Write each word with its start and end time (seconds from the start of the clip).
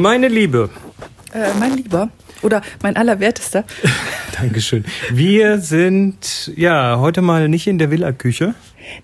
Meine 0.00 0.28
Liebe. 0.28 0.70
Äh, 1.32 1.54
mein 1.58 1.76
Lieber. 1.76 2.10
Oder 2.42 2.62
mein 2.82 2.96
Allerwertester. 2.96 3.64
Dankeschön. 4.36 4.84
Wir 5.10 5.58
sind 5.60 6.52
ja 6.56 6.98
heute 6.98 7.22
mal 7.22 7.48
nicht 7.48 7.66
in 7.66 7.78
der 7.78 7.90
Villa-Küche. 7.90 8.54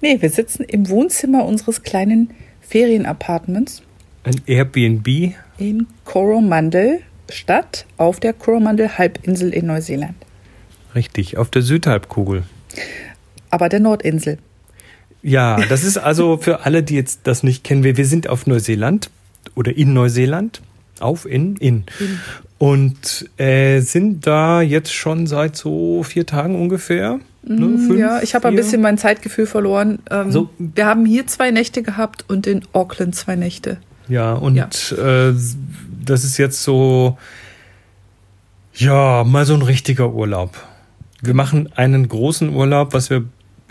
Nee, 0.00 0.20
wir 0.20 0.30
sitzen 0.30 0.64
im 0.64 0.88
Wohnzimmer 0.88 1.44
unseres 1.44 1.82
kleinen 1.82 2.30
Ferienapartments. 2.60 3.82
Ein 4.24 4.40
Airbnb. 4.46 5.34
In 5.58 5.86
Coromandel 6.04 7.00
Stadt 7.30 7.86
auf 7.96 8.18
der 8.18 8.32
Coromandel 8.32 8.98
Halbinsel 8.98 9.54
in 9.54 9.66
Neuseeland. 9.66 10.16
Richtig, 10.94 11.36
auf 11.36 11.50
der 11.50 11.62
Südhalbkugel. 11.62 12.42
Aber 13.50 13.68
der 13.68 13.78
Nordinsel. 13.78 14.38
Ja, 15.22 15.60
das 15.68 15.84
ist 15.84 15.98
also 15.98 16.38
für 16.38 16.64
alle, 16.64 16.82
die 16.82 16.96
jetzt 16.96 17.20
das 17.24 17.44
nicht 17.44 17.62
kennen, 17.62 17.84
wir, 17.84 17.96
wir 17.96 18.06
sind 18.06 18.28
auf 18.28 18.46
Neuseeland 18.46 19.10
oder 19.54 19.76
in 19.76 19.92
Neuseeland. 19.92 20.62
Auf, 21.00 21.26
in, 21.26 21.56
in. 21.56 21.84
in. 21.98 22.20
Und 22.58 23.28
äh, 23.38 23.80
sind 23.80 24.26
da 24.26 24.60
jetzt 24.60 24.92
schon 24.92 25.26
seit 25.26 25.56
so 25.56 26.02
vier 26.02 26.26
Tagen 26.26 26.60
ungefähr. 26.60 27.20
Ne, 27.42 27.66
mm, 27.66 27.78
fünf, 27.86 27.98
ja, 27.98 28.20
ich 28.22 28.34
habe 28.34 28.48
ein 28.48 28.56
bisschen 28.56 28.82
mein 28.82 28.98
Zeitgefühl 28.98 29.46
verloren. 29.46 30.00
Ähm, 30.10 30.30
so. 30.30 30.50
Wir 30.58 30.84
haben 30.84 31.06
hier 31.06 31.26
zwei 31.26 31.50
Nächte 31.50 31.82
gehabt 31.82 32.24
und 32.28 32.46
in 32.46 32.62
Auckland 32.72 33.14
zwei 33.14 33.36
Nächte. 33.36 33.78
Ja, 34.08 34.34
und 34.34 34.56
ja. 34.56 34.68
Äh, 34.98 35.34
das 36.04 36.24
ist 36.24 36.36
jetzt 36.36 36.62
so, 36.62 37.16
ja, 38.74 39.24
mal 39.24 39.46
so 39.46 39.54
ein 39.54 39.62
richtiger 39.62 40.12
Urlaub. 40.12 40.56
Wir 41.22 41.34
machen 41.34 41.70
einen 41.76 42.08
großen 42.08 42.54
Urlaub, 42.54 42.92
was 42.92 43.08
wir 43.08 43.24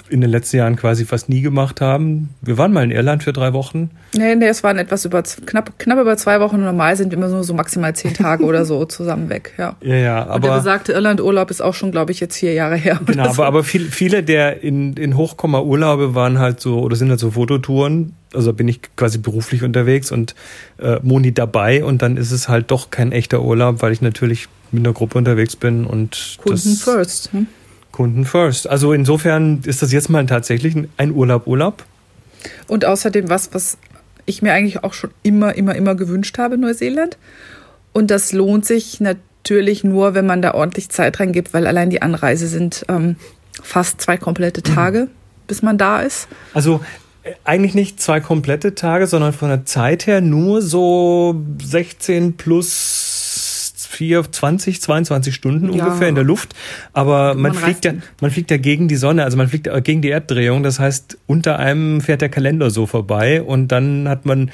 in 0.10 0.22
den 0.22 0.30
letzten 0.30 0.58
Jahren 0.58 0.76
quasi 0.76 1.06
fast 1.06 1.30
nie 1.30 1.42
gemacht 1.42 1.82
haben. 1.82 2.30
Wir 2.42 2.58
waren 2.58 2.74
mal 2.74 2.84
in 2.84 2.92
Irland 2.92 3.24
für 3.24 3.34
drei 3.34 3.54
Wochen. 3.54 3.92
Nee, 4.14 4.36
nee, 4.36 4.48
es 4.48 4.64
waren 4.64 4.78
etwas 4.78 5.06
über 5.06 5.24
knapp, 5.24 5.78
knapp 5.78 6.00
über 6.00 6.18
zwei 6.18 6.40
Wochen. 6.40 6.62
Normal 6.62 6.96
sind 6.96 7.12
wir 7.12 7.18
immer 7.18 7.30
so, 7.30 7.44
so 7.44 7.54
maximal 7.54 7.96
zehn 7.96 8.14
Tage 8.14 8.44
oder 8.44 8.66
so 8.66 8.86
zusammen 8.86 9.30
weg. 9.30 9.54
Ja, 9.58 9.76
ja, 9.82 9.96
ja 9.96 10.24
aber. 10.24 10.36
Und 10.36 10.44
der 10.46 10.56
besagte 10.56 10.92
Irland-Urlaub 10.94 11.52
ist 11.52 11.62
auch 11.62 11.74
schon, 11.74 11.92
glaube 11.92 12.12
ich, 12.12 12.20
jetzt 12.20 12.38
vier 12.38 12.54
Jahre 12.54 12.76
her. 12.76 13.00
Genau, 13.06 13.24
so. 13.26 13.30
aber, 13.30 13.46
aber 13.46 13.64
viel, 13.64 13.86
viele 13.90 14.24
der 14.24 14.64
in, 14.64 14.94
in 14.94 15.16
Hochkomma-Urlaube 15.16 16.16
waren 16.16 16.40
halt 16.40 16.60
so, 16.60 16.80
oder 16.80 16.96
sind 16.96 17.10
halt 17.10 17.20
so 17.20 17.32
Fototouren. 17.32 18.14
Also 18.34 18.54
bin 18.54 18.68
ich 18.68 18.82
quasi 18.96 19.18
beruflich 19.18 19.64
unterwegs 19.64 20.12
und 20.12 20.36
äh, 20.78 21.00
Moni 21.02 21.34
dabei 21.34 21.84
und 21.84 22.04
dann 22.04 22.16
ist 22.16 22.32
es 22.32 22.48
halt 22.48 22.70
doch 22.70 22.92
kein 22.92 23.12
echter 23.12 23.42
Urlaub, 23.42 23.82
weil 23.82 23.92
ich 23.92 24.02
natürlich 24.02 24.48
mit 24.72 24.86
einer 24.86 24.94
Gruppe 24.94 25.18
unterwegs 25.18 25.56
bin 25.56 25.86
und 25.86 26.38
Kunden 26.44 26.76
first. 26.76 27.32
Hm? 27.32 27.48
Kunden 28.00 28.24
first. 28.24 28.70
Also 28.70 28.94
insofern 28.94 29.60
ist 29.66 29.82
das 29.82 29.92
jetzt 29.92 30.10
mal 30.10 30.26
tatsächlich 30.26 30.74
ein 30.96 31.12
Urlaub, 31.12 31.48
Urlaub. 31.48 31.84
Und 32.66 32.86
außerdem 32.86 33.28
was, 33.28 33.54
was 33.54 33.78
ich 34.26 34.42
mir 34.42 34.54
eigentlich 34.54 34.86
auch 34.86 34.94
schon 34.94 35.10
immer, 35.22 35.54
immer, 35.56 35.76
immer 35.76 35.96
gewünscht 35.96 36.38
habe, 36.38 36.58
Neuseeland. 36.58 37.18
Und 37.92 38.10
das 38.10 38.32
lohnt 38.32 38.66
sich 38.66 39.02
natürlich 39.02 39.84
nur, 39.84 40.14
wenn 40.14 40.26
man 40.26 40.42
da 40.42 40.54
ordentlich 40.54 40.88
Zeit 40.88 41.20
reingibt, 41.20 41.54
weil 41.54 41.68
allein 41.68 41.90
die 41.90 42.02
Anreise 42.02 42.48
sind 42.48 42.86
ähm, 42.88 43.18
fast 43.62 44.00
zwei 44.00 44.16
komplette 44.16 44.64
Tage, 44.64 45.08
mhm. 45.08 45.10
bis 45.48 45.62
man 45.62 45.78
da 45.78 46.00
ist. 46.00 46.30
Also 46.54 46.80
äh, 47.24 47.34
eigentlich 47.44 47.76
nicht 47.76 48.00
zwei 48.00 48.22
komplette 48.22 48.76
Tage, 48.76 49.08
sondern 49.08 49.34
von 49.34 49.50
der 49.50 49.66
Zeit 49.66 50.08
her 50.08 50.22
nur 50.22 50.62
so 50.62 51.36
16 51.62 52.38
plus 52.38 53.09
vier, 53.90 54.24
20, 54.24 54.82
22 54.82 55.34
Stunden 55.34 55.74
ja. 55.74 55.84
ungefähr 55.84 56.08
in 56.08 56.16
der 56.16 56.24
Luft. 56.24 56.54
Aber 56.94 57.34
man, 57.34 57.52
man 57.52 57.54
fliegt 57.56 57.86
ja, 57.86 57.94
man 58.22 58.30
fliegt 58.30 58.52
ja 58.52 58.58
gegen 58.58 58.88
die 58.88 58.96
Sonne, 58.96 59.24
also 59.24 59.36
man 59.36 59.48
fliegt 59.48 59.68
gegen 59.84 60.02
die 60.02 60.12
Erddrehung. 60.12 60.62
Das 60.62 60.80
heißt, 60.80 61.18
unter 61.26 61.58
einem 61.58 62.00
fährt 62.00 62.22
der 62.22 62.30
Kalender 62.30 62.70
so 62.70 62.86
vorbei 62.86 63.42
und 63.42 63.70
dann 63.70 64.08
hat 64.08 64.26
man 64.26 64.52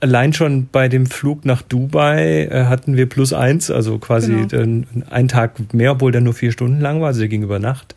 allein 0.00 0.32
schon 0.32 0.68
bei 0.72 0.88
dem 0.88 1.06
Flug 1.06 1.44
nach 1.44 1.62
Dubai 1.62 2.44
äh, 2.44 2.64
hatten 2.64 2.96
wir 2.96 3.06
plus 3.06 3.32
eins, 3.32 3.70
also 3.70 3.98
quasi 3.98 4.46
genau. 4.48 4.86
einen 5.10 5.28
Tag 5.28 5.74
mehr, 5.74 5.92
obwohl 5.92 6.12
der 6.12 6.20
nur 6.22 6.34
vier 6.34 6.52
Stunden 6.52 6.80
lang 6.80 7.00
war, 7.00 7.08
also 7.08 7.20
der 7.20 7.28
ging 7.28 7.42
über 7.42 7.58
Nacht. 7.58 7.94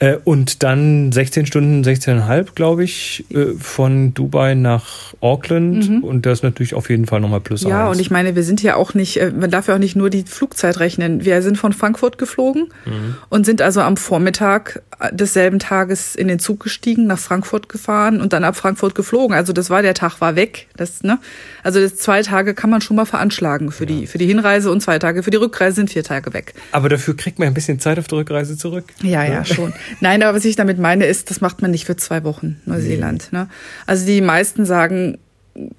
Äh, 0.00 0.16
und 0.24 0.62
dann 0.62 1.10
16 1.10 1.46
Stunden, 1.46 1.82
16,5, 1.82 2.54
glaube 2.54 2.84
ich, 2.84 3.24
äh, 3.30 3.54
von 3.58 4.14
Dubai 4.14 4.54
nach 4.54 5.14
Auckland. 5.20 5.88
Mhm. 5.88 6.04
Und 6.04 6.26
das 6.26 6.38
ist 6.38 6.42
natürlich 6.44 6.74
auf 6.74 6.88
jeden 6.88 7.06
Fall 7.06 7.20
nochmal 7.20 7.40
plus 7.40 7.62
Ja, 7.62 7.88
eins. 7.88 7.96
und 7.96 8.00
ich 8.00 8.10
meine, 8.10 8.36
wir 8.36 8.44
sind 8.44 8.62
ja 8.62 8.76
auch 8.76 8.94
nicht, 8.94 9.20
äh, 9.20 9.32
man 9.32 9.50
darf 9.50 9.66
ja 9.66 9.74
auch 9.74 9.78
nicht 9.78 9.96
nur 9.96 10.10
die 10.10 10.22
Flugzeit 10.22 10.78
rechnen. 10.78 11.24
Wir 11.24 11.42
sind 11.42 11.58
von 11.58 11.72
Frankfurt 11.72 12.18
geflogen 12.18 12.68
mhm. 12.84 13.16
und 13.28 13.44
sind 13.44 13.60
also 13.60 13.80
am 13.80 13.96
Vormittag 13.96 14.82
desselben 15.12 15.58
Tages 15.58 16.16
in 16.16 16.26
den 16.28 16.38
Zug 16.38 16.60
gestiegen, 16.60 17.06
nach 17.06 17.18
Frankfurt 17.18 17.68
gefahren 17.68 18.20
und 18.20 18.32
dann 18.32 18.42
ab 18.42 18.56
Frankfurt 18.56 18.94
geflogen. 18.94 19.36
Also 19.36 19.52
das 19.52 19.70
war 19.70 19.82
der 19.82 19.94
Tag 19.94 20.20
war 20.20 20.34
weg. 20.34 20.66
Das, 20.76 21.02
ne? 21.02 21.18
Also 21.62 21.80
das 21.80 21.96
zwei 21.96 22.22
Tage 22.22 22.54
kann 22.54 22.68
man 22.70 22.80
schon 22.80 22.96
mal 22.96 23.04
veranschlagen 23.04 23.70
für 23.70 23.84
ja. 23.84 24.00
die, 24.00 24.06
für 24.06 24.18
die 24.18 24.26
Hinreise 24.26 24.70
und 24.70 24.80
zwei 24.80 24.98
Tage 24.98 25.22
für 25.22 25.30
die 25.30 25.36
Rückreise 25.36 25.76
sind 25.76 25.90
vier 25.90 26.02
Tage 26.02 26.34
weg. 26.34 26.54
Aber 26.72 26.88
dafür 26.88 27.16
kriegt 27.16 27.38
man 27.38 27.48
ein 27.48 27.54
bisschen 27.54 27.78
Zeit 27.78 27.98
auf 27.98 28.08
der 28.08 28.18
Rückreise 28.18 28.56
zurück. 28.56 28.86
Ja, 29.02 29.24
ja, 29.24 29.44
schon. 29.44 29.72
Nein, 30.00 30.22
aber 30.22 30.36
was 30.36 30.44
ich 30.44 30.56
damit 30.56 30.78
meine, 30.78 31.06
ist, 31.06 31.30
das 31.30 31.40
macht 31.40 31.62
man 31.62 31.70
nicht 31.70 31.84
für 31.84 31.96
zwei 31.96 32.24
Wochen, 32.24 32.60
Neuseeland. 32.66 33.28
Nee. 33.30 33.38
Ne? 33.38 33.48
Also 33.86 34.06
die 34.06 34.20
meisten 34.20 34.64
sagen, 34.64 35.18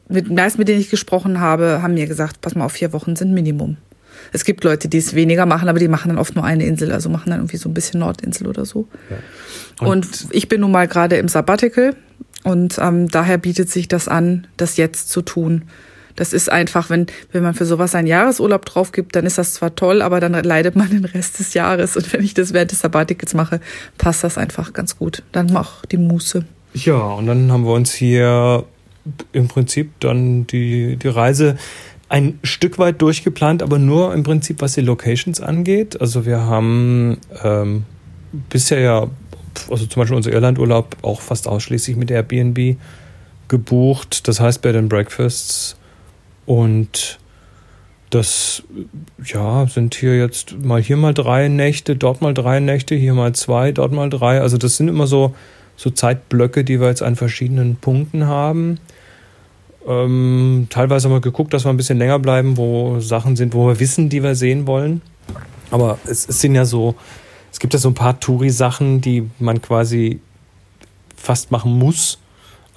mit 0.08 0.30
meisten, 0.30 0.60
mit 0.60 0.68
denen 0.68 0.82
ich 0.82 0.90
gesprochen 0.90 1.40
habe, 1.40 1.82
haben 1.82 1.94
mir 1.94 2.08
gesagt, 2.08 2.42
pass 2.42 2.56
mal 2.56 2.66
auf, 2.66 2.74
vier 2.74 2.94
Wochen 2.94 3.16
sind 3.16 3.34
Minimum. 3.34 3.78
Es 4.32 4.44
gibt 4.44 4.64
Leute, 4.64 4.90
die 4.90 4.98
es 4.98 5.16
weniger 5.16 5.46
machen, 5.46 5.70
aber 5.70 5.80
die 5.80 5.88
machen 5.88 6.10
dann 6.10 6.18
oft 6.18 6.36
nur 6.36 6.44
eine 6.44 6.66
Insel, 6.66 6.92
also 6.92 7.10
machen 7.10 7.30
dann 7.30 7.40
irgendwie 7.40 7.58
so 7.58 7.70
ein 7.70 7.74
bisschen 7.74 8.02
Nordinsel 8.02 8.48
oder 8.48 8.66
so. 8.66 8.88
Ja. 9.10 9.88
Und, 9.88 10.06
und, 10.06 10.28
ich 10.32 10.50
bin 10.50 10.62
nun 10.62 10.72
mal 10.72 10.88
gerade 10.88 11.18
im 11.18 11.28
Sabbatical 11.28 11.96
und 12.44 12.78
ähm, 12.80 13.08
daher 13.08 13.38
bietet 13.38 13.70
sich 13.70 13.88
das 13.88 14.08
an, 14.08 14.48
das 14.58 14.78
jetzt 14.78 15.10
zu 15.10 15.22
tun. 15.22 15.64
Das 16.20 16.34
ist 16.34 16.52
einfach, 16.52 16.90
wenn, 16.90 17.06
wenn 17.32 17.44
man 17.44 17.54
für 17.54 17.66
sowas 17.66 17.96
einen 17.96 18.06
Jahresurlaub 18.06 18.66
drauf 18.66 18.92
gibt, 18.92 19.16
dann 19.16 19.26
ist 19.26 19.38
das 19.38 19.54
zwar 19.54 19.74
toll, 19.76 20.02
aber 20.02 20.20
dann 20.20 20.34
leidet 20.34 20.76
man 20.76 20.90
den 20.90 21.06
Rest 21.06 21.40
des 21.40 21.54
Jahres. 21.54 21.96
Und 21.96 22.12
wenn 22.12 22.22
ich 22.22 22.34
das 22.34 22.52
während 22.52 22.72
des 22.72 22.82
Sabbaticals 22.82 23.34
mache, 23.36 23.62
passt 23.98 24.26
das 24.26 24.38
einfach 24.38 24.74
ganz 24.74 24.98
gut. 24.98 25.24
Dann 25.32 25.48
mach 25.54 25.86
die 25.86 25.96
Muße. 25.96 26.44
Ja, 26.74 27.00
und 27.00 27.28
dann 27.28 27.50
haben 27.54 27.64
wir 27.64 27.72
uns 27.72 27.94
hier 27.94 28.66
im 29.32 29.48
Prinzip 29.48 29.98
dann 30.02 30.46
die, 30.46 30.98
die 30.98 31.08
Reise 31.08 31.58
ein 32.10 32.38
Stück 32.44 32.80
weit 32.80 33.02
durchgeplant, 33.02 33.64
aber 33.64 33.80
nur 33.80 34.14
im 34.14 34.24
Prinzip, 34.24 34.60
was 34.60 34.74
die 34.74 34.82
Locations 34.82 35.40
angeht. 35.40 36.02
Also 36.02 36.26
wir 36.26 36.42
haben 36.42 37.18
ähm, 37.46 37.86
bisher 38.50 38.82
ja, 38.82 39.08
also 39.72 39.86
zum 39.86 40.02
Beispiel 40.02 40.18
unser 40.18 40.34
Irlandurlaub 40.34 40.98
auch 41.02 41.22
fast 41.22 41.48
ausschließlich 41.48 41.96
mit 41.96 42.12
Airbnb 42.12 42.76
gebucht. 43.48 44.28
Das 44.28 44.42
heißt 44.42 44.62
Bed 44.62 44.76
and 44.76 44.90
Breakfasts 44.90 45.79
und 46.50 47.20
das, 48.10 48.64
ja, 49.24 49.68
sind 49.68 49.94
hier 49.94 50.18
jetzt 50.18 50.58
mal 50.58 50.82
hier 50.82 50.98
mal 50.98 51.14
drei 51.14 51.48
Nächte, 51.48 51.96
dort 51.96 52.24
mal 52.24 52.34
drei 52.34 52.60
Nächte, 52.60 52.96
hier 52.96 53.14
mal 53.14 53.36
zwei, 53.36 53.72
dort 53.72 53.92
mal 53.92 54.10
drei. 54.10 54.42
Also 54.42 54.58
das 54.58 54.76
sind 54.76 54.88
immer 54.88 55.06
so, 55.06 55.36
so 55.76 55.92
Zeitblöcke, 55.92 56.64
die 56.64 56.82
wir 56.82 56.88
jetzt 56.88 57.04
an 57.04 57.16
verschiedenen 57.16 57.76
Punkten 57.76 58.26
haben. 58.26 58.80
Ähm, 59.88 60.66
teilweise 60.72 61.08
haben 61.08 61.14
wir 61.14 61.22
geguckt, 61.22 61.54
dass 61.54 61.66
wir 61.66 61.70
ein 61.70 61.78
bisschen 61.78 62.00
länger 62.00 62.18
bleiben, 62.18 62.58
wo 62.58 63.00
Sachen 63.00 63.36
sind, 63.36 63.54
wo 63.54 63.68
wir 63.68 63.80
wissen, 63.80 64.10
die 64.10 64.24
wir 64.24 64.34
sehen 64.34 64.66
wollen. 64.66 65.04
Aber 65.70 66.00
es, 66.06 66.28
es 66.28 66.42
sind 66.42 66.56
ja 66.56 66.66
so, 66.66 66.96
es 67.52 67.60
gibt 67.60 67.76
ja 67.76 67.80
so 67.80 67.90
ein 67.90 67.94
paar 67.94 68.20
Touri-Sachen, 68.20 69.02
die 69.02 69.30
man 69.38 69.62
quasi 69.62 70.20
fast 71.16 71.52
machen 71.52 71.78
muss 71.78 72.18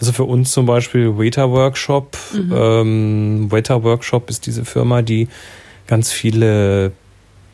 also 0.03 0.11
für 0.11 0.25
uns 0.25 0.51
zum 0.51 0.67
Beispiel 0.67 1.17
Waiter 1.17 1.53
Workshop. 1.53 2.19
Mhm. 2.33 2.53
Ähm, 2.53 3.53
Waiter 3.53 3.85
Workshop 3.85 4.29
ist 4.31 4.47
diese 4.47 4.65
Firma, 4.65 5.01
die 5.01 5.29
ganz 5.87 6.11
viele 6.11 6.91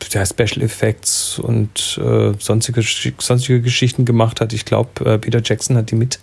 ja, 0.09 0.25
Special 0.25 0.63
Effects 0.63 1.37
und 1.37 1.99
äh, 2.03 2.33
sonstige, 2.39 2.81
sonstige 3.19 3.61
Geschichten 3.61 4.03
gemacht 4.03 4.41
hat. 4.41 4.51
Ich 4.53 4.65
glaube, 4.65 4.89
äh, 5.05 5.19
Peter 5.19 5.41
Jackson 5.43 5.77
hat 5.77 5.91
die 5.91 5.95
mit 5.95 6.19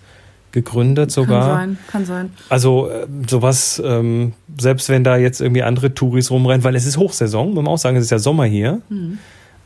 gegründet 0.51 1.13
sogar. 1.13 1.47
Kann 1.47 1.59
sein, 1.59 1.79
kann 1.87 2.05
sein. 2.07 2.31
Also 2.49 2.91
äh, 2.91 3.07
sowas, 3.29 3.81
ähm, 3.85 4.33
selbst 4.59 4.89
wenn 4.89 5.05
da 5.05 5.17
jetzt 5.17 5.41
irgendwie 5.41 5.63
andere 5.63 5.95
Touris 5.95 6.33
rumrennen, 6.33 6.65
weil 6.65 6.75
es 6.75 6.87
ist 6.87 6.97
Hochsaison, 6.97 7.55
muss 7.55 7.63
man 7.63 7.69
auch 7.69 7.79
sagen, 7.79 7.97
es 7.97 8.05
ist 8.05 8.11
ja 8.11 8.19
Sommer 8.19 8.47
hier. 8.47 8.81
Mhm. 8.89 9.19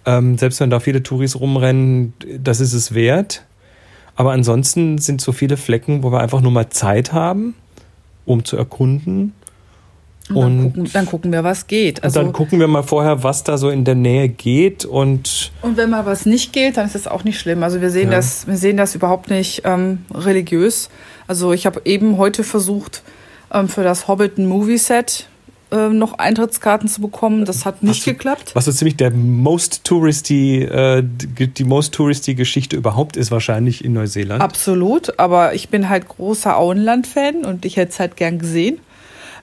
Ähm, 0.04 0.36
selbst 0.36 0.60
wenn 0.60 0.68
da 0.68 0.78
viele 0.78 1.02
Touris 1.02 1.40
rumrennen, 1.40 2.12
das 2.38 2.60
ist 2.60 2.74
es 2.74 2.92
wert. 2.92 3.44
Aber 4.20 4.32
ansonsten 4.32 4.98
sind 4.98 5.22
so 5.22 5.32
viele 5.32 5.56
Flecken, 5.56 6.02
wo 6.02 6.12
wir 6.12 6.20
einfach 6.20 6.42
nur 6.42 6.52
mal 6.52 6.68
Zeit 6.68 7.14
haben, 7.14 7.54
um 8.26 8.44
zu 8.44 8.58
erkunden. 8.58 9.32
Und, 10.28 10.36
und 10.36 10.44
dann, 10.44 10.62
gucken, 10.62 10.90
dann, 10.92 11.06
gucken, 11.06 11.32
wir, 11.32 11.42
was 11.42 11.66
geht. 11.68 12.04
Also, 12.04 12.20
dann 12.20 12.34
gucken 12.34 12.60
wir 12.60 12.68
mal 12.68 12.82
vorher, 12.82 13.22
was 13.22 13.44
da 13.44 13.56
so 13.56 13.70
in 13.70 13.86
der 13.86 13.94
Nähe 13.94 14.28
geht 14.28 14.84
und. 14.84 15.52
Und 15.62 15.78
wenn 15.78 15.88
mal 15.88 16.04
was 16.04 16.26
nicht 16.26 16.52
geht, 16.52 16.76
dann 16.76 16.84
ist 16.84 16.94
das 16.94 17.06
auch 17.06 17.24
nicht 17.24 17.40
schlimm. 17.40 17.62
Also 17.62 17.80
wir 17.80 17.88
sehen 17.88 18.10
ja. 18.10 18.16
das, 18.16 18.46
wir 18.46 18.58
sehen 18.58 18.76
das 18.76 18.94
überhaupt 18.94 19.30
nicht 19.30 19.62
ähm, 19.64 20.04
religiös. 20.12 20.90
Also 21.26 21.54
ich 21.54 21.64
habe 21.64 21.80
eben 21.86 22.18
heute 22.18 22.44
versucht, 22.44 23.02
ähm, 23.50 23.70
für 23.70 23.84
das 23.84 24.06
Hobbit 24.06 24.36
ein 24.36 24.46
Movie 24.46 24.76
Set 24.76 25.29
ähm, 25.72 25.98
noch 25.98 26.18
Eintrittskarten 26.18 26.88
zu 26.88 27.00
bekommen. 27.00 27.44
Das 27.44 27.64
hat 27.64 27.82
nicht 27.82 28.06
du, 28.06 28.12
geklappt. 28.12 28.54
Was 28.54 28.64
so 28.64 28.72
ziemlich 28.72 28.96
der 28.96 29.10
most 29.10 29.84
touristy, 29.84 30.62
äh, 30.62 31.02
die 31.04 31.64
most 31.64 31.94
touristy 31.94 32.34
Geschichte 32.34 32.76
überhaupt 32.76 33.16
ist 33.16 33.30
wahrscheinlich 33.30 33.84
in 33.84 33.92
Neuseeland. 33.92 34.42
Absolut, 34.42 35.18
aber 35.18 35.54
ich 35.54 35.68
bin 35.68 35.88
halt 35.88 36.08
großer 36.08 36.56
Auenland-Fan 36.56 37.44
und 37.44 37.64
ich 37.64 37.76
hätte 37.76 37.92
es 37.92 38.00
halt 38.00 38.16
gern 38.16 38.38
gesehen. 38.38 38.80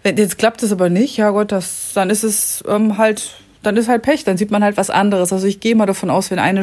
Wenn, 0.03 0.17
jetzt 0.17 0.37
klappt 0.37 0.63
es 0.63 0.71
aber 0.71 0.89
nicht, 0.89 1.17
ja 1.17 1.31
Gott, 1.31 1.51
das, 1.51 1.91
dann 1.93 2.09
ist 2.09 2.23
es 2.23 2.63
ähm, 2.67 2.97
halt, 2.97 3.35
dann 3.67 3.75
ist 3.75 3.89
halt 3.89 4.01
Pech, 4.01 4.23
dann 4.23 4.37
sieht 4.37 4.49
man 4.49 4.63
halt 4.63 4.77
was 4.77 4.89
anderes. 4.89 5.33
Also 5.33 5.45
ich 5.45 5.59
gehe 5.59 5.75
mal 5.75 5.85
davon 5.85 6.09
aus, 6.09 6.31
wenn 6.31 6.39
eine 6.39 6.61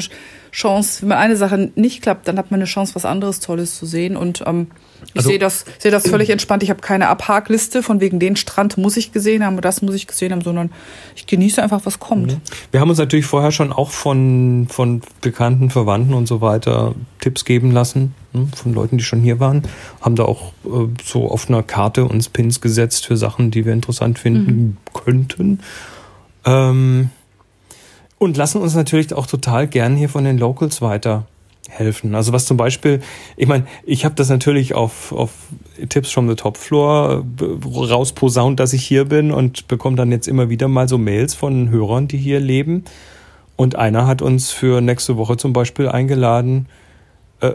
Chance, 0.53 1.03
wenn 1.03 1.13
eine 1.13 1.37
Sache 1.37 1.71
nicht 1.75 2.01
klappt, 2.01 2.27
dann 2.27 2.39
hat 2.39 2.51
man 2.51 2.61
eine 2.61 2.65
Chance, 2.65 2.95
was 2.95 3.05
anderes 3.05 3.41
Tolles 3.41 3.77
zu 3.77 3.85
sehen. 3.85 4.17
Und 4.17 4.43
ähm, 4.47 4.69
ich 5.09 5.17
also, 5.17 5.29
sehe 5.29 5.39
das, 5.39 5.67
sehe 5.79 5.91
das 5.91 6.09
völlig 6.09 6.31
entspannt. 6.31 6.63
Ich 6.63 6.71
habe 6.71 6.81
keine 6.81 7.09
Abhakliste 7.09 7.83
von 7.83 8.01
wegen 8.01 8.21
den 8.21 8.37
Strand 8.37 8.79
muss 8.79 8.97
ich 8.97 9.13
gesehen 9.13 9.45
haben, 9.45 9.61
das 9.61 9.83
muss 9.83 9.95
ich 9.95 10.07
gesehen 10.07 10.33
haben, 10.33 10.41
sondern 10.41 10.71
ich 11.15 11.27
genieße 11.27 11.63
einfach, 11.63 11.83
was 11.85 11.99
kommt. 11.99 12.33
Mhm. 12.33 12.41
Wir 12.71 12.81
haben 12.81 12.89
uns 12.89 12.99
natürlich 12.99 13.27
vorher 13.27 13.53
schon 13.53 13.71
auch 13.71 13.91
von, 13.91 14.67
von 14.71 15.03
bekannten 15.21 15.69
Verwandten 15.69 16.15
und 16.15 16.27
so 16.27 16.41
weiter 16.41 16.95
Tipps 17.21 17.45
geben 17.45 17.71
lassen, 17.71 18.15
ne, 18.33 18.49
von 18.57 18.73
Leuten, 18.73 18.97
die 18.97 19.05
schon 19.05 19.21
hier 19.21 19.41
waren. 19.41 19.63
Haben 20.01 20.17
da 20.17 20.25
auch 20.25 20.53
äh, 20.65 20.89
so 21.05 21.31
auf 21.31 21.51
einer 21.51 21.63
Karte 21.63 22.07
uns 22.07 22.31
Pins 22.31 22.63
gesetzt 22.63 23.05
für 23.05 23.19
Sachen, 23.19 23.51
die 23.51 23.67
wir 23.67 23.75
interessant 23.75 24.19
finden 24.19 24.63
mhm. 24.63 24.77
könnten. 24.95 25.61
Ähm, 26.45 27.11
und 28.19 28.37
lassen 28.37 28.63
uns 28.63 28.75
natürlich 28.75 29.13
auch 29.13 29.27
total 29.27 29.67
gern 29.67 29.97
hier 29.97 30.09
von 30.09 30.25
den 30.25 30.39
Locals 30.39 30.81
weiter 30.81 31.27
helfen. 31.69 32.15
Also 32.15 32.33
was 32.33 32.47
zum 32.47 32.57
Beispiel, 32.57 33.01
ich 33.37 33.49
meine, 33.49 33.67
ich 33.85 34.05
habe 34.05 34.15
das 34.15 34.29
natürlich 34.29 34.75
auf, 34.75 35.13
auf 35.13 35.31
Tipps 35.89 36.11
from 36.11 36.29
the 36.29 36.35
Top 36.35 36.57
Floor 36.57 37.25
äh, 37.41 37.67
rausposaunt, 37.67 38.61
dass 38.61 38.73
ich 38.73 38.85
hier 38.85 39.07
bin 39.07 39.33
und 39.33 39.67
bekomme 39.69 39.97
dann 39.97 40.13
jetzt 40.13 40.29
immer 40.29 40.51
wieder 40.51 40.69
mal 40.69 40.89
so 40.89 40.99
Mails 40.99 41.35
von 41.35 41.71
Hörern, 41.71 42.09
die 42.09 42.19
hier 42.19 42.41
leben. 42.41 42.85
Und 43.57 43.77
einer 43.77 44.07
hat 44.07 44.21
uns 44.21 44.51
für 44.51 44.81
nächste 44.81 45.17
Woche 45.17 45.37
zum 45.37 45.53
Beispiel 45.53 45.89
eingeladen, 45.89 46.67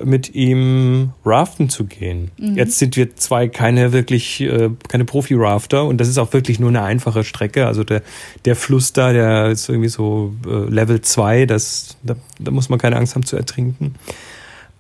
mit 0.04 0.36
ihm 0.36 1.12
raften 1.26 1.70
zu 1.70 1.86
gehen. 1.86 2.32
Mhm. 2.38 2.56
Jetzt 2.56 2.80
sind 2.80 2.96
wir 2.96 3.16
zwei 3.16 3.48
keine 3.48 3.94
wirklich, 3.94 4.42
äh, 4.42 4.70
keine 4.88 5.06
Profi-Rafter 5.06 5.86
und 5.86 6.00
das 6.00 6.08
ist 6.08 6.18
auch 6.18 6.34
wirklich 6.34 6.60
nur 6.60 6.70
eine 6.70 6.84
einfache 6.84 7.24
Strecke. 7.24 7.66
Also 7.68 7.84
der, 7.84 8.02
der 8.46 8.56
Fluss 8.56 8.94
da, 8.94 9.14
der 9.14 9.48
ist 9.48 9.70
irgendwie 9.70 9.90
so 9.90 10.34
äh, 10.46 10.70
Level 10.70 11.02
2, 11.02 11.46
das, 11.46 11.98
da, 12.04 12.16
da 12.40 12.52
muss 12.52 12.70
man 12.70 12.80
keine 12.80 12.98
Angst 12.98 13.16
haben 13.16 13.26
zu 13.26 13.36
ertrinken. 13.36 13.96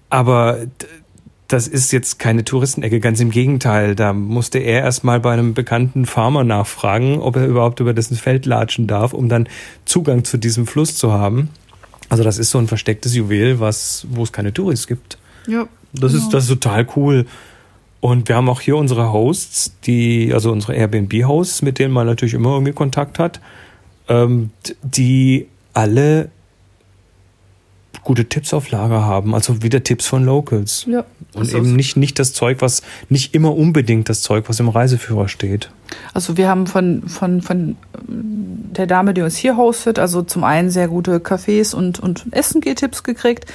Aber 0.09 0.59
das 1.49 1.67
ist 1.67 1.91
jetzt 1.91 2.19
keine 2.19 2.45
Touristenecke, 2.45 2.99
ganz 2.99 3.19
im 3.19 3.31
Gegenteil. 3.31 3.95
Da 3.95 4.13
musste 4.13 4.59
er 4.59 4.81
erstmal 4.83 5.19
bei 5.19 5.33
einem 5.33 5.53
bekannten 5.53 6.05
Farmer 6.05 6.43
nachfragen, 6.43 7.19
ob 7.19 7.35
er 7.35 7.47
überhaupt 7.47 7.79
über 7.79 7.93
dessen 7.93 8.15
Feld 8.15 8.45
latschen 8.45 8.85
darf, 8.87 9.13
um 9.13 9.29
dann 9.29 9.49
Zugang 9.83 10.23
zu 10.23 10.37
diesem 10.37 10.67
Fluss 10.67 10.95
zu 10.95 11.11
haben. 11.11 11.49
Also 12.09 12.23
das 12.23 12.37
ist 12.39 12.49
so 12.49 12.57
ein 12.57 12.67
verstecktes 12.67 13.15
Juwel, 13.15 13.59
was, 13.59 14.05
wo 14.09 14.23
es 14.23 14.31
keine 14.31 14.53
Touris 14.53 14.87
gibt. 14.87 15.17
Ja. 15.47 15.67
Das 15.93 16.11
genau. 16.11 16.23
ist, 16.23 16.33
das 16.33 16.43
ist 16.43 16.49
total 16.49 16.87
cool. 16.95 17.25
Und 18.01 18.27
wir 18.27 18.35
haben 18.35 18.49
auch 18.49 18.61
hier 18.61 18.77
unsere 18.77 19.11
Hosts, 19.11 19.73
die, 19.85 20.33
also 20.33 20.51
unsere 20.51 20.73
Airbnb-Hosts, 20.73 21.61
mit 21.61 21.79
denen 21.79 21.93
man 21.93 22.07
natürlich 22.07 22.33
immer 22.33 22.51
irgendwie 22.53 22.73
Kontakt 22.73 23.19
hat, 23.19 23.39
ähm, 24.07 24.51
die 24.81 25.47
alle 25.73 26.29
gute 28.03 28.25
Tipps 28.25 28.53
auf 28.53 28.71
Lager 28.71 29.05
haben, 29.05 29.35
also 29.35 29.61
wieder 29.61 29.83
Tipps 29.83 30.07
von 30.07 30.23
Locals. 30.23 30.85
Ja. 30.87 31.05
Und 31.33 31.53
eben 31.53 31.75
nicht, 31.75 31.97
nicht 31.97 32.17
das 32.19 32.33
Zeug, 32.33 32.57
was, 32.61 32.81
nicht 33.09 33.35
immer 33.35 33.55
unbedingt 33.55 34.09
das 34.09 34.21
Zeug, 34.21 34.45
was 34.47 34.59
im 34.59 34.69
Reiseführer 34.69 35.27
steht. 35.27 35.69
Also 36.13 36.37
wir 36.37 36.47
haben 36.47 36.67
von, 36.67 37.07
von, 37.07 37.41
von 37.41 37.77
der 38.07 38.87
Dame, 38.87 39.13
die 39.13 39.21
uns 39.21 39.37
hier 39.37 39.57
hostet, 39.57 39.99
also 39.99 40.21
zum 40.21 40.43
einen 40.43 40.69
sehr 40.69 40.87
gute 40.87 41.17
Cafés 41.17 41.75
und, 41.75 41.99
und 41.99 42.25
Essen-Tipps 42.31 43.03
gekriegt. 43.03 43.45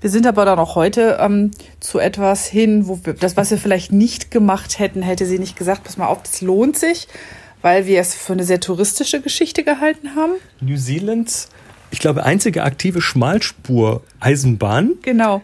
Wir 0.00 0.10
sind 0.10 0.26
aber 0.26 0.44
dann 0.44 0.58
auch 0.58 0.74
heute 0.74 1.18
ähm, 1.20 1.50
zu 1.80 1.98
etwas 1.98 2.46
hin, 2.46 2.88
wo 2.88 3.00
wir, 3.04 3.14
das, 3.14 3.36
was 3.36 3.50
wir 3.50 3.58
vielleicht 3.58 3.90
nicht 3.90 4.30
gemacht 4.30 4.78
hätten, 4.78 5.02
hätte 5.02 5.24
sie 5.24 5.38
nicht 5.38 5.56
gesagt, 5.56 5.84
pass 5.84 5.96
mal 5.96 6.06
auf, 6.06 6.22
das 6.22 6.42
lohnt 6.42 6.76
sich, 6.78 7.08
weil 7.62 7.86
wir 7.86 8.00
es 8.00 8.14
für 8.14 8.34
eine 8.34 8.44
sehr 8.44 8.60
touristische 8.60 9.22
Geschichte 9.22 9.64
gehalten 9.64 10.14
haben. 10.14 10.32
New 10.60 10.76
Zealands 10.76 11.48
ich 11.94 12.00
glaube, 12.00 12.24
einzige 12.24 12.64
aktive 12.64 13.00
Schmalspur-Eisenbahn. 13.00 14.94
Genau. 15.02 15.42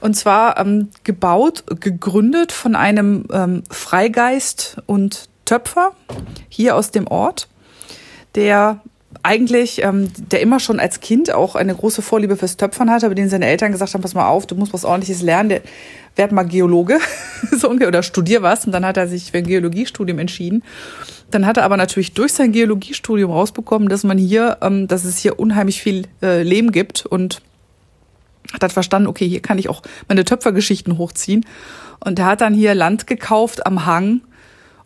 Und 0.00 0.14
zwar 0.14 0.58
ähm, 0.58 0.88
gebaut, 1.04 1.64
gegründet 1.80 2.50
von 2.50 2.74
einem 2.74 3.26
ähm, 3.30 3.62
Freigeist 3.68 4.78
und 4.86 5.28
Töpfer 5.44 5.92
hier 6.48 6.76
aus 6.76 6.92
dem 6.92 7.06
Ort, 7.06 7.46
der 8.34 8.80
eigentlich, 9.22 9.82
ähm, 9.82 10.10
der 10.30 10.40
immer 10.40 10.60
schon 10.60 10.80
als 10.80 11.00
Kind 11.00 11.32
auch 11.32 11.54
eine 11.54 11.74
große 11.74 12.02
Vorliebe 12.02 12.36
fürs 12.36 12.56
Töpfern 12.56 12.90
hatte, 12.90 13.06
aber 13.06 13.14
den 13.14 13.28
seine 13.28 13.46
Eltern 13.46 13.72
gesagt 13.72 13.94
haben, 13.94 14.02
pass 14.02 14.14
mal 14.14 14.28
auf, 14.28 14.46
du 14.46 14.54
musst 14.54 14.72
was 14.72 14.84
ordentliches 14.84 15.22
lernen, 15.22 15.48
der 15.48 15.62
werd 16.16 16.32
mal 16.32 16.42
Geologe 16.42 16.98
so 17.50 17.70
oder 17.70 18.02
studier 18.02 18.42
was. 18.42 18.66
Und 18.66 18.72
dann 18.72 18.84
hat 18.84 18.96
er 18.96 19.08
sich 19.08 19.30
für 19.30 19.38
ein 19.38 19.46
Geologiestudium 19.46 20.18
entschieden 20.18 20.62
dann 21.34 21.46
hat 21.46 21.56
er 21.56 21.64
aber 21.64 21.76
natürlich 21.76 22.12
durch 22.12 22.32
sein 22.32 22.52
Geologiestudium 22.52 23.30
rausbekommen, 23.30 23.88
dass 23.88 24.04
man 24.04 24.18
hier, 24.18 24.58
ähm, 24.60 24.86
dass 24.86 25.04
es 25.04 25.18
hier 25.18 25.38
unheimlich 25.38 25.82
viel 25.82 26.06
äh, 26.22 26.42
Lehm 26.42 26.72
gibt 26.72 27.06
und 27.06 27.42
hat 28.52 28.62
dann 28.62 28.70
verstanden, 28.70 29.08
okay, 29.08 29.26
hier 29.26 29.40
kann 29.40 29.58
ich 29.58 29.68
auch 29.68 29.82
meine 30.08 30.24
Töpfergeschichten 30.24 30.98
hochziehen. 30.98 31.46
Und 32.00 32.18
er 32.18 32.26
hat 32.26 32.40
dann 32.40 32.54
hier 32.54 32.74
Land 32.74 33.06
gekauft 33.06 33.66
am 33.66 33.86
Hang 33.86 34.20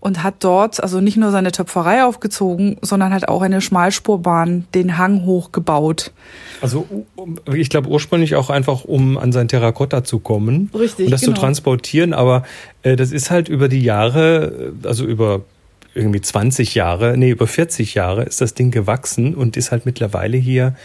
und 0.06 0.22
hat 0.22 0.36
dort 0.38 0.80
also 0.80 1.00
nicht 1.00 1.16
nur 1.16 1.32
seine 1.32 1.50
Töpferei 1.50 2.04
aufgezogen, 2.04 2.76
sondern 2.80 3.12
hat 3.12 3.26
auch 3.26 3.42
eine 3.42 3.60
Schmalspurbahn 3.60 4.64
den 4.72 4.98
Hang 4.98 5.24
hochgebaut. 5.24 6.12
Also 6.60 6.86
ich 7.52 7.70
glaube 7.70 7.88
ursprünglich 7.88 8.36
auch 8.36 8.48
einfach, 8.48 8.84
um 8.84 9.18
an 9.18 9.32
sein 9.32 9.48
Terrakotta 9.48 10.04
zu 10.04 10.20
kommen 10.20 10.70
Richtig, 10.72 11.06
und 11.06 11.10
das 11.10 11.22
genau. 11.22 11.34
zu 11.34 11.40
transportieren. 11.40 12.14
Aber 12.14 12.44
äh, 12.84 12.94
das 12.94 13.10
ist 13.10 13.32
halt 13.32 13.48
über 13.48 13.66
die 13.66 13.82
Jahre, 13.82 14.74
also 14.84 15.04
über 15.04 15.40
irgendwie 15.92 16.20
20 16.20 16.76
Jahre, 16.76 17.16
nee, 17.16 17.30
über 17.30 17.48
40 17.48 17.94
Jahre 17.94 18.22
ist 18.22 18.40
das 18.40 18.54
Ding 18.54 18.70
gewachsen 18.70 19.34
und 19.34 19.56
ist 19.56 19.72
halt 19.72 19.86
mittlerweile 19.86 20.36
hier 20.36 20.76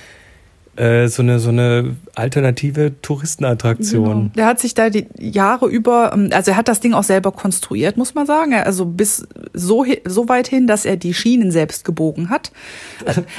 äh, 0.75 1.07
so 1.07 1.21
eine 1.21 1.39
so 1.39 1.49
eine 1.49 1.95
alternative 2.15 2.93
Touristenattraktion. 3.01 4.03
Genau. 4.03 4.31
Der 4.35 4.45
hat 4.45 4.59
sich 4.59 4.73
da 4.73 4.89
die 4.89 5.07
Jahre 5.19 5.67
über, 5.67 6.11
ähm, 6.13 6.29
also 6.31 6.51
er 6.51 6.57
hat 6.57 6.67
das 6.67 6.79
Ding 6.79 6.93
auch 6.93 7.03
selber 7.03 7.31
konstruiert, 7.31 7.97
muss 7.97 8.15
man 8.15 8.25
sagen. 8.25 8.53
Also 8.53 8.85
bis 8.85 9.27
so 9.53 9.85
so 10.05 10.29
weit 10.29 10.47
hin, 10.47 10.67
dass 10.67 10.85
er 10.85 10.97
die 10.97 11.13
Schienen 11.13 11.51
selbst 11.51 11.85
gebogen 11.85 12.29
hat. 12.29 12.51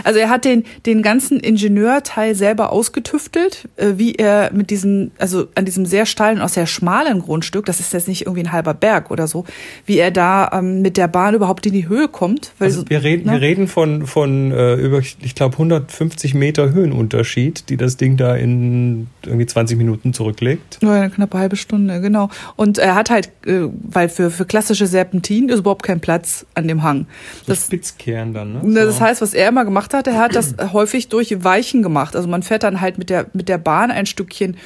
Also 0.04 0.18
er 0.18 0.28
hat 0.28 0.44
den 0.44 0.64
den 0.86 1.02
ganzen 1.02 1.38
Ingenieurteil 1.40 2.34
selber 2.34 2.72
ausgetüftelt, 2.72 3.68
äh, 3.76 3.92
wie 3.96 4.14
er 4.14 4.50
mit 4.52 4.70
diesen, 4.70 5.12
also 5.18 5.46
an 5.54 5.64
diesem 5.64 5.86
sehr 5.86 6.06
steilen, 6.06 6.40
auch 6.40 6.48
sehr 6.48 6.66
schmalen 6.66 7.20
Grundstück, 7.20 7.66
das 7.66 7.80
ist 7.80 7.92
jetzt 7.92 8.08
nicht 8.08 8.22
irgendwie 8.22 8.44
ein 8.44 8.52
halber 8.52 8.74
Berg 8.74 9.10
oder 9.10 9.26
so, 9.26 9.44
wie 9.86 9.98
er 9.98 10.10
da 10.10 10.50
ähm, 10.52 10.82
mit 10.82 10.96
der 10.96 11.08
Bahn 11.08 11.34
überhaupt 11.34 11.66
in 11.66 11.72
die 11.72 11.88
Höhe 11.88 12.08
kommt. 12.08 12.52
Also 12.58 12.84
wir 12.88 13.02
reden, 13.02 13.26
ne? 13.26 13.32
wir 13.32 13.40
reden 13.40 13.68
von 13.68 14.06
von 14.06 14.52
äh, 14.52 14.74
über, 14.74 14.98
ich 14.98 15.34
glaube 15.34 15.54
150 15.54 16.34
Meter 16.34 16.72
Höhenunterschied, 16.72 17.21
die 17.68 17.76
das 17.76 17.96
Ding 17.96 18.16
da 18.16 18.36
in 18.36 19.08
irgendwie 19.24 19.46
20 19.46 19.76
Minuten 19.78 20.12
zurücklegt. 20.12 20.78
Ja, 20.82 20.92
eine 20.92 21.10
knappe 21.10 21.38
halbe 21.38 21.56
Stunde, 21.56 22.00
genau. 22.00 22.28
Und 22.56 22.78
er 22.78 22.94
hat 22.94 23.10
halt, 23.10 23.30
äh, 23.46 23.68
weil 23.82 24.08
für 24.08 24.30
für 24.30 24.44
klassische 24.44 24.86
Serpentinen 24.86 25.48
ist 25.48 25.60
überhaupt 25.60 25.82
kein 25.82 26.00
Platz 26.00 26.46
an 26.54 26.68
dem 26.68 26.82
Hang. 26.82 27.06
Das 27.46 27.66
Spitzkehren 27.66 28.34
dann, 28.34 28.52
ne? 28.52 28.74
Das 28.74 29.00
heißt, 29.00 29.22
was 29.22 29.34
er 29.34 29.48
immer 29.48 29.64
gemacht 29.64 29.94
hat, 29.94 30.06
er 30.06 30.18
hat 30.18 30.34
das 30.34 30.54
häufig 30.72 31.08
durch 31.08 31.44
Weichen 31.44 31.82
gemacht. 31.82 32.16
Also 32.16 32.28
man 32.28 32.42
fährt 32.42 32.62
dann 32.62 32.80
halt 32.80 32.98
mit 32.98 33.10
der, 33.10 33.26
mit 33.32 33.48
der 33.48 33.58
Bahn 33.58 33.90
ein 33.90 34.06
Stückchen 34.06 34.56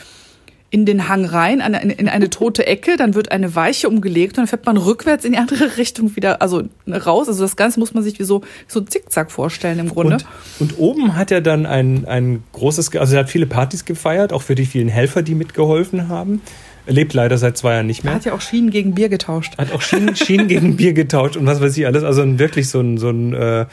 in 0.71 0.85
den 0.85 1.09
Hang 1.09 1.25
rein, 1.25 1.61
in 1.61 1.75
eine, 1.75 1.93
in 1.93 2.09
eine 2.09 2.29
tote 2.29 2.67
Ecke, 2.67 2.97
dann 2.97 3.15
wird 3.15 3.31
eine 3.31 3.55
Weiche 3.55 3.89
umgelegt 3.89 4.33
und 4.33 4.43
dann 4.43 4.47
fährt 4.49 4.67
man 4.67 4.77
rückwärts 4.77 5.25
in 5.25 5.33
die 5.33 5.39
andere 5.39 5.77
Richtung 5.77 6.17
wieder, 6.17 6.43
also 6.43 6.65
raus. 6.89 7.29
Also 7.29 7.43
das 7.43 7.57
Ganze 7.57 7.79
muss 7.79 7.95
man 7.95 8.03
sich 8.03 8.19
wie 8.19 8.25
so, 8.25 8.43
so 8.67 8.81
Zickzack 8.81 9.31
vorstellen 9.31 9.79
im 9.79 9.89
Grunde. 9.89 10.19
Und, 10.59 10.73
und 10.73 10.79
oben 10.79 11.17
hat 11.17 11.31
er 11.31 11.41
dann 11.41 11.67
ein, 11.67 12.05
ein 12.07 12.43
großes, 12.53 12.95
also 12.97 13.15
er 13.15 13.21
hat 13.21 13.31
viele 13.31 13.47
Partys 13.47 13.85
gefeiert, 13.85 14.33
auch 14.33 14.43
für 14.43 14.55
die 14.55 14.67
vielen 14.67 14.89
Helfer, 14.89 15.23
die 15.23 15.35
mitgeholfen 15.35 16.09
haben. 16.09 16.43
Er 16.87 16.93
lebt 16.93 17.15
leider 17.15 17.37
seit 17.37 17.57
zwei 17.57 17.75
Jahren 17.75 17.87
nicht 17.87 18.05
mehr. 18.05 18.13
Er 18.13 18.17
hat 18.17 18.25
ja 18.25 18.33
auch 18.33 18.41
Schienen 18.41 18.71
gegen 18.71 18.95
Bier 18.95 19.09
getauscht. 19.09 19.59
Hat 19.59 19.73
auch 19.73 19.83
Schienen, 19.83 20.15
Schienen 20.15 20.47
gegen 20.47 20.77
Bier 20.77 20.93
getauscht 20.93 21.37
und 21.37 21.47
was 21.47 21.61
weiß 21.61 21.77
ich 21.77 21.87
alles. 21.87 22.05
Also 22.05 22.39
wirklich 22.39 22.69
so 22.69 22.81
ein, 22.81 22.97
so 22.97 23.11
ein 23.11 23.35
äh, 23.35 23.67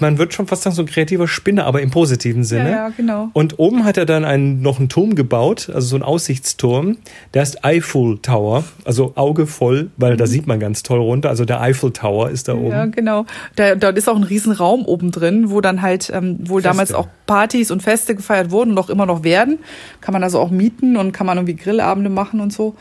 man 0.00 0.18
wird 0.18 0.34
schon 0.34 0.46
fast 0.46 0.62
sagen, 0.62 0.74
so 0.74 0.82
ein 0.82 0.86
kreativer 0.86 1.28
Spinner, 1.28 1.66
aber 1.66 1.80
im 1.80 1.90
positiven 1.90 2.44
Sinne. 2.44 2.70
Ja, 2.70 2.76
ja, 2.76 2.88
genau. 2.88 3.30
Und 3.32 3.58
oben 3.58 3.84
hat 3.84 3.96
er 3.96 4.06
dann 4.06 4.24
einen, 4.24 4.60
noch 4.62 4.78
einen 4.78 4.88
Turm 4.88 5.14
gebaut, 5.14 5.70
also 5.72 5.86
so 5.86 5.96
einen 5.96 6.02
Aussichtsturm. 6.02 6.98
Der 7.34 7.42
ist 7.42 7.64
Eiffel 7.64 8.18
Tower, 8.18 8.64
also 8.84 9.12
Auge 9.14 9.46
voll, 9.46 9.90
weil 9.96 10.14
mhm. 10.14 10.18
da 10.18 10.26
sieht 10.26 10.46
man 10.46 10.58
ganz 10.58 10.82
toll 10.82 11.00
runter. 11.00 11.28
Also 11.28 11.44
der 11.44 11.60
Eiffel 11.60 11.92
Tower 11.92 12.30
ist 12.30 12.48
da 12.48 12.54
oben. 12.54 12.70
Ja, 12.70 12.86
genau. 12.86 13.26
Da, 13.54 13.74
dort 13.74 13.96
ist 13.96 14.08
auch 14.08 14.16
ein 14.16 14.24
Riesenraum 14.24 14.84
oben 14.84 15.12
drin, 15.12 15.50
wo 15.50 15.60
dann 15.60 15.82
halt 15.82 16.10
ähm, 16.12 16.38
wohl 16.48 16.62
Feste. 16.62 16.76
damals 16.76 16.92
auch 16.92 17.08
Partys 17.26 17.70
und 17.70 17.82
Feste 17.82 18.14
gefeiert 18.14 18.50
wurden 18.50 18.72
und 18.72 18.78
auch 18.78 18.90
immer 18.90 19.06
noch 19.06 19.22
werden. 19.22 19.58
Kann 20.00 20.12
man 20.12 20.22
also 20.22 20.40
auch 20.40 20.50
mieten 20.50 20.96
und 20.96 21.12
kann 21.12 21.26
man 21.26 21.38
irgendwie 21.38 21.56
Grillabende 21.56 22.10
machen 22.10 22.40
und 22.40 22.52
so. 22.52 22.74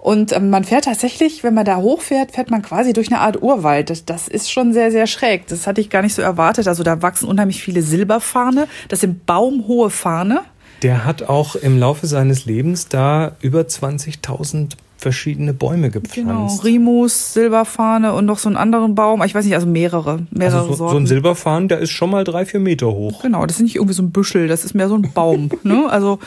Und 0.00 0.32
ähm, 0.32 0.48
man 0.50 0.64
fährt 0.64 0.84
tatsächlich, 0.84 1.44
wenn 1.44 1.54
man 1.54 1.66
da 1.66 1.76
hochfährt, 1.76 2.32
fährt 2.32 2.50
man 2.50 2.62
quasi 2.62 2.92
durch 2.92 3.08
eine 3.08 3.20
Art 3.20 3.42
Urwald. 3.42 3.90
Das, 3.90 4.04
das 4.04 4.28
ist 4.28 4.50
schon 4.50 4.72
sehr, 4.72 4.90
sehr 4.90 5.06
schräg. 5.06 5.46
Das 5.48 5.66
hatte 5.66 5.80
ich 5.80 5.90
gar 5.90 6.02
nicht 6.02 6.14
so 6.14 6.22
erwartet. 6.22 6.68
Also 6.68 6.82
da 6.82 7.02
wachsen 7.02 7.28
unheimlich 7.28 7.62
viele 7.62 7.82
Silberfarne. 7.82 8.66
Das 8.88 9.00
sind 9.00 9.26
baumhohe 9.26 9.90
Farne. 9.90 10.40
Der 10.82 11.04
hat 11.04 11.24
auch 11.24 11.54
im 11.54 11.78
Laufe 11.78 12.06
seines 12.06 12.46
Lebens 12.46 12.88
da 12.88 13.32
über 13.40 13.60
20.000 13.60 14.70
verschiedene 14.96 15.52
Bäume 15.52 15.90
gepflanzt. 15.90 16.14
Genau, 16.14 16.62
Rimus, 16.62 17.32
Silberfahne 17.32 18.12
und 18.12 18.26
noch 18.26 18.38
so 18.38 18.48
einen 18.48 18.56
anderen 18.56 18.94
Baum. 18.94 19.22
Ich 19.24 19.34
weiß 19.34 19.44
nicht, 19.44 19.54
also 19.54 19.66
mehrere, 19.66 20.26
mehrere 20.30 20.58
also 20.58 20.70
so, 20.70 20.76
Sorten. 20.76 20.92
So 20.92 20.98
ein 20.98 21.06
Silberfahnen, 21.06 21.68
der 21.68 21.78
ist 21.78 21.90
schon 21.90 22.10
mal 22.10 22.24
drei, 22.24 22.44
vier 22.44 22.60
Meter 22.60 22.88
hoch. 22.88 23.22
Genau, 23.22 23.44
das 23.46 23.56
ist 23.56 23.62
nicht 23.62 23.76
irgendwie 23.76 23.94
so 23.94 24.02
ein 24.02 24.10
Büschel, 24.10 24.48
das 24.48 24.64
ist 24.64 24.74
mehr 24.74 24.88
so 24.88 24.94
ein 24.94 25.10
Baum. 25.12 25.50
ne? 25.62 25.86
Also 25.88 26.18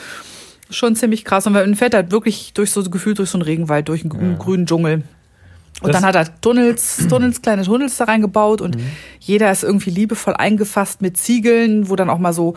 schon 0.74 0.96
ziemlich 0.96 1.24
krass. 1.24 1.46
Und 1.46 1.54
man 1.54 1.74
fährt 1.74 1.94
halt 1.94 2.10
wirklich 2.10 2.52
durch 2.54 2.70
so 2.70 2.82
gefühlt 2.84 3.18
durch 3.18 3.30
so 3.30 3.38
einen 3.38 3.42
Regenwald, 3.42 3.88
durch 3.88 4.04
einen 4.04 4.32
ja. 4.32 4.38
grünen 4.38 4.66
Dschungel. 4.66 5.02
Und 5.80 5.92
das 5.92 6.00
dann 6.00 6.06
hat 6.06 6.14
er 6.14 6.40
Tunnels, 6.40 7.06
Tunnels, 7.08 7.42
kleine 7.42 7.62
Tunnels 7.62 7.96
da 7.96 8.04
reingebaut 8.04 8.60
und 8.60 8.76
mhm. 8.76 8.86
jeder 9.18 9.50
ist 9.50 9.64
irgendwie 9.64 9.90
liebevoll 9.90 10.34
eingefasst 10.34 11.02
mit 11.02 11.16
Ziegeln, 11.16 11.88
wo 11.88 11.96
dann 11.96 12.10
auch 12.10 12.18
mal 12.18 12.32
so 12.32 12.54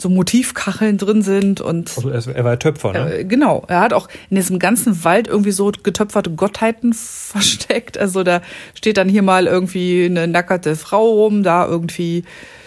so 0.00 0.08
Motivkacheln 0.08 0.96
drin 0.96 1.22
sind 1.22 1.60
und 1.60 1.92
also 2.06 2.30
er 2.30 2.44
war 2.44 2.56
Töpfer, 2.58 2.92
ne? 2.92 3.18
Äh, 3.18 3.24
genau, 3.24 3.64
er 3.66 3.80
hat 3.80 3.92
auch 3.92 4.08
in 4.30 4.36
diesem 4.36 4.60
ganzen 4.60 5.02
Wald 5.04 5.26
irgendwie 5.26 5.50
so 5.50 5.72
getöpferte 5.82 6.30
Gottheiten 6.30 6.92
versteckt. 6.94 7.98
Also 7.98 8.22
da 8.22 8.40
steht 8.74 8.96
dann 8.96 9.08
hier 9.08 9.22
mal 9.22 9.48
irgendwie 9.48 10.04
eine 10.04 10.28
nackerte 10.28 10.76
Frau 10.76 11.04
rum, 11.04 11.42
da 11.42 11.66
irgendwie 11.66 12.22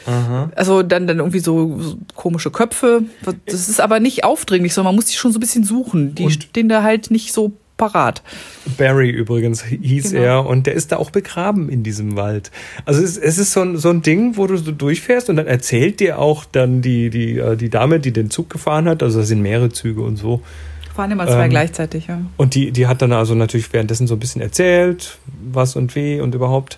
Aha. 0.05 0.51
Also 0.55 0.84
dann, 0.84 1.08
dann 1.08 1.17
irgendwie 1.20 1.39
so, 1.39 1.79
so, 1.79 1.98
komische 2.15 2.51
Köpfe. 2.51 3.03
Das 3.46 3.70
ist 3.70 3.79
aber 3.79 4.00
nicht 4.00 4.24
aufdringlich, 4.24 4.74
sondern 4.74 4.93
man 4.93 4.96
muss 4.96 5.05
die 5.05 5.15
schon 5.15 5.31
so 5.31 5.38
ein 5.38 5.41
bisschen 5.41 5.63
suchen. 5.63 6.15
Die 6.15 6.25
und 6.25 6.31
stehen 6.31 6.70
da 6.70 6.84
halt 6.84 7.12
nicht 7.12 7.34
so 7.34 7.53
parat. 7.77 8.22
Barry 8.77 9.10
übrigens 9.10 9.63
hieß 9.63 10.12
genau. 10.12 10.24
er 10.24 10.46
und 10.46 10.67
der 10.67 10.75
ist 10.75 10.91
da 10.91 10.98
auch 10.98 11.10
begraben 11.10 11.67
in 11.67 11.81
diesem 11.81 12.15
Wald. 12.15 12.51
Also 12.86 13.01
es, 13.01 13.17
es 13.17 13.39
ist 13.39 13.53
so 13.53 13.62
ein, 13.62 13.77
so 13.77 13.89
ein 13.89 14.03
Ding, 14.03 14.38
wo 14.38 14.46
du 14.46 14.58
so 14.58 14.72
durchfährst 14.72 15.29
und 15.29 15.38
dann 15.38 15.48
erzählt 15.48 16.00
dir 16.00 16.20
auch 16.20 16.46
dann 16.46 16.84
die, 16.84 17.10
die, 17.10 17.39
äh, 17.39 17.58
die 17.58 17.70
Dame, 17.70 18.00
die 18.00 18.12
den 18.12 18.29
Zug 18.29 18.51
gefahren 18.51 18.88
hat, 18.88 19.01
also 19.01 19.20
da 19.20 19.25
sind 19.25 19.41
mehrere 19.41 19.70
Züge 19.70 20.01
und 20.01 20.17
so. 20.17 20.41
Fahren 20.93 21.12
immer 21.12 21.25
zwei 21.25 21.46
ähm, 21.46 21.50
gleichzeitig, 21.50 22.08
ja. 22.08 22.22
Und 22.38 22.53
die, 22.53 22.72
die 22.72 22.86
hat 22.86 23.01
dann 23.01 23.13
also 23.13 23.34
natürlich 23.34 23.72
währenddessen 23.74 24.05
so 24.05 24.15
ein 24.15 24.20
bisschen 24.20 24.41
erzählt, 24.41 25.17
was 25.51 25.75
und 25.75 25.96
wie 25.96 26.20
und 26.20 26.36
überhaupt. 26.36 26.77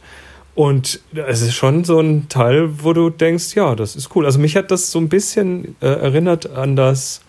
Und 0.56 1.00
es 1.14 1.42
ist 1.42 1.56
schon 1.56 1.84
so 1.84 2.00
ein 2.00 2.30
Teil, 2.30 2.70
wo 2.84 2.94
du 2.94 3.10
denkst, 3.10 3.56
ja, 3.56 3.76
das 3.76 3.96
ist 3.96 4.16
cool. 4.16 4.26
Also 4.26 4.40
mich 4.40 4.56
hat 4.56 4.70
das 4.70 4.92
so 4.92 5.00
ein 5.00 5.10
bisschen 5.10 5.76
äh, 5.82 5.88
erinnert 5.88 6.50
an 6.52 6.76
das, 6.76 7.22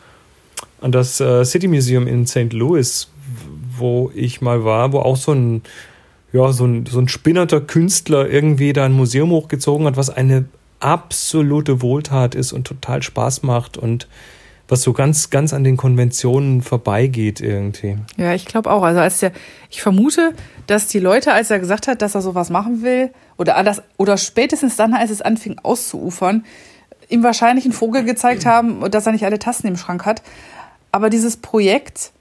an 0.81 0.93
das 0.93 1.21
äh, 1.21 1.45
City 1.45 1.69
Museum 1.69 2.07
in 2.07 2.27
St. 2.27 2.53
Louis, 2.53 3.09
wo 3.79 4.11
ich 4.15 4.43
mal 4.43 4.65
war, 4.65 4.93
wo 4.93 4.99
auch 4.99 5.17
so 5.17 5.33
ein, 5.33 5.63
ja, 6.33 6.53
so 6.53 6.67
ein, 6.67 6.85
so 6.85 6.99
ein 6.99 7.09
spinnerter 7.09 7.63
Künstler 7.63 8.29
irgendwie 8.29 8.75
da 8.75 8.85
ein 8.85 8.93
Museum 8.93 9.31
hochgezogen 9.31 9.87
hat, 9.87 9.97
was 9.97 10.11
eine 10.11 10.45
absolute 10.81 11.81
Wohltat 11.81 12.35
ist 12.35 12.53
und 12.53 12.67
total 12.67 13.03
Spaß 13.03 13.43
macht 13.43 13.79
und 13.79 14.07
was 14.69 14.83
so 14.83 14.93
ganz, 14.93 15.31
ganz 15.31 15.53
an 15.53 15.65
den 15.65 15.77
Konventionen 15.77 16.63
vorbeigeht 16.63 17.41
irgendwie. 17.41 17.99
Ja, 18.17 18.35
ich 18.35 18.47
glaube 18.47 18.71
auch. 18.71 18.83
Also 18.83 19.01
als 19.01 19.21
der, 19.21 19.33
ich 19.71 19.83
vermute, 19.83 20.33
dass 20.67 20.87
die 20.87 20.99
Leute, 20.99 21.33
als 21.33 21.51
er 21.51 21.59
gesagt 21.59 21.87
hat, 21.87 22.01
dass 22.01 22.15
er 22.15 22.23
sowas 22.23 22.51
machen 22.51 22.83
will, 22.83 23.11
oder 23.37 23.57
anders, 23.57 23.83
oder 23.97 24.17
spätestens 24.17 24.77
dann, 24.77 24.95
als 24.95 25.11
es 25.11 25.21
anfing 25.21 25.57
auszuufern, 25.63 26.45
ihm 27.09 27.23
wahrscheinlich 27.23 27.65
einen 27.65 27.75
Vogel 27.75 28.05
gezeigt 28.05 28.47
haben, 28.47 28.91
dass 28.91 29.07
er 29.07 29.13
nicht 29.13 29.25
alle 29.25 29.39
Tassen 29.39 29.67
im 29.67 29.77
Schrank 29.77 30.07
hat. 30.07 30.23
Aber 30.93 31.11
dieses 31.11 31.37
Projekt 31.37 32.13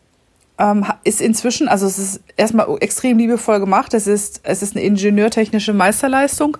ähm, 0.57 0.85
ist 1.03 1.21
inzwischen, 1.21 1.67
also 1.67 1.85
es 1.85 1.97
ist 1.97 2.21
erstmal 2.35 2.67
extrem 2.81 3.17
liebevoll 3.17 3.59
gemacht. 3.59 3.93
Es 3.93 4.07
ist, 4.07 4.41
es 4.43 4.61
ist 4.61 4.75
eine 4.75 4.85
ingenieurtechnische 4.85 5.73
Meisterleistung 5.73 6.57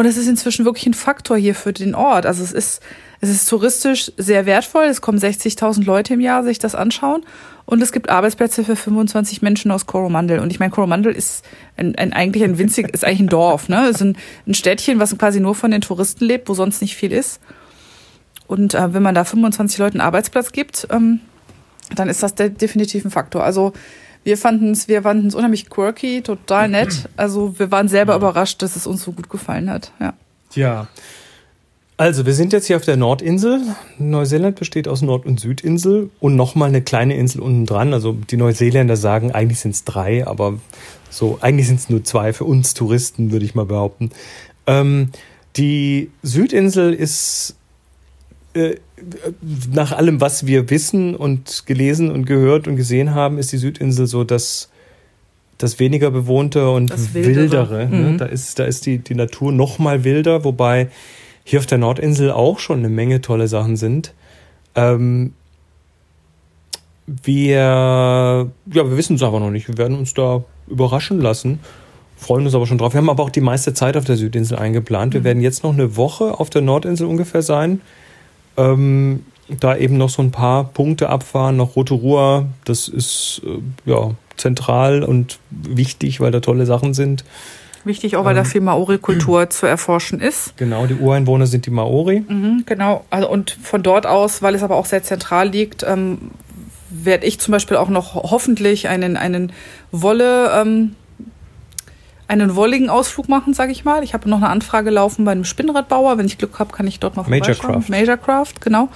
und 0.00 0.06
es 0.06 0.16
ist 0.16 0.28
inzwischen 0.28 0.64
wirklich 0.64 0.86
ein 0.86 0.94
Faktor 0.94 1.36
hier 1.36 1.54
für 1.54 1.74
den 1.74 1.94
Ort. 1.94 2.24
Also 2.24 2.42
es 2.42 2.52
ist, 2.52 2.80
es 3.20 3.28
ist 3.28 3.46
touristisch 3.46 4.10
sehr 4.16 4.46
wertvoll. 4.46 4.84
Es 4.84 5.02
kommen 5.02 5.18
60.000 5.18 5.84
Leute 5.84 6.14
im 6.14 6.20
Jahr 6.20 6.42
sich 6.42 6.58
das 6.58 6.74
anschauen 6.74 7.22
und 7.66 7.82
es 7.82 7.92
gibt 7.92 8.08
Arbeitsplätze 8.08 8.64
für 8.64 8.76
25 8.76 9.42
Menschen 9.42 9.70
aus 9.70 9.84
Coromandel. 9.84 10.38
Und 10.38 10.52
ich 10.52 10.58
meine, 10.58 10.70
Coromandel 10.70 11.12
ist 11.12 11.44
ein, 11.76 11.96
ein, 11.96 12.14
eigentlich 12.14 12.42
ein 12.44 12.56
winzig, 12.56 12.88
ist 12.94 13.04
eigentlich 13.04 13.20
ein 13.20 13.28
Dorf, 13.28 13.68
ne? 13.68 13.88
Ist 13.88 14.00
ein, 14.00 14.16
ein 14.46 14.54
Städtchen, 14.54 15.00
was 15.00 15.18
quasi 15.18 15.38
nur 15.38 15.54
von 15.54 15.70
den 15.70 15.82
Touristen 15.82 16.24
lebt, 16.24 16.48
wo 16.48 16.54
sonst 16.54 16.80
nicht 16.80 16.96
viel 16.96 17.12
ist. 17.12 17.38
Und 18.46 18.72
äh, 18.72 18.94
wenn 18.94 19.02
man 19.02 19.14
da 19.14 19.24
25 19.24 19.76
Leuten 19.76 20.00
Arbeitsplatz 20.00 20.50
gibt, 20.50 20.88
ähm, 20.90 21.20
dann 21.94 22.08
ist 22.08 22.22
das 22.22 22.34
definitiv 22.34 23.04
ein 23.04 23.10
Faktor. 23.10 23.44
Also 23.44 23.74
wir 24.24 24.36
fanden 24.36 24.72
es, 24.72 24.88
wir 24.88 25.02
fanden 25.02 25.28
es 25.28 25.34
unheimlich 25.34 25.70
quirky, 25.70 26.22
total 26.22 26.68
nett. 26.68 27.08
Also 27.16 27.58
wir 27.58 27.70
waren 27.70 27.88
selber 27.88 28.12
ja. 28.12 28.18
überrascht, 28.18 28.62
dass 28.62 28.76
es 28.76 28.86
uns 28.86 29.02
so 29.02 29.12
gut 29.12 29.30
gefallen 29.30 29.70
hat. 29.70 29.92
Ja. 30.00 30.14
Ja. 30.54 30.88
Also, 31.96 32.24
wir 32.24 32.32
sind 32.32 32.54
jetzt 32.54 32.64
hier 32.66 32.76
auf 32.76 32.84
der 32.86 32.96
Nordinsel. 32.96 33.60
Neuseeland 33.98 34.58
besteht 34.58 34.88
aus 34.88 35.02
Nord- 35.02 35.26
und 35.26 35.38
Südinsel 35.38 36.08
und 36.18 36.34
nochmal 36.34 36.70
eine 36.70 36.80
kleine 36.80 37.14
Insel 37.14 37.42
unten 37.42 37.66
dran. 37.66 37.92
Also, 37.92 38.12
die 38.12 38.38
Neuseeländer 38.38 38.96
sagen, 38.96 39.32
eigentlich 39.32 39.60
sind 39.60 39.72
es 39.72 39.84
drei, 39.84 40.26
aber 40.26 40.58
so, 41.10 41.36
eigentlich 41.42 41.66
sind 41.66 41.78
es 41.78 41.90
nur 41.90 42.02
zwei 42.02 42.32
für 42.32 42.44
uns 42.44 42.72
Touristen, 42.72 43.32
würde 43.32 43.44
ich 43.44 43.54
mal 43.54 43.66
behaupten. 43.66 44.12
Ähm, 44.66 45.10
die 45.56 46.10
Südinsel 46.22 46.94
ist 46.94 47.56
nach 49.72 49.92
allem, 49.92 50.20
was 50.20 50.46
wir 50.46 50.70
wissen 50.70 51.14
und 51.14 51.66
gelesen 51.66 52.10
und 52.10 52.26
gehört 52.26 52.66
und 52.66 52.76
gesehen 52.76 53.14
haben, 53.14 53.38
ist 53.38 53.52
die 53.52 53.58
Südinsel 53.58 54.06
so 54.06 54.24
das, 54.24 54.70
das 55.58 55.78
weniger 55.78 56.10
bewohnte 56.10 56.70
und 56.70 56.90
das 56.90 57.14
wildere. 57.14 57.78
wildere 57.78 57.88
ne? 57.88 58.10
mhm. 58.10 58.18
Da 58.18 58.26
ist, 58.26 58.58
da 58.58 58.64
ist 58.64 58.86
die, 58.86 58.98
die 58.98 59.14
Natur 59.14 59.52
noch 59.52 59.78
mal 59.78 60.04
wilder, 60.04 60.44
wobei 60.44 60.88
hier 61.44 61.60
auf 61.60 61.66
der 61.66 61.78
Nordinsel 61.78 62.30
auch 62.32 62.58
schon 62.58 62.80
eine 62.80 62.88
Menge 62.88 63.20
tolle 63.20 63.48
Sachen 63.48 63.76
sind. 63.76 64.14
Ähm, 64.74 65.32
wir, 67.06 67.58
ja, 67.58 68.50
wir 68.66 68.96
wissen 68.96 69.16
es 69.16 69.22
aber 69.22 69.40
noch 69.40 69.50
nicht. 69.50 69.68
Wir 69.68 69.78
werden 69.78 69.96
uns 69.96 70.14
da 70.14 70.44
überraschen 70.68 71.20
lassen. 71.20 71.60
Freuen 72.16 72.44
uns 72.44 72.54
aber 72.54 72.66
schon 72.66 72.78
drauf. 72.78 72.92
Wir 72.92 72.98
haben 72.98 73.08
aber 73.08 73.22
auch 73.22 73.30
die 73.30 73.40
meiste 73.40 73.74
Zeit 73.74 73.96
auf 73.96 74.04
der 74.04 74.16
Südinsel 74.16 74.58
eingeplant. 74.58 75.14
Wir 75.14 75.20
mhm. 75.20 75.24
werden 75.24 75.40
jetzt 75.40 75.64
noch 75.64 75.72
eine 75.72 75.96
Woche 75.96 76.38
auf 76.38 76.50
der 76.50 76.62
Nordinsel 76.62 77.06
ungefähr 77.06 77.42
sein 77.42 77.80
ähm, 78.56 79.24
da 79.48 79.76
eben 79.76 79.96
noch 79.96 80.10
so 80.10 80.22
ein 80.22 80.30
paar 80.30 80.64
Punkte 80.64 81.08
abfahren, 81.08 81.56
noch 81.56 81.76
Rotorua, 81.76 82.46
das 82.64 82.88
ist 82.88 83.42
äh, 83.44 83.90
ja 83.90 84.12
zentral 84.36 85.02
und 85.02 85.38
wichtig, 85.50 86.20
weil 86.20 86.30
da 86.30 86.40
tolle 86.40 86.66
Sachen 86.66 86.94
sind. 86.94 87.24
Wichtig 87.84 88.16
auch, 88.16 88.24
weil 88.24 88.36
ähm, 88.36 88.44
da 88.44 88.48
viel 88.48 88.60
Maori-Kultur 88.60 89.48
zu 89.50 89.66
erforschen 89.66 90.20
ist. 90.20 90.56
Genau, 90.56 90.86
die 90.86 90.94
Ureinwohner 90.94 91.46
sind 91.46 91.66
die 91.66 91.70
Maori. 91.70 92.24
Mhm, 92.28 92.64
genau, 92.66 93.04
also 93.10 93.30
und 93.30 93.56
von 93.62 93.82
dort 93.82 94.06
aus, 94.06 94.42
weil 94.42 94.54
es 94.54 94.62
aber 94.62 94.76
auch 94.76 94.86
sehr 94.86 95.02
zentral 95.02 95.48
liegt, 95.48 95.82
ähm, 95.82 96.30
werde 96.90 97.26
ich 97.26 97.40
zum 97.40 97.52
Beispiel 97.52 97.76
auch 97.76 97.88
noch 97.88 98.14
hoffentlich 98.14 98.88
einen, 98.88 99.16
einen 99.16 99.52
Wolle, 99.92 100.50
ähm, 100.60 100.96
einen 102.30 102.54
wolligen 102.54 102.90
Ausflug 102.90 103.28
machen, 103.28 103.54
sage 103.54 103.72
ich 103.72 103.84
mal. 103.84 104.04
Ich 104.04 104.14
habe 104.14 104.30
noch 104.30 104.36
eine 104.36 104.48
Anfrage 104.48 104.90
laufen 104.90 105.24
bei 105.24 105.32
einem 105.32 105.44
Spinnradbauer. 105.44 106.16
Wenn 106.16 106.26
ich 106.26 106.38
Glück 106.38 106.60
habe, 106.60 106.72
kann 106.72 106.86
ich 106.86 107.00
dort 107.00 107.16
noch 107.16 107.26
Majorcraft. 107.26 107.88
Majorcraft, 107.88 108.54
genau. 108.60 108.88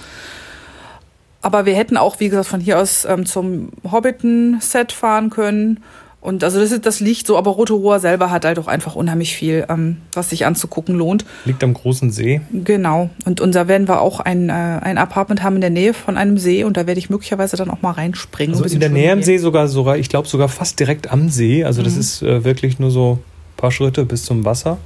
Aber 1.41 1.65
wir 1.65 1.75
hätten 1.75 1.97
auch, 1.97 2.19
wie 2.21 2.29
gesagt, 2.29 2.47
von 2.47 2.61
hier 2.61 2.79
aus 2.79 3.03
ähm, 3.03 3.25
zum 3.25 3.69
Hobbiton-Set 3.91 4.93
fahren 4.93 5.29
können. 5.29 5.83
Und 6.25 6.43
also 6.43 6.59
das, 6.59 6.71
ist, 6.71 6.85
das 6.85 6.99
liegt 6.99 7.27
so, 7.27 7.37
aber 7.37 7.51
Rotorua 7.51 7.99
selber 7.99 8.31
hat 8.31 8.45
halt 8.45 8.57
auch 8.57 8.67
einfach 8.67 8.95
unheimlich 8.95 9.35
viel, 9.35 9.65
ähm, 9.69 9.97
was 10.13 10.31
sich 10.31 10.45
anzugucken 10.45 10.95
lohnt. 10.95 11.23
Liegt 11.45 11.63
am 11.63 11.75
großen 11.75 12.11
See. 12.11 12.41
Genau. 12.51 13.11
Und, 13.25 13.41
und 13.41 13.53
da 13.53 13.67
werden 13.67 13.87
wir 13.87 14.01
auch 14.01 14.19
ein, 14.19 14.49
äh, 14.49 14.53
ein 14.53 14.97
Apartment 14.97 15.43
haben 15.43 15.55
in 15.55 15.61
der 15.61 15.69
Nähe 15.69 15.93
von 15.93 16.17
einem 16.17 16.39
See 16.39 16.63
und 16.63 16.77
da 16.77 16.87
werde 16.87 16.97
ich 16.97 17.11
möglicherweise 17.11 17.57
dann 17.57 17.69
auch 17.69 17.83
mal 17.83 17.91
reinspringen. 17.91 18.55
Also 18.55 18.73
in 18.73 18.79
der 18.79 18.89
Nähe 18.89 19.11
am 19.11 19.21
See 19.21 19.37
sogar, 19.37 19.67
sogar, 19.67 19.97
ich 19.97 20.09
glaube 20.09 20.27
sogar 20.27 20.49
fast 20.49 20.79
direkt 20.79 21.11
am 21.11 21.29
See. 21.29 21.63
Also 21.63 21.81
mhm. 21.81 21.85
das 21.85 21.95
ist 21.95 22.23
äh, 22.23 22.43
wirklich 22.43 22.79
nur 22.79 22.89
so 22.89 23.19
ein 23.19 23.57
paar 23.57 23.71
Schritte 23.71 24.03
bis 24.03 24.25
zum 24.25 24.45
Wasser. 24.45 24.79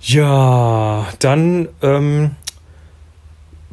Ja, 0.00 1.06
dann 1.20 1.68
ähm, 1.82 2.32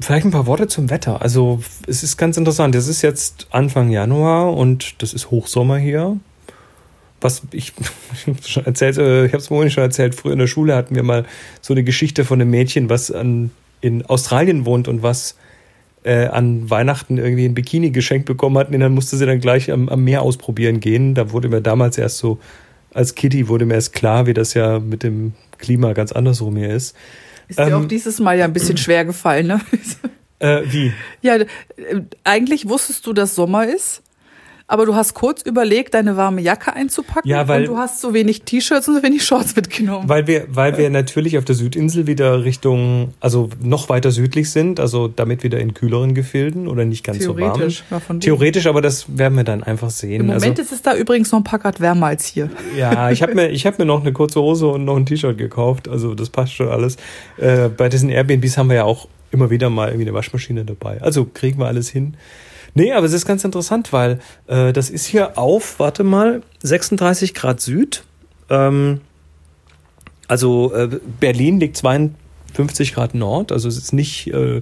Vielleicht 0.02 0.26
ein 0.26 0.32
paar 0.32 0.48
Worte 0.48 0.68
zum 0.68 0.90
Wetter. 0.90 1.22
Also 1.22 1.62
es 1.88 2.02
ist 2.02 2.18
ganz 2.18 2.36
interessant. 2.36 2.74
Es 2.76 2.88
ist 2.88 3.04
jetzt 3.04 3.48
Anfang 3.52 3.92
Januar 3.92 4.54
und 4.54 5.02
das 5.02 5.14
ist 5.14 5.30
Hochsommer 5.30 5.78
hier. 5.78 6.18
Was 7.20 7.44
ich 7.52 7.74
schon 8.46 8.66
erzählt, 8.66 8.98
äh, 8.98 9.26
ich 9.26 9.34
habe 9.34 9.42
es 9.42 9.48
vorhin 9.48 9.70
schon 9.70 9.84
erzählt, 9.84 10.16
früher 10.16 10.34
in 10.34 10.40
der 10.40 10.48
Schule 10.48 10.76
hatten 10.76 10.96
wir 10.96 11.04
mal 11.04 11.26
so 11.62 11.74
eine 11.74 11.84
Geschichte 11.84 12.26
von 12.26 12.42
einem 12.42 12.50
Mädchen, 12.50 12.90
was 12.90 13.12
an, 13.12 13.52
in 13.80 14.04
Australien 14.06 14.66
wohnt 14.66 14.88
und 14.88 15.04
was 15.04 15.36
äh, 16.04 16.26
an 16.26 16.70
Weihnachten 16.70 17.18
irgendwie 17.18 17.46
ein 17.46 17.54
Bikini 17.54 17.92
geschenkt 17.92 18.26
bekommen 18.26 18.58
hat 18.58 18.72
und 18.72 18.80
dann 18.80 18.94
musste 18.94 19.18
sie 19.18 19.28
dann 19.28 19.40
gleich 19.40 19.72
am, 19.72 19.88
am 19.88 20.04
Meer 20.04 20.24
ausprobieren 20.24 20.80
gehen. 20.80 21.14
Da 21.14 21.32
wurde 21.32 21.48
mir 21.48 21.62
damals 21.62 22.00
erst 22.00 22.18
so, 22.18 22.40
als 22.92 23.14
Kitty 23.14 23.48
wurde 23.48 23.68
mir 23.68 23.76
erst 23.76 23.94
klar, 23.94 24.26
wie 24.26 24.34
das 24.34 24.56
ja 24.56 24.80
mit 24.80 25.04
dem 25.04 25.34
Klima 25.60 25.94
ganz 25.94 26.12
andersrum 26.12 26.58
hier 26.58 26.72
ist. 26.72 26.96
Ist 27.52 27.60
dir 27.60 27.76
auch 27.76 27.82
ähm, 27.82 27.88
dieses 27.90 28.20
Mal 28.20 28.38
ja 28.38 28.46
ein 28.46 28.54
bisschen 28.54 28.78
schwer 28.78 29.04
gefallen, 29.04 29.48
ne? 29.48 29.62
Äh, 30.40 30.64
wie? 30.72 30.94
Ja, 31.22 31.36
äh, 31.36 31.46
eigentlich 32.24 32.68
wusstest 32.68 33.06
du, 33.06 33.14
dass 33.14 33.36
Sommer 33.36 33.68
ist, 33.68 34.02
aber 34.72 34.86
du 34.86 34.96
hast 34.96 35.14
kurz 35.14 35.42
überlegt, 35.42 35.94
deine 35.94 36.16
warme 36.16 36.42
Jacke 36.42 36.74
einzupacken 36.74 37.30
Ja, 37.30 37.48
weil- 37.48 37.64
und 37.64 37.68
du 37.68 37.78
hast 37.78 38.00
so 38.00 38.14
wenig 38.14 38.44
T-Shirts 38.44 38.88
und 38.88 38.96
so 38.96 39.04
wenig 39.04 39.26
Shorts 39.26 39.54
mitgenommen. 39.56 40.08
Weil 40.08 40.28
wir, 40.28 40.46
weil 40.50 40.78
wir 40.78 40.90
natürlich 40.90 41.38
auf 41.38 41.44
der 41.44 41.56
Südinsel 41.56 42.08
wieder 42.08 42.46
Richtung, 42.46 43.14
also 43.20 43.50
noch 43.62 43.90
weiter 43.90 44.12
südlich 44.12 44.50
sind, 44.50 44.80
also 44.80 45.10
damit 45.10 45.44
wieder 45.44 45.60
in 45.60 45.74
kühleren 45.74 46.16
Gefilden 46.16 46.70
oder 46.70 46.86
nicht 46.86 47.04
ganz 47.04 47.22
so 47.22 47.38
warm. 47.38 48.20
Theoretisch. 48.22 48.66
Aber 48.66 48.82
das 48.82 49.18
werden 49.18 49.36
wir 49.36 49.44
dann 49.44 49.62
einfach 49.62 49.90
sehen. 49.90 50.22
Im 50.22 50.28
Moment 50.28 50.58
also, 50.58 50.62
ist 50.62 50.72
es 50.72 50.82
da 50.82 50.96
übrigens 50.96 51.32
noch 51.32 51.40
ein 51.40 51.44
paar 51.44 51.60
Grad 51.60 51.82
wärmer 51.82 52.08
als 52.08 52.26
hier. 52.26 52.50
ja, 52.78 53.12
ich 53.12 53.22
habe 53.22 53.36
mir, 53.36 53.50
ich 53.50 53.66
mir 53.66 53.86
noch 53.86 54.02
eine 54.02 54.14
kurze 54.14 54.40
Hose 54.40 54.68
und 54.68 54.86
noch 54.86 54.96
ein 54.96 55.06
T-Shirt 55.06 55.38
gekauft, 55.38 55.90
also 55.90 56.16
das 56.16 56.30
passt 56.30 56.54
schon 56.54 56.70
alles. 56.70 56.96
Äh, 57.38 57.68
bei 57.68 57.90
diesen 57.90 58.10
Airbnbs 58.10 58.58
haben 58.58 58.70
wir 58.70 58.78
ja 58.78 58.84
auch 58.86 59.08
immer 59.32 59.50
wieder 59.50 59.70
mal 59.70 59.90
irgendwie 59.90 60.08
eine 60.08 60.14
Waschmaschine 60.14 60.64
dabei. 60.64 61.02
Also 61.02 61.26
kriegen 61.26 61.60
wir 61.60 61.68
alles 61.68 61.90
hin. 61.90 62.16
Nee, 62.74 62.94
aber 62.94 63.06
es 63.06 63.14
ist 63.14 63.26
ganz 63.26 63.44
interessant, 63.44 63.92
weil 63.92 64.20
äh, 64.48 64.74
das 64.74 64.90
ist 64.90 65.06
hier 65.06 65.38
auf, 65.38 65.80
warte 65.80 66.04
mal, 66.04 66.42
36 66.64 67.34
Grad 67.34 67.62
Süd. 67.62 68.04
Ähm, 68.50 69.02
also 70.28 70.74
äh, 70.74 71.00
Berlin 71.20 71.60
liegt 71.60 71.76
52 71.78 72.94
Grad 72.94 73.16
Nord, 73.16 73.52
also 73.52 73.68
es 73.68 73.78
ist 73.78 73.92
nicht 73.92 74.28
äh, 74.28 74.62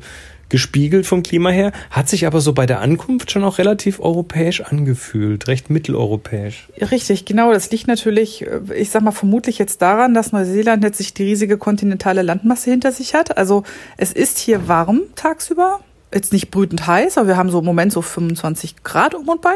gespiegelt 0.50 1.06
vom 1.06 1.24
Klima 1.24 1.51
her, 1.51 1.72
hat 1.92 2.10
sich 2.10 2.25
aber 2.25 2.42
so 2.42 2.54
bei 2.54 2.66
der 2.66 2.82
Ankunft 2.82 3.32
schon 3.32 3.44
auch 3.44 3.60
relativ 3.60 4.00
europäisch 4.00 4.62
angefühlt, 4.62 5.48
recht 5.48 5.70
mitteleuropäisch. 5.70 6.70
Richtig, 6.92 7.25
genau. 7.25 7.54
Das 7.54 7.70
liegt 7.72 7.88
natürlich, 7.88 8.46
äh, 8.46 8.62
ich 8.75 8.89
sag 8.89 9.04
mal, 9.04 9.12
vermutlich 9.12 9.60
jetzt 9.60 9.82
daran, 9.82 10.13
dass 10.13 10.32
Neuseeland 10.32 10.84
jetzt 10.84 10.98
sich 10.98 11.13
die 11.13 11.24
riesige 11.24 11.58
kontinentale 11.58 12.24
Landmasse 12.24 12.72
hinter 12.72 12.92
sich 12.92 13.13
hat. 13.13 13.38
Also 13.38 13.63
es 13.98 14.12
ist 14.12 14.39
hier 14.39 14.68
warm 14.68 15.01
tagsüber. 15.16 15.80
Jetzt 16.13 16.34
nicht 16.34 16.50
brütend 16.51 16.88
heiß, 16.88 17.18
aber 17.18 17.28
wir 17.28 17.38
haben 17.38 17.50
so 17.51 17.60
im 17.60 17.66
Moment 17.66 17.94
so 17.94 18.01
25 18.01 18.84
Grad 18.84 19.13
um 19.13 19.28
und 19.28 19.42
bei. 19.42 19.54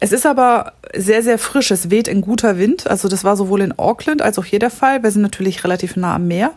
Es 0.00 0.12
ist 0.12 0.26
aber 0.26 0.72
sehr, 0.94 1.22
sehr 1.22 1.38
frisch. 1.38 1.70
Es 1.70 1.88
weht 1.90 2.08
ein 2.08 2.20
guter 2.20 2.58
Wind. 2.58 2.86
Also 2.88 3.08
das 3.08 3.24
war 3.24 3.36
sowohl 3.36 3.60
in 3.62 3.78
Auckland 3.78 4.20
als 4.20 4.38
auch 4.38 4.44
hier 4.44 4.58
der 4.58 4.70
Fall. 4.70 5.02
Wir 5.02 5.10
sind 5.10 5.22
natürlich 5.22 5.62
relativ 5.64 5.96
nah 5.96 6.16
am 6.16 6.26
Meer. 6.26 6.50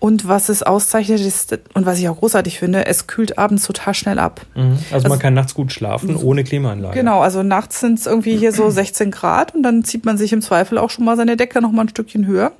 Und 0.00 0.28
was 0.28 0.48
es 0.48 0.62
auszeichnet 0.62 1.18
ist, 1.18 1.58
und 1.74 1.84
was 1.86 1.98
ich 1.98 2.08
auch 2.08 2.18
großartig 2.18 2.60
finde, 2.60 2.86
es 2.86 3.08
kühlt 3.08 3.36
abends 3.36 3.64
total 3.66 3.94
schnell 3.94 4.20
ab. 4.20 4.42
Also, 4.54 4.76
Also- 4.94 5.08
man 5.08 5.18
kann 5.18 5.34
nachts 5.34 5.54
gut 5.54 5.72
schlafen, 5.72 6.14
ohne 6.14 6.44
Klimaanlage. 6.44 6.94
Genau, 6.96 7.20
also 7.20 7.42
nachts 7.42 7.80
sind 7.80 7.98
es 7.98 8.06
irgendwie 8.06 8.36
hier 8.36 8.52
so 8.52 8.70
16 8.70 9.10
Grad 9.10 9.56
und 9.56 9.64
dann 9.64 9.82
zieht 9.82 10.04
man 10.04 10.16
sich 10.16 10.32
im 10.32 10.40
Zweifel 10.40 10.78
auch 10.78 10.90
schon 10.90 11.04
mal 11.04 11.16
seine 11.16 11.36
Decke 11.36 11.60
noch 11.60 11.72
mal 11.72 11.82
ein 11.82 11.88
Stückchen 11.88 12.26
höher, 12.26 12.52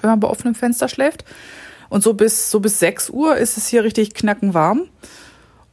wenn 0.00 0.08
man 0.08 0.20
bei 0.20 0.28
offenem 0.28 0.54
Fenster 0.54 0.88
schläft. 0.88 1.26
Und 1.88 2.02
so 2.02 2.14
bis, 2.14 2.50
so 2.50 2.60
bis 2.60 2.78
6 2.78 3.10
Uhr 3.10 3.36
ist 3.36 3.56
es 3.56 3.68
hier 3.68 3.84
richtig 3.84 4.14
knackenwarm. 4.14 4.88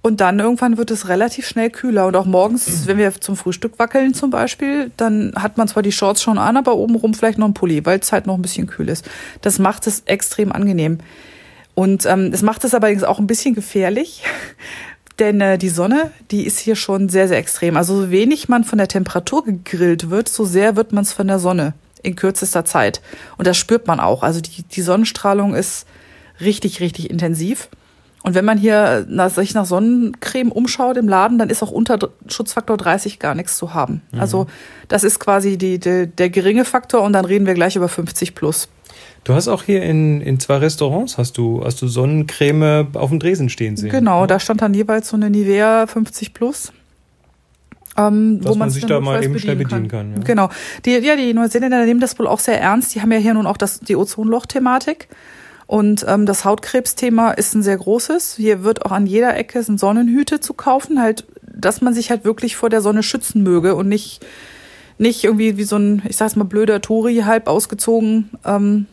Und 0.01 0.20
dann 0.20 0.39
irgendwann 0.39 0.77
wird 0.77 0.91
es 0.91 1.08
relativ 1.08 1.48
schnell 1.48 1.70
kühler. 1.70 2.08
Und 2.08 2.15
auch 2.17 2.25
morgens, 2.25 2.88
wenn 2.88 2.98
wir 2.98 3.13
zum 3.20 3.38
Frühstück 3.38 3.79
wackeln 3.79 4.13
zum 4.13 4.29
Beispiel, 4.29 4.91
dann 4.98 5.34
hat 5.36 5.58
man 5.58 5.67
zwar 5.67 5.82
die 5.82 5.93
Shorts 5.93 6.22
schon 6.22 6.38
an, 6.38 6.58
aber 6.58 6.75
obenrum 6.75 7.13
vielleicht 7.13 7.38
noch 7.38 7.48
ein 7.48 7.53
Pulli, 7.53 7.86
weil 7.86 8.00
es 8.00 8.12
halt 8.12 8.27
noch 8.27 8.36
ein 8.36 8.41
bisschen 8.41 8.67
kühl 8.67 8.89
ist. 8.89 9.10
Das 9.41 9.60
macht 9.60 9.88
es 9.88 10.01
extrem 10.05 10.51
angenehm. 10.51 11.00
Und 11.74 12.05
ähm, 12.05 12.32
es 12.34 12.41
macht 12.41 12.63
es 12.65 12.74
allerdings 12.74 13.03
auch 13.03 13.17
ein 13.17 13.27
bisschen 13.27 13.55
gefährlich, 13.55 14.24
denn 15.20 15.41
äh, 15.41 15.58
die 15.58 15.70
Sonne, 15.70 16.12
die 16.32 16.46
ist 16.46 16.60
hier 16.60 16.75
schon 16.75 17.10
sehr, 17.10 17.27
sehr 17.27 17.38
extrem. 17.38 17.77
Also 17.77 17.96
so 17.96 18.12
wenig 18.12 18.50
man 18.50 18.63
von 18.63 18.77
der 18.77 18.89
Temperatur 18.89 19.46
gegrillt 19.46 20.10
wird, 20.10 20.27
so 20.27 20.46
sehr 20.46 20.75
wird 20.75 20.91
man 20.91 21.03
es 21.03 21.13
von 21.13 21.27
der 21.27 21.39
Sonne 21.39 21.74
in 22.03 22.15
kürzester 22.15 22.65
Zeit. 22.65 23.01
Und 23.38 23.48
das 23.48 23.58
spürt 23.58 23.88
man 23.88 24.00
auch. 24.00 24.22
Also 24.22 24.41
die, 24.41 24.63
die 24.63 24.82
Sonnenstrahlung 24.82 25.55
ist 25.55 25.88
richtig, 26.40 26.80
richtig 26.80 27.10
intensiv. 27.10 27.70
Und 28.24 28.36
wenn 28.36 28.46
man 28.46 28.58
hier 28.58 29.06
nach, 29.10 29.30
sich 29.30 29.54
nach 29.54 29.66
Sonnencreme 29.66 30.52
umschaut 30.52 30.96
im 30.96 31.10
Laden, 31.10 31.38
dann 31.38 31.50
ist 31.50 31.62
auch 31.62 31.72
unter 31.72 32.00
Schutzfaktor 32.28 32.78
30 32.78 33.20
gar 33.20 33.36
nichts 33.36 33.58
zu 33.58 33.74
haben. 33.74 34.02
Also 34.18 34.48
das 34.88 35.04
ist 35.04 35.20
quasi 35.20 35.58
die, 35.58 35.78
die, 35.78 36.08
der 36.08 36.30
geringe 36.30 36.63
Faktor 36.63 37.02
und 37.02 37.12
dann 37.12 37.25
reden 37.25 37.46
wir 37.46 37.54
gleich 37.54 37.75
über 37.75 37.90
50 37.90 38.34
plus. 38.34 38.70
Du 39.25 39.34
hast 39.34 39.50
auch 39.50 39.63
hier 39.63 39.84
in, 39.84 40.22
in 40.22 40.40
zwei 40.40 40.58
Restaurants 40.58 41.18
hast 41.18 41.38
du, 41.38 41.63
hast 41.66 41.82
du 41.82 41.88
Sonnencreme 41.88 42.88
auf 42.94 43.10
dem 43.10 43.20
Dresen 43.20 43.50
stehen 43.50 43.75
sehen. 43.75 43.90
Genau, 43.90 44.25
da 44.25 44.40
stand 44.40 44.62
dann 44.62 44.74
jeweils 44.74 45.10
so 45.10 45.18
eine 45.18 45.30
Nivea 45.30 45.88
50 45.88 46.34
plus. 46.34 46.72
Ähm, 47.96 48.40
Dass 48.42 48.51
man 48.51 48.60
man's 48.60 48.74
sich 48.74 48.86
da 48.86 49.00
mal 49.00 49.24
eben 49.24 49.38
schnell 49.38 49.55
bedienen 49.55 49.88
kann, 49.88 50.14
ja. 50.16 50.24
Genau. 50.24 50.50
Die, 50.86 50.92
ja, 50.92 51.16
die 51.16 51.34
Neuseeländer 51.34 51.86
nehmen 51.86 52.00
das 52.00 52.18
wohl 52.18 52.27
auch 52.27 52.40
sehr 52.40 52.60
ernst. 52.60 52.96
Die 52.96 53.01
haben 53.01 53.12
ja 53.12 53.20
hier 53.20 53.34
nun 53.34 53.46
auch 53.46 53.57
das, 53.57 53.81
die 53.81 53.96
Ozonloch-Thematik. 53.96 55.10
Und 55.74 56.05
ähm, 56.07 56.27
das 56.27 56.46
Hautkrebsthema 56.46 57.31
ist 57.31 57.55
ein 57.55 57.64
sehr 57.64 57.77
großes. 57.77 58.36
Hier 58.36 58.64
wird 58.64 58.86
auch 58.86 58.92
an 58.92 59.07
jeder 59.07 59.36
Ecke 59.36 59.64
sind 59.64 59.79
Sonnenhüte 59.79 60.40
zu 60.40 60.53
kaufen, 60.53 61.01
halt, 61.01 61.25
dass 61.51 61.81
man 61.81 61.96
sich 61.96 62.12
halt 62.12 62.25
wirklich 62.25 62.55
vor 62.55 62.70
der 62.70 62.79
Sonne 62.79 63.01
schützen 63.01 63.42
möge 63.42 63.74
und 63.74 63.88
nicht, 63.88 64.24
nicht 65.00 65.24
irgendwie 65.24 65.57
wie 65.57 65.64
so 65.64 65.77
ein, 65.77 66.03
ich 66.07 66.16
sag's 66.16 66.36
mal, 66.36 66.44
blöder 66.44 66.79
Tori 66.79 67.24
halb 67.25 67.48
ausgezogen 67.48 68.29
ähm, 68.46 68.86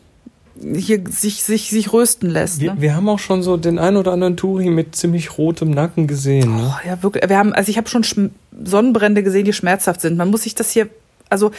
hier 0.75 1.03
sich, 1.07 1.43
sich, 1.43 1.69
sich 1.69 1.93
rösten 1.93 2.31
lässt. 2.31 2.61
Wir, 2.61 2.73
ne? 2.73 2.81
wir 2.81 2.95
haben 2.95 3.07
auch 3.09 3.19
schon 3.19 3.43
so 3.43 3.57
den 3.57 3.77
ein 3.77 3.95
oder 3.95 4.11
anderen 4.11 4.35
Touri 4.35 4.71
mit 4.71 4.95
ziemlich 4.95 5.37
rotem 5.37 5.69
Nacken 5.69 6.07
gesehen. 6.07 6.55
Ne? 6.55 6.73
Oh, 6.73 6.87
ja, 6.87 7.03
wirklich. 7.03 7.29
Wir 7.29 7.37
haben, 7.37 7.53
also 7.53 7.69
ich 7.69 7.77
habe 7.77 7.89
schon 7.89 8.03
Schm- 8.03 8.31
Sonnenbrände 8.63 9.21
gesehen, 9.21 9.45
die 9.45 9.53
schmerzhaft 9.53 10.01
sind. 10.01 10.17
Man 10.17 10.31
muss 10.31 10.41
sich 10.41 10.55
das 10.55 10.71
hier, 10.71 10.89
also 11.29 11.51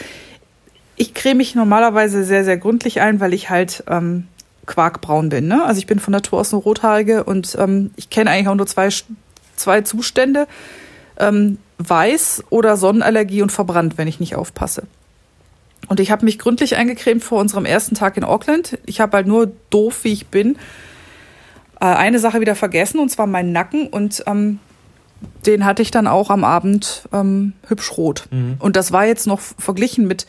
ich 0.96 1.14
creme 1.14 1.38
mich 1.38 1.54
normalerweise 1.54 2.24
sehr, 2.24 2.42
sehr 2.44 2.56
gründlich 2.56 3.00
ein, 3.00 3.20
weil 3.20 3.34
ich 3.34 3.50
halt 3.50 3.84
ähm, 3.88 4.26
quarkbraun 4.66 5.28
bin. 5.28 5.48
Ne? 5.48 5.64
Also 5.64 5.78
ich 5.78 5.86
bin 5.86 5.98
von 5.98 6.12
Natur 6.12 6.40
aus 6.40 6.52
eine 6.52 6.62
Rothaarige 6.62 7.24
und 7.24 7.56
ähm, 7.58 7.90
ich 7.96 8.10
kenne 8.10 8.30
eigentlich 8.30 8.48
auch 8.48 8.54
nur 8.54 8.66
zwei, 8.66 8.88
zwei 9.56 9.80
Zustände. 9.82 10.46
Ähm, 11.18 11.58
weiß 11.88 12.44
oder 12.50 12.76
Sonnenallergie 12.76 13.42
und 13.42 13.52
verbrannt, 13.52 13.98
wenn 13.98 14.08
ich 14.08 14.20
nicht 14.20 14.36
aufpasse. 14.36 14.84
Und 15.88 16.00
ich 16.00 16.10
habe 16.10 16.24
mich 16.24 16.38
gründlich 16.38 16.76
eingecremt 16.76 17.24
vor 17.24 17.40
unserem 17.40 17.64
ersten 17.64 17.94
Tag 17.94 18.16
in 18.16 18.24
Auckland. 18.24 18.78
Ich 18.86 19.00
habe 19.00 19.16
halt 19.16 19.26
nur 19.26 19.50
doof, 19.70 20.04
wie 20.04 20.12
ich 20.12 20.28
bin, 20.28 20.56
äh, 21.80 21.86
eine 21.86 22.18
Sache 22.18 22.40
wieder 22.40 22.54
vergessen, 22.54 23.00
und 23.00 23.10
zwar 23.10 23.26
meinen 23.26 23.52
Nacken. 23.52 23.88
Und 23.88 24.22
ähm, 24.26 24.58
den 25.44 25.64
hatte 25.64 25.82
ich 25.82 25.90
dann 25.90 26.06
auch 26.06 26.30
am 26.30 26.44
Abend 26.44 27.08
ähm, 27.12 27.52
hübsch 27.66 27.96
rot. 27.96 28.28
Und 28.58 28.76
das 28.76 28.92
war 28.92 29.06
jetzt 29.06 29.26
noch 29.26 29.40
verglichen 29.40 30.06
mit, 30.06 30.26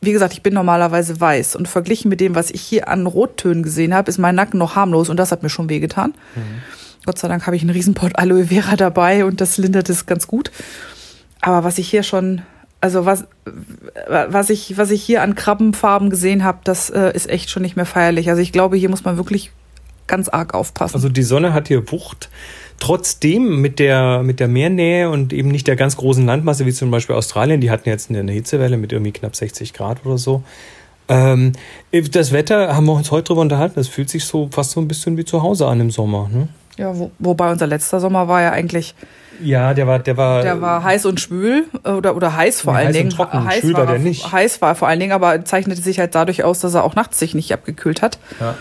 wie 0.00 0.12
gesagt, 0.12 0.32
ich 0.32 0.42
bin 0.42 0.54
normalerweise 0.54 1.20
weiß. 1.20 1.56
Und 1.56 1.68
verglichen 1.68 2.08
mit 2.08 2.20
dem, 2.20 2.34
was 2.34 2.50
ich 2.50 2.60
hier 2.60 2.88
an 2.88 3.06
Rottönen 3.06 3.62
gesehen 3.62 3.94
habe, 3.94 4.08
ist 4.08 4.18
mein 4.18 4.34
Nacken 4.34 4.58
noch 4.58 4.76
harmlos. 4.76 5.08
Und 5.08 5.16
das 5.16 5.32
hat 5.32 5.42
mir 5.42 5.48
schon 5.48 5.68
wehgetan. 5.68 6.14
Gott 7.04 7.18
sei 7.18 7.28
Dank 7.28 7.46
habe 7.46 7.56
ich 7.56 7.62
einen 7.62 7.70
Riesenpott 7.70 8.18
Aloe 8.18 8.46
Vera 8.46 8.76
dabei 8.76 9.24
und 9.24 9.40
das 9.40 9.56
lindert 9.56 9.88
es 9.88 10.06
ganz 10.06 10.26
gut. 10.26 10.50
Aber 11.40 11.64
was 11.64 11.78
ich 11.78 11.88
hier 11.88 12.02
schon, 12.02 12.42
also 12.80 13.06
was, 13.06 13.24
was 14.08 14.50
ich, 14.50 14.76
was 14.76 14.90
ich 14.90 15.02
hier 15.02 15.22
an 15.22 15.34
Krabbenfarben 15.34 16.10
gesehen 16.10 16.44
habe, 16.44 16.58
das 16.64 16.90
äh, 16.90 17.12
ist 17.14 17.28
echt 17.28 17.50
schon 17.50 17.62
nicht 17.62 17.76
mehr 17.76 17.86
feierlich. 17.86 18.28
Also 18.28 18.42
ich 18.42 18.52
glaube, 18.52 18.76
hier 18.76 18.90
muss 18.90 19.04
man 19.04 19.16
wirklich 19.16 19.52
ganz 20.06 20.28
arg 20.28 20.54
aufpassen. 20.54 20.96
Also 20.96 21.08
die 21.08 21.22
Sonne 21.22 21.54
hat 21.54 21.68
hier 21.68 21.90
Wucht. 21.90 22.28
Trotzdem 22.80 23.60
mit 23.60 23.78
der, 23.78 24.22
mit 24.22 24.38
der 24.40 24.48
Meernähe 24.48 25.10
und 25.10 25.32
eben 25.32 25.48
nicht 25.48 25.66
der 25.66 25.76
ganz 25.76 25.96
großen 25.96 26.24
Landmasse 26.24 26.64
wie 26.64 26.72
zum 26.72 26.90
Beispiel 26.90 27.16
Australien, 27.16 27.60
die 27.60 27.70
hatten 27.70 27.88
jetzt 27.88 28.08
eine 28.10 28.30
Hitzewelle 28.32 28.76
mit 28.76 28.92
irgendwie 28.92 29.12
knapp 29.12 29.34
60 29.34 29.74
Grad 29.74 30.04
oder 30.06 30.16
so. 30.18 30.42
Ähm, 31.08 31.52
das 32.12 32.32
Wetter 32.32 32.76
haben 32.76 32.86
wir 32.86 32.92
uns 32.92 33.10
heute 33.10 33.24
drüber 33.28 33.40
unterhalten, 33.40 33.74
das 33.76 33.88
fühlt 33.88 34.10
sich 34.10 34.24
so 34.24 34.48
fast 34.52 34.72
so 34.72 34.80
ein 34.80 34.86
bisschen 34.88 35.16
wie 35.16 35.24
zu 35.24 35.42
Hause 35.42 35.66
an 35.66 35.80
im 35.80 35.90
Sommer. 35.90 36.28
Ne? 36.32 36.48
ja, 36.76 36.96
wo, 36.96 37.10
wobei 37.18 37.50
unser 37.50 37.66
letzter 37.66 37.98
Sommer 37.98 38.28
war 38.28 38.40
ja 38.42 38.52
eigentlich, 38.52 38.94
Ja, 39.42 39.74
der 39.74 39.88
war, 39.88 39.98
der 39.98 40.16
war, 40.16 40.42
der 40.42 40.60
war 40.60 40.84
heiß 40.84 41.06
und 41.06 41.18
schwül 41.18 41.64
äh, 41.84 41.90
oder, 41.90 42.14
oder 42.14 42.36
heiß 42.36 42.60
vor 42.60 42.74
Nee, 42.74 42.78
allen 42.78 42.86
heiß 42.88 42.94
und 42.94 42.98
Dingen. 42.98 43.10
trocken. 43.10 43.44
Heiß 43.44 43.60
Schwül 43.62 43.74
war 43.74 43.86
der 43.86 43.96
er- 43.96 44.00
nicht. 44.02 44.30
Heiß 44.30 44.62
war 44.62 44.74
vor 44.76 44.86
allen 44.86 45.00
Dingen, 45.00 45.10
aber 45.12 45.44
zeichnete 45.44 45.82
sich 45.82 45.98
halt 45.98 46.14
dadurch 46.14 46.44
aus, 46.44 46.60
dass 46.60 46.74
er 46.74 46.84
auch 46.84 46.94
nachts 46.94 47.18
sich 47.18 47.34
nicht 47.34 47.52
abgekühlt 47.52 48.00
hat. 48.02 48.18
Ja. 48.38 48.54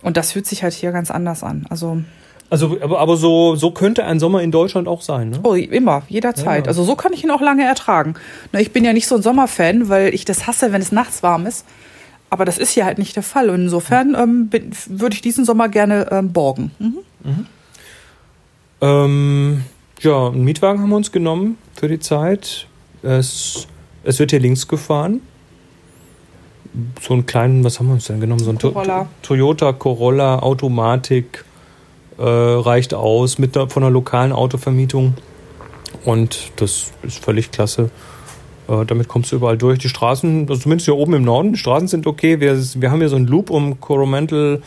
Und 0.00 0.16
das 0.16 0.32
fühlt 0.32 0.46
sich 0.46 0.62
halt 0.62 0.72
hier 0.72 0.92
ganz 0.92 1.10
anders 1.10 1.42
an. 1.42 1.66
Also 1.68 1.98
Also, 2.50 2.76
aber, 2.80 2.98
aber 2.98 3.16
so, 3.16 3.54
so 3.54 3.70
könnte 3.70 4.04
ein 4.04 4.18
Sommer 4.18 4.42
in 4.42 4.50
Deutschland 4.50 4.88
auch 4.88 5.02
sein, 5.02 5.30
ne? 5.30 5.38
Oh, 5.44 5.54
immer, 5.54 6.02
jederzeit. 6.08 6.64
Ja. 6.66 6.68
Also 6.68 6.82
so 6.82 6.96
kann 6.96 7.12
ich 7.12 7.22
ihn 7.22 7.30
auch 7.30 7.40
lange 7.40 7.64
ertragen. 7.64 8.14
Na, 8.52 8.58
ich 8.60 8.72
bin 8.72 8.84
ja 8.84 8.92
nicht 8.92 9.06
so 9.06 9.14
ein 9.14 9.22
Sommerfan, 9.22 9.88
weil 9.88 10.12
ich 10.12 10.24
das 10.24 10.48
hasse, 10.48 10.72
wenn 10.72 10.82
es 10.82 10.90
nachts 10.90 11.22
warm 11.22 11.46
ist. 11.46 11.64
Aber 12.28 12.44
das 12.44 12.58
ist 12.58 12.70
hier 12.72 12.84
halt 12.84 12.98
nicht 12.98 13.14
der 13.14 13.22
Fall. 13.22 13.50
Und 13.50 13.62
insofern 13.62 14.16
ähm, 14.18 14.48
bin- 14.48 14.72
würde 14.88 15.14
ich 15.14 15.22
diesen 15.22 15.44
Sommer 15.44 15.68
gerne 15.68 16.08
ähm, 16.10 16.32
borgen. 16.32 16.72
Mhm. 16.80 17.46
Ähm, 18.80 19.64
ja, 20.00 20.28
einen 20.28 20.44
Mietwagen 20.44 20.80
haben 20.80 20.90
wir 20.90 20.96
uns 20.96 21.12
genommen 21.12 21.58
für 21.76 21.88
die 21.88 21.98
Zeit. 22.00 22.66
Es, 23.02 23.66
es 24.04 24.18
wird 24.18 24.30
hier 24.30 24.40
links 24.40 24.66
gefahren. 24.68 25.20
So 27.00 27.14
einen 27.14 27.26
kleinen, 27.26 27.64
was 27.64 27.78
haben 27.78 27.88
wir 27.88 27.94
uns 27.94 28.04
denn 28.06 28.20
genommen? 28.20 28.42
So 28.42 28.50
ein 28.50 28.58
To- 28.58 28.72
Corolla. 28.72 29.08
Toyota 29.22 29.72
Corolla 29.72 30.38
Automatik 30.38 31.44
äh, 32.20 32.24
reicht 32.24 32.94
aus 32.94 33.38
mit 33.38 33.56
der, 33.56 33.68
von 33.68 33.82
einer 33.82 33.90
lokalen 33.90 34.32
Autovermietung. 34.32 35.14
Und 36.04 36.52
das 36.56 36.92
ist 37.02 37.24
völlig 37.24 37.50
klasse. 37.50 37.90
Äh, 38.68 38.84
damit 38.86 39.08
kommst 39.08 39.32
du 39.32 39.36
überall 39.36 39.58
durch. 39.58 39.78
Die 39.78 39.88
Straßen, 39.88 40.48
also 40.48 40.62
zumindest 40.62 40.84
hier 40.84 40.96
oben 40.96 41.14
im 41.14 41.24
Norden, 41.24 41.52
die 41.54 41.58
Straßen 41.58 41.88
sind 41.88 42.06
okay. 42.06 42.40
Wir, 42.40 42.56
wir 42.56 42.90
haben 42.90 43.00
hier 43.00 43.08
so 43.08 43.16
einen 43.16 43.26
Loop 43.26 43.50
um 43.50 43.80
Coromandel 43.80 44.62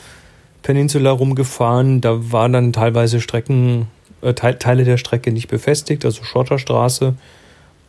Peninsula 0.63 1.11
rumgefahren. 1.11 2.01
Da 2.01 2.31
waren 2.31 2.53
dann 2.53 2.73
teilweise 2.73 3.21
Strecken 3.21 3.87
äh, 4.21 4.33
Teile 4.33 4.83
der 4.83 4.97
Strecke 4.97 5.31
nicht 5.31 5.47
befestigt, 5.47 6.05
also 6.05 6.23
Schotterstraße, 6.23 7.13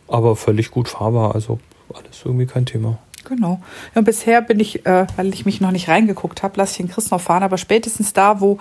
aber 0.09 0.37
völlig 0.37 0.70
gut 0.70 0.88
fahrbar, 0.88 1.35
also 1.35 1.59
alles 1.92 2.22
irgendwie 2.24 2.46
kein 2.46 2.66
Thema. 2.66 2.98
Genau. 3.27 3.61
Ja, 3.94 4.03
bisher 4.03 4.42
bin 4.42 4.61
ich, 4.61 4.85
äh, 4.85 5.07
weil 5.16 5.33
ich 5.33 5.46
mich 5.46 5.61
noch 5.61 5.70
nicht 5.70 5.88
reingeguckt 5.88 6.42
habe, 6.42 6.59
lasse 6.59 6.72
ich 6.72 6.77
den 6.79 6.88
Chris 6.88 7.11
noch 7.11 7.20
fahren, 7.20 7.42
aber 7.42 7.57
spätestens 7.57 8.12
da, 8.12 8.40
wo 8.40 8.59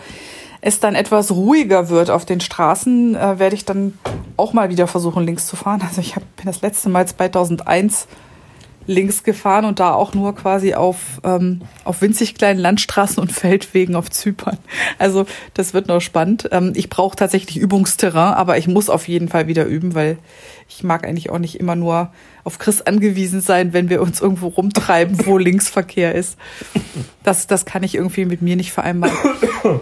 es 0.65 0.80
dann 0.80 0.95
etwas 0.95 1.32
ruhiger 1.32 1.89
wird 1.89 2.10
auf 2.10 2.23
den 2.23 2.39
Straßen, 2.39 3.15
äh, 3.15 3.38
werde 3.38 3.54
ich 3.54 3.65
dann 3.65 3.97
auch 4.38 4.54
mal 4.54 4.69
wieder 4.69 4.88
versuchen, 4.88 5.26
links 5.26 5.45
zu 5.45 5.58
fahren. 5.58 5.82
Also 5.86 5.99
ich 5.99 6.15
hab, 6.15 6.23
bin 6.38 6.45
das 6.45 6.62
letzte 6.62 6.88
Mal 6.88 7.06
2001 7.06 8.08
links 8.88 9.23
gefahren 9.23 9.65
und 9.65 9.82
da 9.82 9.93
auch 9.93 10.13
nur 10.13 10.36
quasi 10.36 10.73
auf, 10.73 11.21
ähm, 11.26 11.62
auf 11.84 12.02
winzig 12.02 12.36
kleinen 12.36 12.60
Landstraßen 12.60 13.19
und 13.19 13.32
Feldwegen 13.32 13.95
auf 13.95 14.10
Zypern. 14.10 14.58
Also 14.97 15.26
das 15.54 15.73
wird 15.73 15.89
noch 15.89 15.99
spannend. 15.99 16.47
Ähm, 16.52 16.71
ich 16.76 16.89
brauche 16.89 17.17
tatsächlich 17.17 17.58
Übungsterrain, 17.58 18.34
aber 18.34 18.58
ich 18.58 18.67
muss 18.67 18.89
auf 18.89 19.08
jeden 19.10 19.28
Fall 19.28 19.47
wieder 19.47 19.65
üben, 19.65 19.95
weil 19.95 20.17
ich 20.69 20.82
mag 20.84 21.06
eigentlich 21.06 21.30
auch 21.30 21.39
nicht 21.39 21.60
immer 21.60 21.76
nur 21.76 22.12
auf 22.45 22.58
Chris 22.58 22.82
angewiesen 22.82 23.41
sein, 23.41 23.73
wenn 23.73 23.89
wir 23.89 24.02
uns 24.02 24.21
irgendwo 24.21 24.47
rumtreiben, 24.47 25.26
wo 25.26 25.38
Linksverkehr 25.38 26.15
ist. 26.15 26.38
Das, 27.21 27.47
das 27.47 27.65
kann 27.65 27.84
ich 27.84 27.95
irgendwie 27.95 28.23
mit 28.26 28.41
mir 28.41 28.56
nicht 28.56 28.71
vereinbaren. 28.71 29.17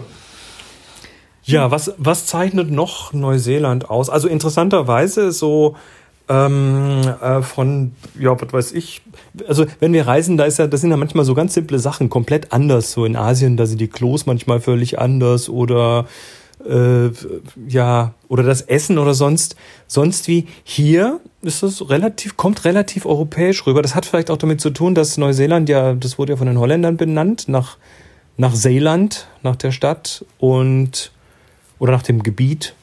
Ja, 1.44 1.70
was, 1.70 1.92
was 1.98 2.26
zeichnet 2.26 2.70
noch 2.70 3.12
Neuseeland 3.12 3.90
aus? 3.90 4.10
Also 4.10 4.28
interessanterweise 4.28 5.32
so 5.32 5.76
ähm, 6.28 7.00
äh, 7.20 7.42
von, 7.42 7.92
ja, 8.18 8.40
was 8.40 8.52
weiß 8.52 8.72
ich. 8.72 9.02
Also 9.48 9.66
wenn 9.80 9.92
wir 9.92 10.06
reisen, 10.06 10.36
da 10.36 10.44
ist 10.44 10.58
ja, 10.58 10.66
das 10.66 10.80
sind 10.80 10.90
ja 10.90 10.96
manchmal 10.96 11.24
so 11.24 11.34
ganz 11.34 11.54
simple 11.54 11.78
Sachen, 11.78 12.08
komplett 12.08 12.52
anders. 12.52 12.92
So 12.92 13.04
in 13.04 13.16
Asien, 13.16 13.56
da 13.56 13.66
sind 13.66 13.80
die 13.80 13.88
Klos 13.88 14.26
manchmal 14.26 14.60
völlig 14.60 14.98
anders 14.98 15.48
oder 15.48 16.06
äh, 16.68 17.10
ja, 17.68 18.14
oder 18.28 18.44
das 18.44 18.62
Essen 18.62 18.98
oder 18.98 19.14
sonst, 19.14 19.56
sonst 19.88 20.28
wie. 20.28 20.46
Hier 20.62 21.20
ist 21.42 21.62
das 21.62 21.88
relativ, 21.90 22.36
kommt 22.36 22.64
relativ 22.64 23.04
europäisch 23.04 23.66
rüber. 23.66 23.82
Das 23.82 23.94
hat 23.94 24.06
vielleicht 24.06 24.30
auch 24.30 24.36
damit 24.36 24.60
zu 24.60 24.70
tun, 24.70 24.94
dass 24.94 25.18
Neuseeland 25.18 25.68
ja, 25.68 25.94
das 25.94 26.18
wurde 26.18 26.34
ja 26.34 26.36
von 26.36 26.46
den 26.46 26.58
Holländern 26.58 26.96
benannt, 26.96 27.48
nach, 27.48 27.78
nach 28.36 28.54
Seeland, 28.54 29.26
nach 29.42 29.56
der 29.56 29.72
Stadt 29.72 30.24
und 30.38 31.10
oder 31.82 31.90
nach 31.90 32.02
dem 32.02 32.22
Gebiet. 32.22 32.76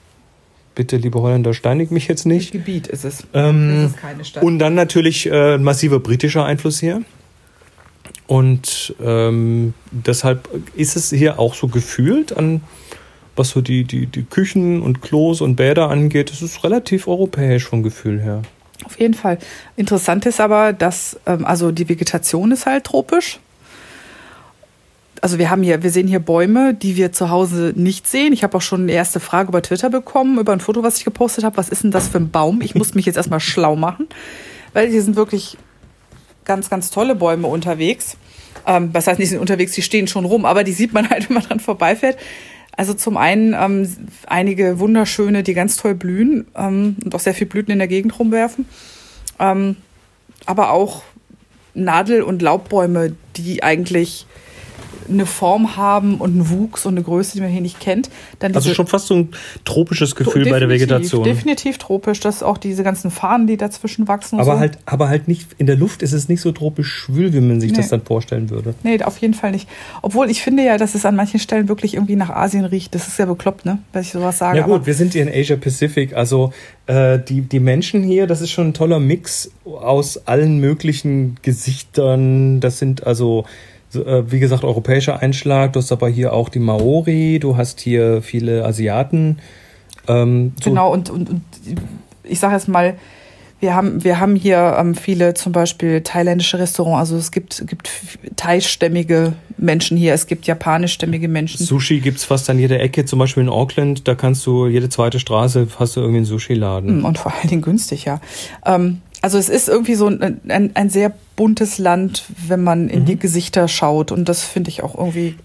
Bitte, 0.76 0.98
liebe 0.98 1.22
Holländer, 1.22 1.54
steinigt 1.54 1.90
mich 1.90 2.10
jetzt 2.10 2.26
nicht. 2.26 2.52
Gebiet 2.52 2.88
ist 2.88 3.06
es. 3.06 3.26
Ähm, 3.34 3.86
es 3.86 3.92
ist 3.92 3.98
keine 3.98 4.26
Stadt. 4.26 4.44
Und 4.44 4.60
dann 4.60 4.76
natürlich 4.76 5.32
äh, 5.32 5.58
massiver 5.58 6.02
britischer 6.02 6.44
Einfluss 6.44 6.82
hier. 6.82 7.02
Und 8.28 8.94
ähm, 9.02 9.74
deshalb 9.92 10.50
ist 10.76 10.98
es 10.98 11.12
hier 11.12 11.40
auch 11.40 11.56
so 11.56 11.70
gefühlt 11.70 12.36
an 12.36 12.60
was 13.38 13.52
so 13.52 13.62
die, 13.62 13.86
die, 13.86 14.06
die 14.06 14.24
Küchen 14.24 14.82
und 14.82 15.02
Klos 15.02 15.40
und 15.40 15.56
Bäder 15.56 15.90
angeht, 15.90 16.30
es 16.30 16.42
ist 16.42 16.62
relativ 16.66 17.08
europäisch 17.08 17.64
vom 17.64 17.84
Gefühl 17.84 18.22
her. 18.22 18.42
Auf 18.84 19.00
jeden 19.00 19.14
Fall. 19.14 19.38
Interessant 19.78 20.26
ist 20.26 20.42
aber, 20.42 20.74
dass 20.74 21.18
ähm, 21.26 21.46
also 21.46 21.72
die 21.72 21.88
Vegetation 21.88 22.52
ist 22.52 22.66
halt 22.66 22.84
tropisch. 22.84 23.40
Also 25.22 25.38
wir 25.38 25.50
haben 25.50 25.64
hier, 25.64 25.84
wir 25.84 25.92
sehen 25.92 26.08
hier 26.08 26.20
Bäume, 26.20 26.74
die 26.74 26.96
wir 26.96 27.12
zu 27.12 27.30
Hause 27.30 27.74
nicht 27.76 28.08
sehen. 28.08 28.32
Ich 28.32 28.44
habe 28.44 28.58
auch 28.58 28.62
schon 28.62 28.84
eine 28.84 28.94
erste 28.94 29.20
Frage 29.20 29.50
über 29.50 29.62
Twitter 29.62 29.90
bekommen, 29.90 30.40
über 30.40 30.54
ein 30.54 30.60
Foto, 30.60 30.84
was 30.84 30.98
ich 30.98 31.06
gepostet 31.06 31.44
habe. 31.44 31.58
Was 31.58 31.70
ist 31.70 31.84
denn 31.84 31.92
das 31.92 32.08
für 32.08 32.20
ein 32.20 32.30
Baum? 32.30 32.62
Ich 32.62 32.76
muss 32.76 32.94
mich 32.94 33.06
jetzt 33.06 33.18
erstmal 33.18 33.40
schlau 33.40 33.76
machen, 33.76 34.08
weil 34.74 34.90
hier 34.90 35.02
sind 35.02 35.16
wirklich 35.16 35.58
ganz, 36.46 36.70
ganz 36.70 36.90
tolle 36.90 37.16
Bäume 37.16 37.48
unterwegs. 37.48 38.18
Ähm, 38.66 38.90
was 38.94 39.08
heißt, 39.08 39.20
die 39.20 39.26
sind 39.26 39.40
unterwegs, 39.40 39.74
die 39.74 39.82
stehen 39.82 40.08
schon 40.08 40.26
rum, 40.26 40.46
aber 40.46 40.64
die 40.64 40.74
sieht 40.74 40.94
man 40.94 41.10
halt, 41.10 41.30
wenn 41.30 41.36
man 41.36 41.44
dran 41.44 41.60
vorbeifährt. 41.60 42.18
Also 42.76 42.94
zum 42.94 43.18
einen 43.18 43.54
ähm, 43.54 43.90
einige 44.26 44.80
wunderschöne, 44.80 45.44
die 45.44 45.54
ganz 45.54 45.76
toll 45.76 45.96
blühen 45.96 46.48
ähm, 46.56 46.96
und 47.04 47.14
auch 47.14 47.20
sehr 47.20 47.34
viel 47.34 47.48
Blüten 47.48 47.72
in 47.72 47.80
der 47.80 47.90
Gegend 47.90 48.18
rumwerfen. 48.18 48.66
Ähm, 49.38 49.76
aber 50.46 50.72
auch 50.72 51.04
Nadel- 51.74 52.24
und 52.24 52.42
Laubbäume, 52.42 53.16
die 53.36 53.64
eigentlich 53.64 54.26
eine 55.10 55.26
Form 55.26 55.76
haben 55.76 56.16
und 56.16 56.32
einen 56.32 56.50
Wuchs 56.50 56.86
und 56.86 56.94
eine 56.94 57.04
Größe, 57.04 57.34
die 57.34 57.42
man 57.42 57.50
hier 57.50 57.62
nicht 57.62 57.80
kennt. 57.80 58.10
Dann 58.40 58.56
also 58.56 58.74
schon 58.74 58.88
fast 58.88 59.08
so 59.08 59.16
ein 59.16 59.30
tropisches 59.66 60.16
Gefühl 60.16 60.50
bei 60.50 60.60
der 60.60 60.70
Vegetation. 60.70 61.24
Definitiv 61.24 61.78
tropisch, 61.78 62.20
dass 62.20 62.44
auch 62.44 62.58
diese 62.58 62.84
ganzen 62.84 63.12
Fahnen, 63.12 63.48
die 63.48 63.58
dazwischen 63.58 64.08
wachsen. 64.08 64.40
Aber 64.40 64.54
so. 64.54 64.60
halt, 64.60 64.78
aber 64.86 65.10
halt 65.10 65.28
nicht, 65.28 65.48
in 65.58 65.66
der 65.66 65.76
Luft 65.76 66.02
ist 66.02 66.14
es 66.14 66.30
nicht 66.30 66.42
so 66.42 66.52
tropisch 66.52 66.92
schwül, 66.92 67.34
wie 67.34 67.42
man 67.42 67.60
sich 67.60 67.72
nee. 67.72 67.78
das 67.78 67.90
dann 67.90 68.02
vorstellen 68.02 68.50
würde. 68.50 68.74
Nee, 68.84 69.02
auf 69.04 69.18
jeden 69.18 69.34
Fall 69.34 69.52
nicht. 69.52 69.68
Obwohl 70.02 70.30
ich 70.30 70.42
finde 70.42 70.64
ja, 70.64 70.78
dass 70.78 70.96
es 70.96 71.06
an 71.06 71.16
manchen 71.16 71.40
Stellen 71.40 71.68
wirklich 71.68 71.96
irgendwie 71.96 72.16
nach 72.16 72.30
Asien 72.30 72.66
riecht. 72.66 72.94
Das 72.96 73.08
ist 73.08 73.20
ja 73.20 73.26
bekloppt, 73.26 73.66
ne? 73.66 73.80
Wenn 73.94 74.02
ich 74.02 74.12
sowas 74.12 74.38
sage. 74.38 74.58
Ja 74.58 74.66
gut, 74.66 74.76
aber 74.76 74.86
wir 74.86 74.94
sind 74.94 75.14
hier 75.14 75.24
in 75.24 75.30
Asia 75.30 75.56
Pacific, 75.56 76.14
also 76.16 76.54
äh, 76.88 77.20
die, 77.20 77.42
die 77.42 77.60
Menschen 77.60 78.04
hier, 78.04 78.28
das 78.28 78.42
ist 78.42 78.52
schon 78.52 78.70
ein 78.70 78.74
toller 78.74 79.00
Mix 79.00 79.52
aus 79.66 80.28
allen 80.28 80.60
möglichen 80.60 81.38
Gesichtern. 81.42 82.60
Das 82.60 82.80
sind 82.80 83.06
also 83.06 83.46
wie 83.94 84.40
gesagt, 84.40 84.64
europäischer 84.64 85.20
Einschlag. 85.22 85.74
Du 85.74 85.80
hast 85.80 85.92
aber 85.92 86.10
hier 86.10 86.34
auch 86.34 86.50
die 86.50 86.60
Maori, 86.60 87.40
du 87.40 87.58
hast 87.58 87.80
hier 87.80 88.22
viele 88.22 88.66
Asiaten. 88.66 89.40
Ähm, 90.08 90.54
so 90.62 90.70
genau, 90.70 90.92
und, 90.92 91.10
und, 91.10 91.30
und 91.30 91.42
ich 92.24 92.40
sage 92.40 92.54
jetzt 92.54 92.68
mal, 92.68 92.96
wir 93.60 93.76
haben, 93.76 94.04
wir 94.04 94.20
haben 94.20 94.36
hier 94.36 94.78
ähm, 94.80 94.96
viele 94.96 95.34
zum 95.34 95.52
Beispiel 95.52 96.02
thailändische 96.02 96.60
Restaurants. 96.60 97.10
Also 97.10 97.18
es 97.18 97.32
gibt, 97.32 97.68
gibt 97.68 97.90
thai-stämmige 98.38 99.34
Menschen 99.58 99.98
hier, 99.98 100.14
es 100.14 100.28
gibt 100.28 100.48
japanischstämmige 100.48 101.28
Menschen. 101.28 101.66
Sushi 101.66 102.00
gibt's 102.00 102.24
fast 102.24 102.50
an 102.50 102.58
jeder 102.58 102.80
Ecke, 102.80 103.04
zum 103.04 103.20
Beispiel 103.20 103.44
in 103.44 103.50
Auckland, 103.50 104.08
da 104.08 104.16
kannst 104.16 104.46
du 104.46 104.68
jede 104.68 104.88
zweite 104.88 105.20
Straße 105.20 105.68
hast 105.78 105.98
du 105.98 106.00
irgendwie 106.00 106.20
einen 106.20 106.26
Sushi-Laden. 106.26 107.02
Mm, 107.02 107.06
und 107.06 107.18
vor 107.18 107.34
allen 107.34 107.50
Dingen 107.50 107.62
günstig, 107.62 108.06
ja. 108.06 108.22
Ähm, 108.66 109.02
also 109.22 109.38
es 109.38 109.50
ist 109.50 109.68
irgendwie 109.68 109.96
so 109.96 110.08
ein, 110.08 110.40
ein, 110.48 110.72
ein 110.76 110.90
sehr 110.90 111.14
buntes 111.36 111.78
Land, 111.78 112.24
wenn 112.48 112.64
man 112.64 112.90
in 112.90 113.02
mhm. 113.02 113.06
die 113.06 113.20
Gesichter 113.20 113.68
schaut. 113.68 114.12
Und 114.12 114.30
das 114.30 114.44
finde 114.44 114.70
ich 114.70 114.84
auch 114.84 114.96
irgendwie 114.96 115.36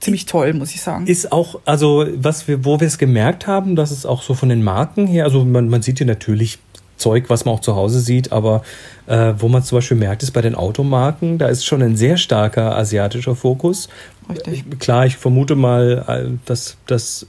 ziemlich 0.00 0.26
toll, 0.26 0.52
muss 0.52 0.74
ich 0.74 0.82
sagen. 0.82 1.06
Ist 1.06 1.32
auch, 1.32 1.60
also 1.64 2.06
was 2.16 2.46
wir, 2.46 2.64
wo 2.64 2.80
wir 2.80 2.86
es 2.86 2.98
gemerkt 2.98 3.46
haben, 3.46 3.74
dass 3.74 3.90
es 3.90 4.06
auch 4.06 4.22
so 4.22 4.34
von 4.34 4.48
den 4.48 4.62
Marken 4.62 5.06
her, 5.06 5.24
also 5.24 5.44
man, 5.44 5.68
man 5.68 5.82
sieht 5.82 5.98
hier 5.98 6.06
natürlich 6.06 6.58
Zeug, 6.96 7.24
was 7.28 7.44
man 7.44 7.54
auch 7.54 7.60
zu 7.60 7.74
Hause 7.74 8.00
sieht, 8.00 8.30
aber 8.30 8.62
äh, 9.06 9.34
wo 9.38 9.48
man 9.48 9.62
zum 9.62 9.78
Beispiel 9.78 9.96
merkt, 9.96 10.22
ist 10.22 10.30
bei 10.30 10.42
den 10.42 10.54
Automarken, 10.54 11.38
da 11.38 11.48
ist 11.48 11.64
schon 11.64 11.82
ein 11.82 11.96
sehr 11.96 12.16
starker 12.16 12.76
asiatischer 12.76 13.34
Fokus. 13.34 13.88
Richtig. 14.30 14.78
Klar, 14.78 15.06
ich 15.06 15.16
vermute 15.16 15.56
mal, 15.56 16.04
äh, 16.06 16.38
dass, 16.44 16.76
dass, 16.86 17.26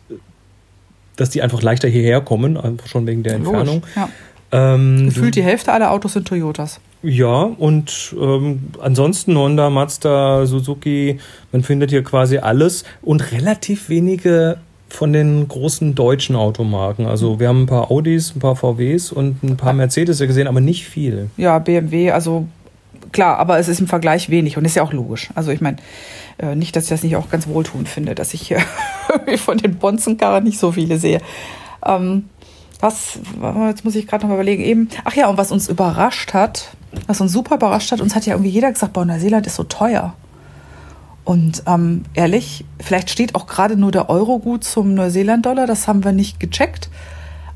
dass 1.15 1.29
die 1.31 1.41
einfach 1.41 1.61
leichter 1.61 1.87
hierher 1.87 2.21
kommen, 2.21 2.57
einfach 2.57 2.87
schon 2.87 3.07
wegen 3.07 3.23
der 3.23 3.35
Entfernung. 3.35 3.75
Logisch, 3.75 3.95
ja. 3.95 4.09
Ähm, 4.51 5.05
Gefühlt 5.08 5.36
die 5.36 5.43
Hälfte 5.43 5.71
aller 5.71 5.91
Autos 5.91 6.13
sind 6.13 6.27
Toyotas. 6.27 6.79
Ja, 7.01 7.43
und 7.43 8.15
ähm, 8.19 8.63
ansonsten 8.81 9.38
Honda, 9.38 9.69
Mazda, 9.69 10.45
Suzuki, 10.45 11.19
man 11.51 11.62
findet 11.62 11.91
hier 11.91 12.03
quasi 12.03 12.39
alles 12.39 12.84
und 13.01 13.31
relativ 13.31 13.89
wenige 13.89 14.58
von 14.89 15.13
den 15.13 15.47
großen 15.47 15.93
deutschen 15.93 16.36
Automarken. 16.36 17.05
Also 17.05 17.39
wir 17.39 17.47
haben 17.47 17.63
ein 17.63 17.67
paar 17.67 17.91
Audis, 17.91 18.36
ein 18.36 18.39
paar 18.39 18.55
VWs 18.55 19.12
und 19.12 19.43
ein 19.43 19.58
paar 19.58 19.73
Mercedes 19.73 20.19
gesehen, 20.19 20.47
aber 20.47 20.62
nicht 20.62 20.86
viel. 20.86 21.29
Ja, 21.38 21.60
BMW, 21.60 22.12
also 22.12 22.47
klar, 23.12 23.38
aber 23.38 23.60
es 23.60 23.67
ist 23.67 23.79
im 23.79 23.88
Vergleich 23.88 24.29
wenig 24.29 24.58
und 24.58 24.65
ist 24.65 24.75
ja 24.75 24.84
auch 24.84 24.93
logisch. 24.93 25.29
Also 25.36 25.51
ich 25.51 25.62
meine, 25.62 25.77
äh, 26.38 26.55
nicht, 26.55 26.75
dass 26.75 26.86
ich 26.86 26.89
das 26.89 27.03
nicht 27.03 27.15
auch 27.15 27.29
ganz 27.29 27.47
wohltuend 27.47 27.88
finde, 27.88 28.15
dass 28.15 28.34
ich 28.34 28.41
hier 28.47 28.60
von 29.38 29.58
den 29.58 29.75
Bonzenkarren 29.75 30.43
nicht 30.43 30.60
so 30.60 30.71
viele 30.71 30.97
sehe. 30.97 31.19
Ähm, 31.86 32.25
was, 32.79 33.19
jetzt 33.67 33.85
muss 33.85 33.95
ich 33.95 34.07
gerade 34.07 34.23
noch 34.23 34.29
mal 34.29 34.35
überlegen, 34.35 34.63
eben, 34.63 34.89
ach 35.03 35.15
ja, 35.15 35.27
und 35.27 35.38
was 35.38 35.51
uns 35.51 35.69
überrascht 35.69 36.33
hat, 36.33 36.69
was 37.07 37.21
uns 37.21 37.31
super 37.31 37.55
überrascht 37.55 37.91
hat, 37.91 38.01
uns 38.01 38.15
hat 38.15 38.25
ja 38.25 38.33
irgendwie 38.33 38.51
jeder 38.51 38.71
gesagt, 38.71 38.93
boah, 38.93 39.05
Neuseeland 39.05 39.47
ist 39.47 39.55
so 39.55 39.63
teuer. 39.63 40.13
Und 41.23 41.63
ähm, 41.65 42.03
ehrlich, 42.13 42.65
vielleicht 42.79 43.09
steht 43.09 43.33
auch 43.33 43.47
gerade 43.47 43.75
nur 43.75 43.91
der 43.91 44.09
Euro 44.09 44.39
gut 44.39 44.63
zum 44.63 44.93
Neuseeland-Dollar, 44.93 45.65
das 45.65 45.88
haben 45.88 46.03
wir 46.03 46.11
nicht 46.11 46.39
gecheckt. 46.39 46.89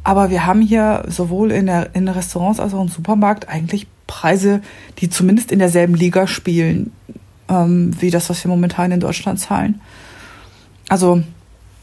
Aber 0.04 0.30
wir 0.30 0.46
haben 0.46 0.62
hier 0.62 1.04
sowohl 1.08 1.52
in, 1.52 1.68
der, 1.68 1.94
in 1.94 2.08
Restaurants 2.08 2.60
als 2.60 2.74
auch 2.74 2.82
im 2.82 2.88
Supermarkt 2.88 3.48
eigentlich 3.48 3.86
Preise, 4.08 4.62
die 4.98 5.10
zumindest 5.10 5.52
in 5.52 5.60
derselben 5.60 5.94
Liga 5.94 6.26
spielen, 6.26 6.92
ähm, 7.48 7.92
wie 8.00 8.10
das, 8.10 8.30
was 8.30 8.44
wir 8.44 8.50
momentan 8.50 8.92
in 8.92 9.00
Deutschland 9.00 9.40
zahlen. 9.40 9.82
Also, 10.88 11.22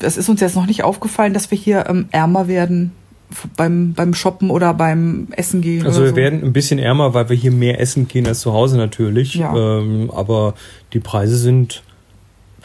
es 0.01 0.17
ist 0.17 0.29
uns 0.29 0.41
jetzt 0.41 0.57
noch 0.57 0.67
nicht 0.67 0.83
aufgefallen, 0.83 1.35
dass 1.35 1.51
wir 1.53 1.59
hier 1.59 1.87
ähm, 1.89 2.09
ärmer 2.11 2.49
werden 2.49 2.91
beim, 3.57 3.93
beim 3.95 4.15
Shoppen 4.15 4.51
oder 4.51 4.75
beim 4.75 5.29
Essen 5.33 5.61
gehen. 5.61 5.85
Also 5.87 6.03
wir 6.03 6.11
so. 6.11 6.17
werden 6.17 6.43
ein 6.45 6.53
bisschen 6.53 6.79
ärmer, 6.79 7.15
weil 7.15 7.29
wir 7.29 7.37
hier 7.37 7.51
mehr 7.51 7.81
essen 7.81 8.09
gehen 8.09 8.27
als 8.27 8.41
zu 8.41 8.53
Hause 8.53 8.77
natürlich. 8.77 9.35
Ja. 9.35 9.55
Ähm, 9.55 10.11
aber 10.15 10.55
die 10.93 11.01
Preise 11.01 11.37
sind 11.37 11.83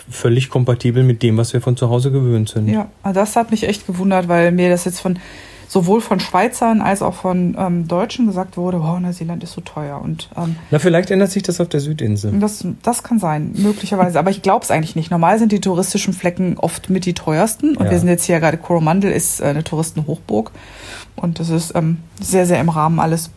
völlig 0.10 0.50
kompatibel 0.50 1.04
mit 1.04 1.24
dem, 1.24 1.38
was 1.38 1.54
wir 1.54 1.62
von 1.62 1.78
zu 1.78 1.90
Hause 1.90 2.12
gewöhnt 2.12 2.50
sind. 2.50 2.68
Ja, 2.68 2.90
das 3.14 3.36
hat 3.36 3.52
mich 3.52 3.68
echt 3.68 3.88
gewundert, 3.88 4.28
weil 4.28 4.52
mir 4.52 4.70
das 4.70 4.86
jetzt 4.86 5.00
von 5.00 5.20
sowohl 5.72 6.02
von 6.02 6.20
Schweizern 6.20 6.82
als 6.82 7.02
auch 7.02 7.14
von 7.14 7.56
ähm, 7.58 7.88
Deutschen 7.88 8.28
gesagt 8.28 8.58
wurde, 8.58 8.82
oh, 8.82 9.00
Neuseeland 9.00 9.42
ist 9.42 9.54
so 9.54 9.62
teuer. 9.62 10.02
Und, 10.02 10.28
ähm, 10.36 10.58
Na, 10.70 10.80
vielleicht 10.80 11.10
ändert 11.12 11.32
sich 11.32 11.44
das 11.44 11.62
auf 11.62 11.70
der 11.70 11.80
Südinsel. 11.80 12.38
Das, 12.42 12.66
das 12.84 13.04
kann 13.04 13.20
sein, 13.20 13.54
möglicherweise. 13.56 14.20
Aber 14.20 14.32
ich 14.32 14.42
glaube 14.42 14.66
es 14.66 14.70
eigentlich 14.70 14.98
nicht. 14.98 15.12
Normal 15.12 15.40
sind 15.40 15.54
die 15.54 15.62
touristischen 15.62 16.14
Flecken 16.14 16.58
oft 16.58 16.90
mit 16.90 17.06
die 17.06 17.14
teuersten. 17.14 17.78
Und 17.78 17.86
Ja. 17.86 17.92
wir 17.92 18.00
sind 18.00 18.10
jetzt 18.10 18.26
hier 18.26 18.42
gerade, 18.42 18.58
Coromandel 18.58 19.14
ist 19.14 19.40
äh, 19.40 19.46
eine 19.46 19.64
Touristenhochburg. 19.64 20.52
Und 21.16 21.40
das 21.40 21.48
ist 21.50 21.74
ähm, 21.74 22.00
sehr, 22.20 22.46
sehr 22.46 22.60
im 22.60 22.68
Rahmen 22.68 23.00
alles. 23.00 23.30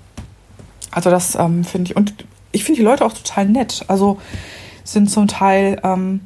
Also 0.91 1.11
das 1.11 1.37
ähm, 1.37 1.63
finde 1.63 1.93
ich. 1.93 1.97
Und 1.97 2.15
ich 2.51 2.65
finde 2.65 2.81
die 2.81 2.85
Leute 2.85 3.05
auch 3.05 3.13
total 3.13 3.47
nett. 3.49 3.85
Also 3.87 4.19
sind 4.83 5.09
zum 5.09 5.29
Teil, 5.29 5.81
ähm, 5.85 6.19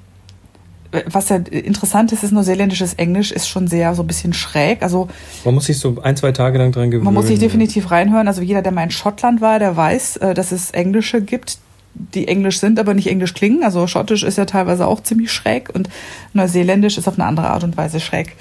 was 1.06 1.28
ja 1.28 1.36
interessant 1.36 2.12
ist, 2.12 2.22
ist 2.24 2.32
neuseeländisches 2.32 2.94
Englisch 2.94 3.30
ist 3.30 3.48
schon 3.48 3.68
sehr 3.68 3.94
so 3.94 4.02
ein 4.02 4.06
bisschen 4.06 4.32
schräg. 4.32 4.82
Also 4.82 5.08
Man 5.44 5.54
muss 5.54 5.66
sich 5.66 5.78
so 5.78 5.98
ein, 6.02 6.16
zwei 6.16 6.32
Tage 6.32 6.58
lang 6.58 6.72
dran 6.72 6.90
gewöhnen. 6.90 7.04
man 7.04 7.14
muss 7.14 7.26
sich 7.26 7.38
definitiv 7.38 7.90
reinhören. 7.90 8.26
Also 8.26 8.40
jeder, 8.42 8.62
der 8.62 8.72
mal 8.72 8.84
in 8.84 8.90
Schottland 8.90 9.40
war, 9.40 9.58
der 9.58 9.76
weiß, 9.76 10.16
äh, 10.18 10.34
dass 10.34 10.50
es 10.52 10.70
Englische 10.70 11.20
gibt, 11.20 11.58
die 11.94 12.28
Englisch 12.28 12.58
sind, 12.60 12.78
aber 12.78 12.94
nicht 12.94 13.08
Englisch 13.08 13.34
klingen. 13.34 13.64
Also 13.64 13.86
Schottisch 13.86 14.22
ist 14.22 14.38
ja 14.38 14.44
teilweise 14.46 14.86
auch 14.86 15.02
ziemlich 15.02 15.30
schräg 15.32 15.74
und 15.74 15.88
Neuseeländisch 16.32 16.96
ist 16.96 17.08
auf 17.08 17.14
eine 17.18 17.26
andere 17.26 17.48
Art 17.48 17.64
und 17.64 17.76
Weise 17.76 18.00
schräg. 18.00 18.36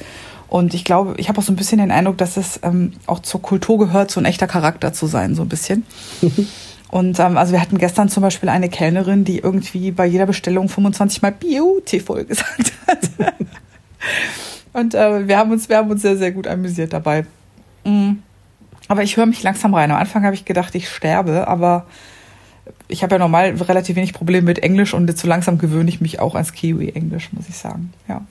Und 0.47 0.73
ich 0.73 0.85
glaube, 0.85 1.15
ich 1.17 1.27
habe 1.27 1.39
auch 1.39 1.43
so 1.43 1.51
ein 1.51 1.57
bisschen 1.57 1.79
den 1.79 1.91
Eindruck, 1.91 2.17
dass 2.17 2.37
es 2.37 2.61
ähm, 2.63 2.93
auch 3.05 3.19
zur 3.19 3.41
Kultur 3.41 3.77
gehört, 3.77 4.11
so 4.11 4.21
ein 4.21 4.25
echter 4.25 4.47
Charakter 4.47 4.93
zu 4.93 5.07
sein, 5.07 5.35
so 5.35 5.41
ein 5.41 5.49
bisschen. 5.49 5.83
Und 6.89 7.19
ähm, 7.19 7.37
also 7.37 7.51
wir 7.51 7.61
hatten 7.61 7.77
gestern 7.77 8.09
zum 8.09 8.23
Beispiel 8.23 8.49
eine 8.49 8.69
Kellnerin, 8.69 9.25
die 9.25 9.39
irgendwie 9.39 9.91
bei 9.91 10.05
jeder 10.05 10.25
Bestellung 10.25 10.69
25 10.69 11.21
Mal 11.21 11.33
beautiful 11.33 12.23
gesagt 12.23 12.71
hat. 12.87 13.09
Und 14.73 14.93
äh, 14.93 15.27
wir 15.27 15.37
haben 15.37 15.51
uns, 15.51 15.69
wir 15.69 15.77
haben 15.77 15.89
uns 15.89 16.01
sehr, 16.01 16.17
sehr 16.17 16.31
gut 16.31 16.47
amüsiert 16.47 16.93
dabei. 16.93 17.25
Mm. 17.83 18.13
Aber 18.87 19.03
ich 19.03 19.17
höre 19.17 19.25
mich 19.25 19.43
langsam 19.43 19.73
rein. 19.73 19.91
Am 19.91 19.97
Anfang 19.97 20.23
habe 20.23 20.35
ich 20.35 20.45
gedacht, 20.45 20.73
ich 20.75 20.89
sterbe, 20.89 21.47
aber 21.47 21.85
ich 22.87 23.03
habe 23.03 23.15
ja 23.15 23.19
normal 23.19 23.55
relativ 23.55 23.95
wenig 23.95 24.13
Probleme 24.13 24.45
mit 24.45 24.59
Englisch 24.59 24.93
und 24.93 25.09
jetzt 25.09 25.21
so 25.21 25.27
langsam 25.27 25.57
gewöhne 25.57 25.89
ich 25.89 25.99
mich 25.99 26.19
auch 26.19 26.35
ans 26.35 26.53
Kiwi-Englisch, 26.53 27.33
muss 27.33 27.49
ich 27.49 27.57
sagen. 27.57 27.91
Ja. 28.07 28.21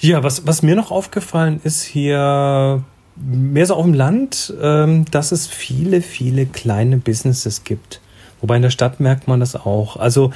Ja, 0.00 0.22
was, 0.22 0.46
was 0.46 0.62
mir 0.62 0.76
noch 0.76 0.90
aufgefallen 0.90 1.60
ist 1.62 1.82
hier 1.82 2.82
mehr 3.16 3.66
so 3.66 3.74
auf 3.74 3.84
dem 3.84 3.94
Land, 3.94 4.54
ähm, 4.60 5.04
dass 5.10 5.32
es 5.32 5.46
viele, 5.46 6.02
viele 6.02 6.46
kleine 6.46 6.96
Businesses 6.96 7.64
gibt. 7.64 8.00
Wobei 8.40 8.56
in 8.56 8.62
der 8.62 8.70
Stadt 8.70 9.00
merkt 9.00 9.28
man 9.28 9.40
das 9.40 9.54
auch. 9.54 9.96
Also 9.96 10.32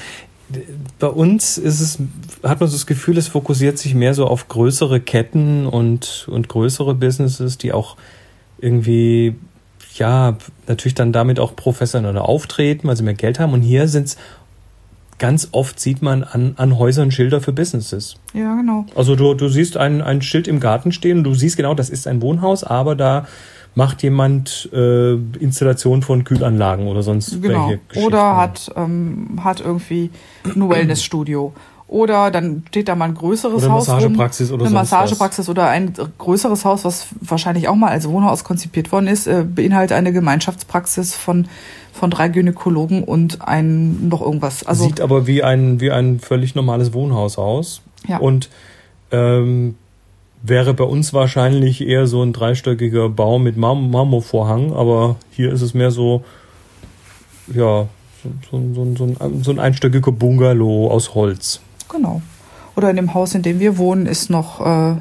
bei 0.98 1.08
uns 1.08 1.58
ist 1.58 1.80
es, 1.80 1.98
hat 2.42 2.60
man 2.60 2.68
so 2.68 2.76
das 2.76 2.86
Gefühl, 2.86 3.18
es 3.18 3.28
fokussiert 3.28 3.78
sich 3.78 3.94
mehr 3.94 4.14
so 4.14 4.26
auf 4.26 4.46
größere 4.48 5.00
Ketten 5.00 5.66
und, 5.66 6.26
und 6.30 6.48
größere 6.48 6.94
Businesses, 6.94 7.58
die 7.58 7.72
auch 7.72 7.96
irgendwie, 8.58 9.34
ja, 9.94 10.36
natürlich 10.68 10.94
dann 10.94 11.12
damit 11.12 11.40
auch 11.40 11.56
professioneller 11.56 12.28
auftreten, 12.28 12.86
weil 12.86 12.96
sie 12.96 13.02
mehr 13.02 13.14
Geld 13.14 13.40
haben. 13.40 13.54
Und 13.54 13.62
hier 13.62 13.88
sind 13.88 14.06
es 14.06 14.16
ganz 15.18 15.48
oft 15.52 15.80
sieht 15.80 16.02
man 16.02 16.24
an, 16.24 16.54
an 16.56 16.78
Häusern 16.78 17.10
Schilder 17.10 17.40
für 17.40 17.52
Businesses. 17.52 18.16
Ja, 18.34 18.54
genau. 18.56 18.86
Also 18.94 19.16
du, 19.16 19.34
du 19.34 19.48
siehst 19.48 19.76
ein, 19.76 20.02
ein 20.02 20.22
Schild 20.22 20.46
im 20.48 20.60
Garten 20.60 20.92
stehen 20.92 21.18
und 21.18 21.24
du 21.24 21.34
siehst 21.34 21.56
genau, 21.56 21.74
das 21.74 21.88
ist 21.90 22.06
ein 22.06 22.20
Wohnhaus, 22.20 22.64
aber 22.64 22.94
da 22.94 23.26
macht 23.74 24.02
jemand 24.02 24.68
äh, 24.72 25.14
Installation 25.38 26.02
von 26.02 26.24
Kühlanlagen 26.24 26.86
oder 26.86 27.02
sonst 27.02 27.42
Genau. 27.42 27.68
welche 27.68 27.80
Geschichten. 27.88 28.06
Oder 28.06 28.36
hat, 28.36 28.72
ähm, 28.76 29.40
hat 29.44 29.60
irgendwie 29.60 30.10
ein 30.44 30.68
Wellnessstudio. 30.68 31.52
Oder 31.88 32.32
dann 32.32 32.64
steht 32.68 32.88
da 32.88 32.96
mal 32.96 33.04
ein 33.04 33.14
größeres 33.14 33.62
Oder 33.62 33.72
Haus. 33.72 33.88
rum, 33.88 33.94
Massagepraxis 33.94 34.50
oder 34.50 34.66
Eine 34.66 34.74
Massagepraxis 34.74 35.48
oder 35.48 35.68
ein 35.68 35.92
größeres 36.18 36.64
Haus, 36.64 36.84
was 36.84 37.06
wahrscheinlich 37.20 37.68
auch 37.68 37.76
mal 37.76 37.90
als 37.90 38.08
Wohnhaus 38.08 38.42
konzipiert 38.42 38.90
worden 38.90 39.06
ist, 39.06 39.28
äh, 39.28 39.44
beinhaltet 39.44 39.96
eine 39.96 40.12
Gemeinschaftspraxis 40.12 41.14
von, 41.14 41.46
von 41.92 42.10
drei 42.10 42.28
Gynäkologen 42.28 43.04
und 43.04 43.46
ein 43.46 44.08
noch 44.08 44.20
irgendwas. 44.20 44.66
Also 44.66 44.84
Sieht 44.84 45.00
aber 45.00 45.28
wie 45.28 45.44
ein, 45.44 45.80
wie 45.80 45.92
ein 45.92 46.18
völlig 46.18 46.56
normales 46.56 46.92
Wohnhaus 46.92 47.38
aus. 47.38 47.82
Ja. 48.08 48.18
Und 48.18 48.50
ähm, 49.12 49.76
wäre 50.42 50.74
bei 50.74 50.84
uns 50.84 51.14
wahrscheinlich 51.14 51.86
eher 51.86 52.08
so 52.08 52.22
ein 52.22 52.32
dreistöckiger 52.32 53.08
Bau 53.08 53.38
mit 53.38 53.56
Marm 53.56 53.92
Marmorvorhang, 53.92 54.72
aber 54.72 55.16
hier 55.30 55.52
ist 55.52 55.62
es 55.62 55.72
mehr 55.72 55.92
so, 55.92 56.24
ja, 57.46 57.86
so, 58.22 58.30
so, 58.50 58.74
so, 58.74 58.96
so, 58.96 59.04
ein, 59.04 59.44
so 59.44 59.50
ein 59.52 59.60
einstöckiger 59.60 60.10
Bungalow 60.10 60.90
aus 60.90 61.14
Holz. 61.14 61.60
Genau. 61.88 62.22
Oder 62.76 62.90
in 62.90 62.96
dem 62.96 63.14
Haus, 63.14 63.34
in 63.34 63.42
dem 63.42 63.58
wir 63.60 63.78
wohnen, 63.78 64.06
ist 64.06 64.28
noch 64.30 64.60
äh, 64.64 64.96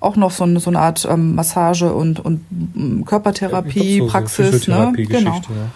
auch 0.00 0.16
noch 0.16 0.30
so 0.30 0.44
eine, 0.44 0.60
so 0.60 0.70
eine 0.70 0.78
Art 0.80 1.06
ähm, 1.10 1.34
Massage 1.34 1.92
und, 1.92 2.20
und 2.20 2.44
ähm, 2.76 3.04
Körpertherapie, 3.04 3.98
So- 3.98 4.06
so 4.06 4.10
Praxis. 4.10 4.46
Ne? 4.46 4.52
Physiotherapie-Geschichte, 4.52 5.22
Genau. 5.24 5.36
ja. 5.60 5.70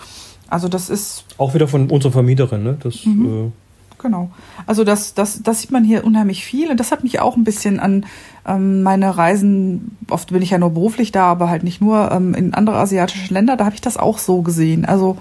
Also 0.48 0.68
das 0.68 0.90
ist 0.90 1.24
Auch 1.38 1.54
wieder 1.54 1.66
von 1.68 1.90
unserer 1.90 2.12
Vermieterin, 2.12 2.62
ne? 2.62 2.76
Das, 2.82 3.04
Mhm. 3.04 3.52
Genau. 3.98 4.30
Also 4.66 4.84
das, 4.84 5.14
das, 5.14 5.42
das 5.42 5.62
sieht 5.62 5.70
man 5.72 5.82
hier 5.82 6.04
unheimlich 6.04 6.44
viel. 6.44 6.70
Und 6.70 6.78
das 6.78 6.92
hat 6.92 7.02
mich 7.02 7.18
auch 7.20 7.34
ein 7.36 7.44
bisschen 7.44 7.80
an 7.80 8.04
ähm, 8.46 8.82
meine 8.82 9.16
Reisen, 9.16 9.96
oft 10.10 10.30
bin 10.32 10.42
ich 10.42 10.50
ja 10.50 10.58
nur 10.58 10.70
beruflich 10.70 11.12
da, 11.12 11.24
aber 11.24 11.48
halt 11.48 11.64
nicht 11.64 11.80
nur 11.80 12.12
ähm, 12.12 12.34
in 12.34 12.52
andere 12.54 12.76
asiatische 12.76 13.32
Länder, 13.32 13.56
da 13.56 13.64
habe 13.64 13.74
ich 13.74 13.80
das 13.80 13.96
auch 13.96 14.18
so 14.18 14.42
gesehen. 14.42 14.84
Also 14.84 15.16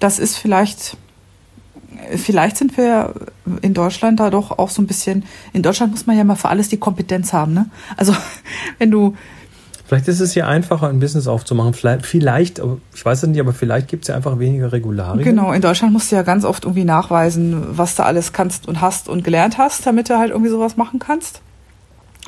das 0.00 0.18
ist 0.18 0.36
vielleicht, 0.36 0.96
vielleicht 2.16 2.56
sind 2.56 2.76
wir 2.76 3.14
in 3.62 3.74
Deutschland 3.74 4.20
da 4.20 4.30
doch 4.30 4.58
auch 4.58 4.70
so 4.70 4.82
ein 4.82 4.86
bisschen, 4.86 5.24
in 5.52 5.62
Deutschland 5.62 5.92
muss 5.92 6.06
man 6.06 6.16
ja 6.16 6.24
mal 6.24 6.36
für 6.36 6.48
alles 6.48 6.68
die 6.68 6.78
Kompetenz 6.78 7.32
haben. 7.32 7.54
Ne? 7.54 7.66
Also 7.96 8.14
wenn 8.78 8.90
du, 8.90 9.14
vielleicht 9.86 10.08
ist 10.08 10.20
es 10.20 10.32
hier 10.32 10.46
einfacher, 10.46 10.88
ein 10.88 11.00
Business 11.00 11.26
aufzumachen. 11.26 11.74
Vielleicht, 11.74 12.06
vielleicht 12.06 12.60
ich 12.94 13.04
weiß 13.04 13.22
es 13.22 13.28
nicht, 13.28 13.40
aber 13.40 13.52
vielleicht 13.52 13.88
gibt 13.88 14.04
es 14.04 14.08
ja 14.08 14.14
einfach 14.14 14.38
weniger 14.38 14.72
Regularien. 14.72 15.24
Genau, 15.24 15.52
in 15.52 15.62
Deutschland 15.62 15.92
musst 15.92 16.12
du 16.12 16.16
ja 16.16 16.22
ganz 16.22 16.44
oft 16.44 16.64
irgendwie 16.64 16.84
nachweisen, 16.84 17.76
was 17.76 17.96
du 17.96 18.04
alles 18.04 18.32
kannst 18.32 18.68
und 18.68 18.80
hast 18.80 19.08
und 19.08 19.24
gelernt 19.24 19.58
hast, 19.58 19.86
damit 19.86 20.08
du 20.08 20.18
halt 20.18 20.30
irgendwie 20.30 20.50
sowas 20.50 20.76
machen 20.76 20.98
kannst. 21.00 21.42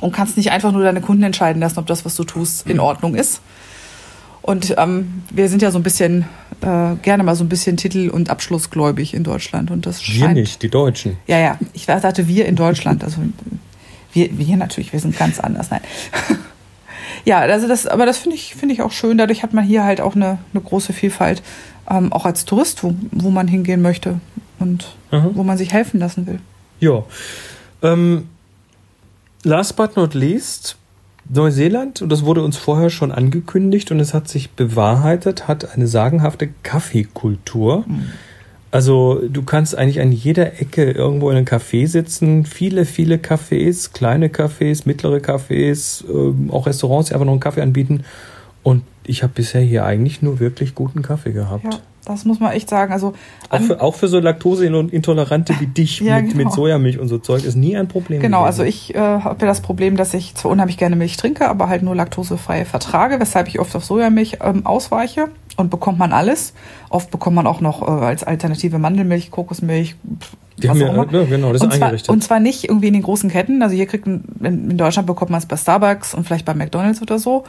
Und 0.01 0.12
kannst 0.12 0.37
nicht 0.37 0.51
einfach 0.51 0.72
nur 0.72 0.83
deine 0.83 1.01
Kunden 1.01 1.22
entscheiden 1.22 1.61
lassen, 1.61 1.79
ob 1.79 1.87
das, 1.87 2.05
was 2.05 2.16
du 2.16 2.25
tust, 2.25 2.66
in 2.66 2.81
Ordnung 2.81 3.14
ist. 3.14 3.40
Und 4.40 4.75
ähm, 4.77 5.22
wir 5.31 5.48
sind 5.48 5.62
ja 5.62 5.70
so 5.70 5.79
ein 5.79 5.85
bisschen, 5.85 6.25
äh, 6.62 6.96
gerne 7.03 7.22
mal 7.22 7.35
so 7.35 7.44
ein 7.44 7.48
bisschen 7.48 7.77
Titel- 7.77 8.09
und 8.11 8.31
Abschlussgläubig 8.31 9.14
in 9.14 9.25
Deutschland. 9.25 9.70
Und 9.70 9.87
das 9.87 10.01
Wir 10.07 10.25
scheint. 10.27 10.35
nicht, 10.35 10.62
die 10.62 10.68
Deutschen. 10.68 11.16
Ja, 11.27 11.38
ja. 11.38 11.59
Ich 11.72 11.87
sagte 11.87 12.29
wir 12.29 12.46
in 12.46 12.57
Deutschland. 12.57 13.05
Also 13.05 13.18
wir, 14.12 14.38
wir 14.38 14.57
natürlich, 14.57 14.92
wir 14.92 15.01
sind 15.01 15.16
ganz 15.18 15.40
anders. 15.40 15.70
Nein. 15.70 15.81
ja, 17.25 17.38
also 17.40 17.68
das, 17.68 17.87
aber 17.87 18.07
das 18.07 18.18
finde 18.18 18.37
ich, 18.37 18.55
finde 18.55 18.75
ich 18.75 18.83
auch 18.83 18.92
schön. 18.92 19.18
Dadurch 19.18 19.42
hat 19.42 19.53
man 19.55 19.64
hier 19.64 19.85
halt 19.85 20.01
auch 20.01 20.14
eine, 20.14 20.38
eine 20.53 20.62
große 20.62 20.92
Vielfalt, 20.92 21.42
ähm, 21.90 22.12
auch 22.12 22.25
als 22.27 22.44
Tourist, 22.44 22.83
wo, 22.85 22.94
wo 23.11 23.31
man 23.31 23.48
hingehen 23.48 23.83
möchte 23.83 24.20
und 24.59 24.94
Aha. 25.11 25.31
wo 25.35 25.42
man 25.42 25.59
sich 25.59 25.72
helfen 25.72 25.98
lassen 26.01 26.27
will. 26.27 26.40
Ja. 26.81 27.05
Ähm, 27.83 28.29
last 29.44 29.77
but 29.77 29.96
not 29.96 30.14
least, 30.14 30.77
Neuseeland, 31.35 32.03
und 32.03 32.11
das 32.11 32.25
wurde 32.25 32.42
uns 32.42 32.57
vorher 32.57 32.90
schon 32.90 33.12
angekündigt 33.12 33.90
und 33.90 34.01
es 34.01 34.12
hat 34.12 34.29
sich 34.29 34.51
bewahrheitet, 34.51 35.49
hat 35.49 35.75
eine 35.75 35.87
sagenhafte 35.87 36.51
Kaffeekultur. 36.62 37.85
Also 38.71 39.21
du 39.29 39.42
kannst 39.42 39.77
eigentlich 39.77 40.01
an 40.01 40.12
jeder 40.12 40.61
Ecke 40.61 40.90
irgendwo 40.90 41.31
in 41.31 41.37
einem 41.37 41.47
Café 41.47 41.87
sitzen. 41.87 42.47
Viele, 42.47 42.87
viele 42.87 43.16
Cafés, 43.16 43.92
kleine 43.92 44.29
Cafés, 44.29 44.83
mittlere 44.87 45.18
Cafés, 45.18 46.03
ähm, 46.09 46.51
auch 46.51 46.66
Restaurants, 46.66 47.09
die 47.09 47.14
einfach 47.14 47.27
noch 47.27 47.33
einen 47.33 47.40
Kaffee 47.40 47.61
anbieten. 47.61 48.05
Und 48.62 48.83
ich 49.05 49.23
habe 49.23 49.35
bisher 49.35 49.61
hier 49.61 49.85
eigentlich 49.85 50.23
nur 50.23 50.40
wirklich 50.40 50.75
guten 50.75 51.03
Kaffee 51.03 51.33
gehabt. 51.33 51.64
Ja, 51.64 51.81
das 52.05 52.25
muss 52.25 52.41
man 52.41 52.53
echt 52.53 52.69
sagen. 52.69 52.93
Also 52.93 53.15
Auch 53.49 53.57
an- 53.57 53.62
für, 53.65 53.81
auch 53.81 53.95
für 53.95 54.09
so 54.09 54.19
Laktoseintolerante 54.19 55.55
wie 55.61 55.67
dich 55.67 56.01
Ja, 56.01 56.17
mit, 56.21 56.33
genau. 56.33 56.45
mit 56.45 56.53
Sojamilch 56.53 56.99
und 56.99 57.09
so 57.09 57.19
Zeug 57.19 57.45
ist 57.45 57.57
nie 57.57 57.77
ein 57.77 57.88
Problem. 57.88 58.21
Genau, 58.21 58.38
gewesen. 58.43 58.47
also 58.61 58.62
ich 58.65 58.95
äh, 58.95 58.99
habe 58.99 59.37
ja 59.41 59.47
das 59.47 59.61
Problem, 59.61 59.97
dass 59.97 60.12
ich 60.15 60.35
zwar 60.35 60.51
unheimlich 60.51 60.77
gerne 60.79 60.97
Milch 60.97 61.17
trinke, 61.17 61.49
aber 61.49 61.69
halt 61.69 61.83
nur 61.83 61.95
laktosefrei 61.95 62.65
vertrage, 62.65 63.21
weshalb 63.21 63.49
ich 63.49 63.61
oft 63.61 63.75
auf 63.77 63.85
Sojamilch 63.85 64.38
ähm, 64.43 64.67
ausweiche 64.67 65.29
und 65.57 65.71
bekommt 65.71 65.99
man 65.99 66.12
alles. 66.12 66.55
Oft 66.88 67.11
bekommt 67.11 67.37
man 67.37 67.47
auch 67.47 67.61
noch 67.61 67.83
äh, 67.83 67.91
als 68.05 68.25
Alternative 68.25 68.79
Mandelmilch, 68.79 69.31
Kokosmilch, 69.31 69.95
Die 70.59 70.69
haben 70.69 70.81
ja, 70.81 70.93
ne, 70.93 71.27
genau, 71.27 71.53
das 71.53 71.62
ist 71.62 71.62
und 71.62 71.73
zwar, 71.75 71.83
eingerichtet. 71.88 72.09
und 72.11 72.25
zwar 72.25 72.41
nicht 72.41 72.65
irgendwie 72.65 72.88
in 72.88 72.95
den 72.95 73.03
großen 73.03 73.31
Ketten. 73.31 73.62
Also 73.62 73.75
hier 73.77 73.87
kriegt 73.87 74.07
man, 74.07 74.25
in, 74.41 74.71
in 74.73 74.77
Deutschland 74.79 75.07
bekommt 75.07 75.31
man 75.31 75.38
es 75.38 75.47
bei 75.47 75.57
Starbucks 75.57 76.15
und 76.15 76.25
vielleicht 76.27 76.45
bei 76.47 76.55
McDonalds 76.55 77.01
oder 77.03 77.19
so, 77.19 77.45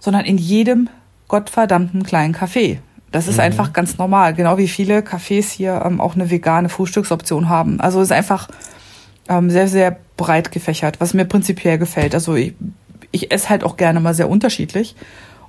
sondern 0.00 0.24
in 0.24 0.36
jedem 0.38 0.88
gottverdammten 1.28 2.02
kleinen 2.02 2.34
Café. 2.34 2.78
Das 3.16 3.28
ist 3.28 3.36
Mhm. 3.36 3.44
einfach 3.44 3.72
ganz 3.72 3.96
normal, 3.96 4.34
genau 4.34 4.58
wie 4.58 4.68
viele 4.68 5.00
Cafés 5.00 5.50
hier 5.50 5.82
ähm, 5.86 6.02
auch 6.02 6.16
eine 6.16 6.30
vegane 6.30 6.68
Frühstücksoption 6.68 7.48
haben. 7.48 7.80
Also 7.80 7.98
es 8.00 8.08
ist 8.08 8.12
einfach 8.12 8.46
ähm, 9.26 9.48
sehr, 9.48 9.68
sehr 9.68 9.96
breit 10.18 10.52
gefächert, 10.52 11.00
was 11.00 11.14
mir 11.14 11.24
prinzipiell 11.24 11.78
gefällt. 11.78 12.14
Also 12.14 12.34
ich, 12.34 12.52
ich 13.12 13.32
esse 13.32 13.48
halt 13.48 13.64
auch 13.64 13.78
gerne 13.78 14.00
mal 14.00 14.12
sehr 14.12 14.28
unterschiedlich. 14.28 14.96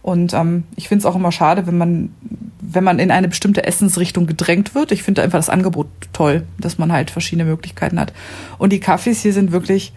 Und 0.02 0.34
ähm, 0.34 0.64
ich 0.78 0.88
finde 0.88 1.02
es 1.02 1.06
auch 1.06 1.18
immer 1.18 1.34
schade, 1.34 1.68
wenn 1.68 1.78
man, 1.78 2.16
wenn 2.62 2.86
man 2.86 3.00
in 3.00 3.12
eine 3.12 3.28
bestimmte 3.28 3.66
Essensrichtung 3.66 4.28
gedrängt 4.28 4.74
wird. 4.74 4.94
Ich 4.94 5.04
finde 5.04 5.22
einfach 5.22 5.40
das 5.40 5.50
Angebot 5.50 5.88
toll, 6.14 6.44
dass 6.58 6.78
man 6.78 6.94
halt 6.94 7.12
verschiedene 7.12 7.44
Möglichkeiten 7.44 8.00
hat. 8.00 8.14
Und 8.58 8.72
die 8.72 8.80
Kaffees 8.80 9.22
hier 9.22 9.34
sind 9.34 9.52
wirklich 9.52 9.92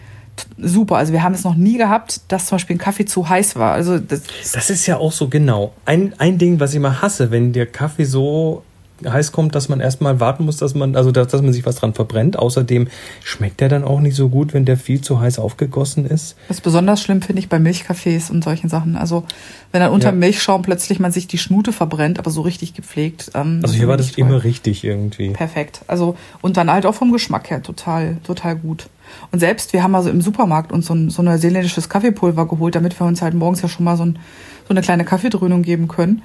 super. 0.57 0.97
Also 0.97 1.13
wir 1.13 1.23
haben 1.23 1.33
es 1.33 1.43
noch 1.43 1.55
nie 1.55 1.77
gehabt, 1.77 2.21
dass 2.27 2.47
zum 2.47 2.55
Beispiel 2.55 2.75
ein 2.75 2.79
Kaffee 2.79 3.05
zu 3.05 3.27
heiß 3.27 3.55
war. 3.55 3.73
Also 3.73 3.99
das, 3.99 4.23
Das 4.53 4.69
ist 4.69 4.85
ja 4.85 4.97
auch 4.97 5.11
so 5.11 5.27
genau. 5.27 5.73
Ein, 5.85 6.13
ein 6.17 6.37
Ding, 6.37 6.59
was 6.59 6.73
ich 6.73 6.79
mal 6.79 7.01
hasse, 7.01 7.31
wenn 7.31 7.53
der 7.53 7.65
Kaffee 7.65 8.05
so 8.05 8.63
heiß 9.07 9.31
kommt, 9.31 9.55
dass 9.55 9.69
man 9.69 9.79
erstmal 9.79 10.19
warten 10.19 10.45
muss, 10.45 10.57
dass 10.57 10.73
man, 10.75 10.95
also 10.95 11.11
dass, 11.11 11.27
dass 11.29 11.41
man 11.41 11.53
sich 11.53 11.65
was 11.65 11.75
dran 11.75 11.93
verbrennt. 11.93 12.37
Außerdem 12.37 12.87
schmeckt 13.23 13.59
der 13.61 13.69
dann 13.69 13.83
auch 13.83 13.99
nicht 13.99 14.15
so 14.15 14.29
gut, 14.29 14.53
wenn 14.53 14.65
der 14.65 14.77
viel 14.77 15.01
zu 15.01 15.19
heiß 15.19 15.39
aufgegossen 15.39 16.05
ist. 16.05 16.35
das 16.47 16.57
ist 16.57 16.63
besonders 16.63 17.01
schlimm, 17.01 17.21
finde 17.21 17.39
ich, 17.39 17.49
bei 17.49 17.59
Milchkaffees 17.59 18.29
und 18.29 18.43
solchen 18.43 18.69
Sachen. 18.69 18.95
Also 18.95 19.23
wenn 19.71 19.81
dann 19.81 19.91
unter 19.91 20.09
Ja. 20.09 20.13
Milchschaum 20.15 20.61
plötzlich 20.61 20.99
man 20.99 21.11
sich 21.11 21.27
die 21.27 21.37
Schnute 21.37 21.71
verbrennt, 21.73 22.19
aber 22.19 22.31
so 22.31 22.41
richtig 22.41 22.73
gepflegt. 22.73 23.31
Ähm, 23.35 23.59
Also 23.63 23.75
hier 23.75 23.87
war 23.87 23.97
das 23.97 24.11
toll. 24.11 24.25
immer 24.27 24.43
richtig 24.43 24.83
irgendwie. 24.83 25.29
Perfekt. 25.31 25.81
Also, 25.87 26.15
und 26.41 26.57
dann 26.57 26.69
halt 26.71 26.85
auch 26.85 26.95
vom 26.95 27.11
Geschmack 27.11 27.49
her 27.49 27.61
total, 27.63 28.17
total 28.23 28.55
gut. 28.55 28.87
Und 29.31 29.39
selbst, 29.39 29.73
wir 29.73 29.83
haben 29.83 29.93
also 29.95 30.09
im 30.09 30.21
Supermarkt 30.21 30.71
uns 30.71 30.85
so 30.87 30.93
ein, 30.93 31.09
so 31.09 31.21
ein 31.21 31.25
neuseeländisches 31.25 31.89
Kaffeepulver 31.89 32.47
geholt, 32.47 32.75
damit 32.75 32.97
wir 32.99 33.05
uns 33.07 33.21
halt 33.21 33.33
morgens 33.33 33.61
ja 33.61 33.67
schon 33.69 33.83
mal 33.83 33.97
so, 33.97 34.03
ein, 34.05 34.19
so 34.67 34.69
eine 34.69 34.81
kleine 34.81 35.03
Kaffeedröhnung 35.05 35.63
geben 35.63 35.87
können. 35.87 36.21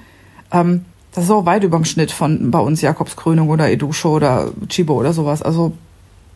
Ähm, 0.51 0.85
das 1.17 1.25
ist 1.25 1.31
auch 1.31 1.47
weit 1.47 1.63
überm 1.63 1.83
Schnitt 1.83 2.11
von 2.11 2.51
bei 2.51 2.59
uns 2.59 2.81
Jakobskrönung 2.81 3.49
oder 3.49 3.71
Edusho 3.71 4.15
oder 4.15 4.51
Chibo 4.69 4.93
oder 4.93 5.13
sowas. 5.13 5.41
Also, 5.41 5.73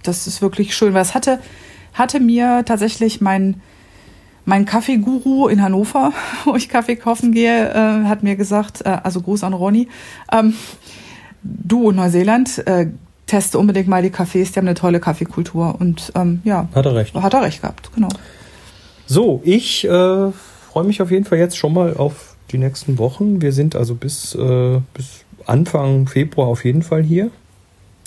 das 0.02 0.26
ist 0.26 0.41
wirklich 0.41 0.76
schön, 0.76 0.96
weil 0.96 1.04
es 1.04 1.13
hatte, 1.13 1.39
hatte 1.94 2.20
mir 2.20 2.63
tatsächlich 2.65 3.22
mein, 3.22 3.62
mein 4.44 4.65
Kaffeeguru 4.65 5.50
in 5.50 5.62
Hannover, 5.62 6.13
wo 6.46 6.56
ich 6.56 6.67
Kaffee 6.67 6.96
kaufen 6.96 7.32
gehe, 7.32 7.70
äh, 7.70 8.08
hat 8.08 8.24
mir 8.24 8.36
gesagt, 8.36 8.82
äh, 8.84 8.98
also 9.04 9.22
Gruß 9.22 9.44
an 9.44 9.54
Ronny, 9.54 9.88
ähm, 10.32 10.56
du 11.44 11.91
in 11.91 11.98
Neuseeland, 11.98 12.65
äh, 12.65 12.88
teste 13.28 13.60
unbedingt 13.60 13.88
mal 13.88 14.02
die 14.02 14.10
Cafés, 14.10 14.52
die 14.52 14.56
haben 14.56 14.65
eine 14.65 14.74
tolle 14.74 15.00
Kaffeekultur. 15.00 15.76
Und 15.80 16.12
ähm, 16.15 16.41
ja, 16.44 16.67
Hat 16.74 16.88
er 16.88 16.96
recht. 16.96 17.13
hat 17.13 17.36
er 17.36 17.44
recht 17.44 17.62
gehabt, 17.62 17.91
genau. 17.94 18.10
So, 19.06 19.41
ich 19.44 19.86
äh, 19.86 20.32
freue 20.72 20.86
mich 20.86 21.04
auf 21.04 21.12
jeden 21.12 21.26
Fall 21.26 21.38
jetzt 21.38 21.56
schon 21.56 21.72
mal 21.76 21.96
auf 21.96 22.31
die 22.52 22.58
nächsten 22.58 22.98
Wochen. 22.98 23.42
Wir 23.42 23.52
sind 23.52 23.76
also 23.76 23.96
bis, 23.96 24.36
äh, 24.36 24.80
bis 24.94 25.26
Anfang 25.46 26.08
Februar 26.08 26.48
auf 26.48 26.66
jeden 26.66 26.84
Fall 26.84 27.02
hier. 27.04 27.32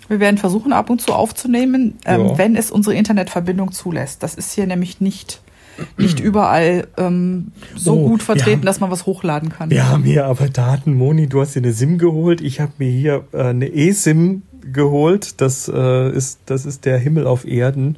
Wir 0.08 0.20
werden 0.20 0.36
versuchen, 0.38 0.72
ab 0.72 0.90
und 0.90 1.00
zu 1.00 1.12
aufzunehmen, 1.12 1.94
ähm, 2.04 2.26
Ja. 2.26 2.38
wenn 2.38 2.56
es 2.56 2.70
unsere 2.70 2.94
Internetverbindung 2.94 3.72
zulässt. 3.72 4.22
Das 4.22 4.34
ist 4.34 4.52
hier 4.52 4.66
nämlich 4.66 5.00
nicht, 5.00 5.40
nicht 5.96 6.20
überall 6.20 6.86
ähm, 6.98 7.52
so 7.74 7.94
Oh, 7.94 8.08
gut 8.08 8.22
vertreten, 8.22 8.58
haben- 8.60 8.66
dass 8.66 8.80
man 8.80 8.90
was 8.90 9.06
hochladen 9.06 9.48
kann. 9.48 9.70
Wir 9.70 9.88
haben 9.88 10.04
hier 10.04 10.26
aber 10.26 10.48
Daten. 10.48 10.94
Moni, 10.94 11.26
du 11.26 11.40
hast 11.40 11.54
dir 11.54 11.60
eine 11.60 11.72
SIM 11.72 11.98
geholt. 11.98 12.40
Ich 12.42 12.60
habe 12.60 12.72
mir 12.78 12.90
hier 12.90 13.24
äh, 13.32 13.44
eine 13.44 13.72
eSIM 13.74 14.42
geholt. 14.72 15.40
Das, 15.40 15.68
äh, 15.72 16.10
ist, 16.10 16.40
das 16.46 16.66
ist 16.66 16.84
der 16.84 16.98
Himmel 16.98 17.26
auf 17.26 17.46
Erden. 17.46 17.96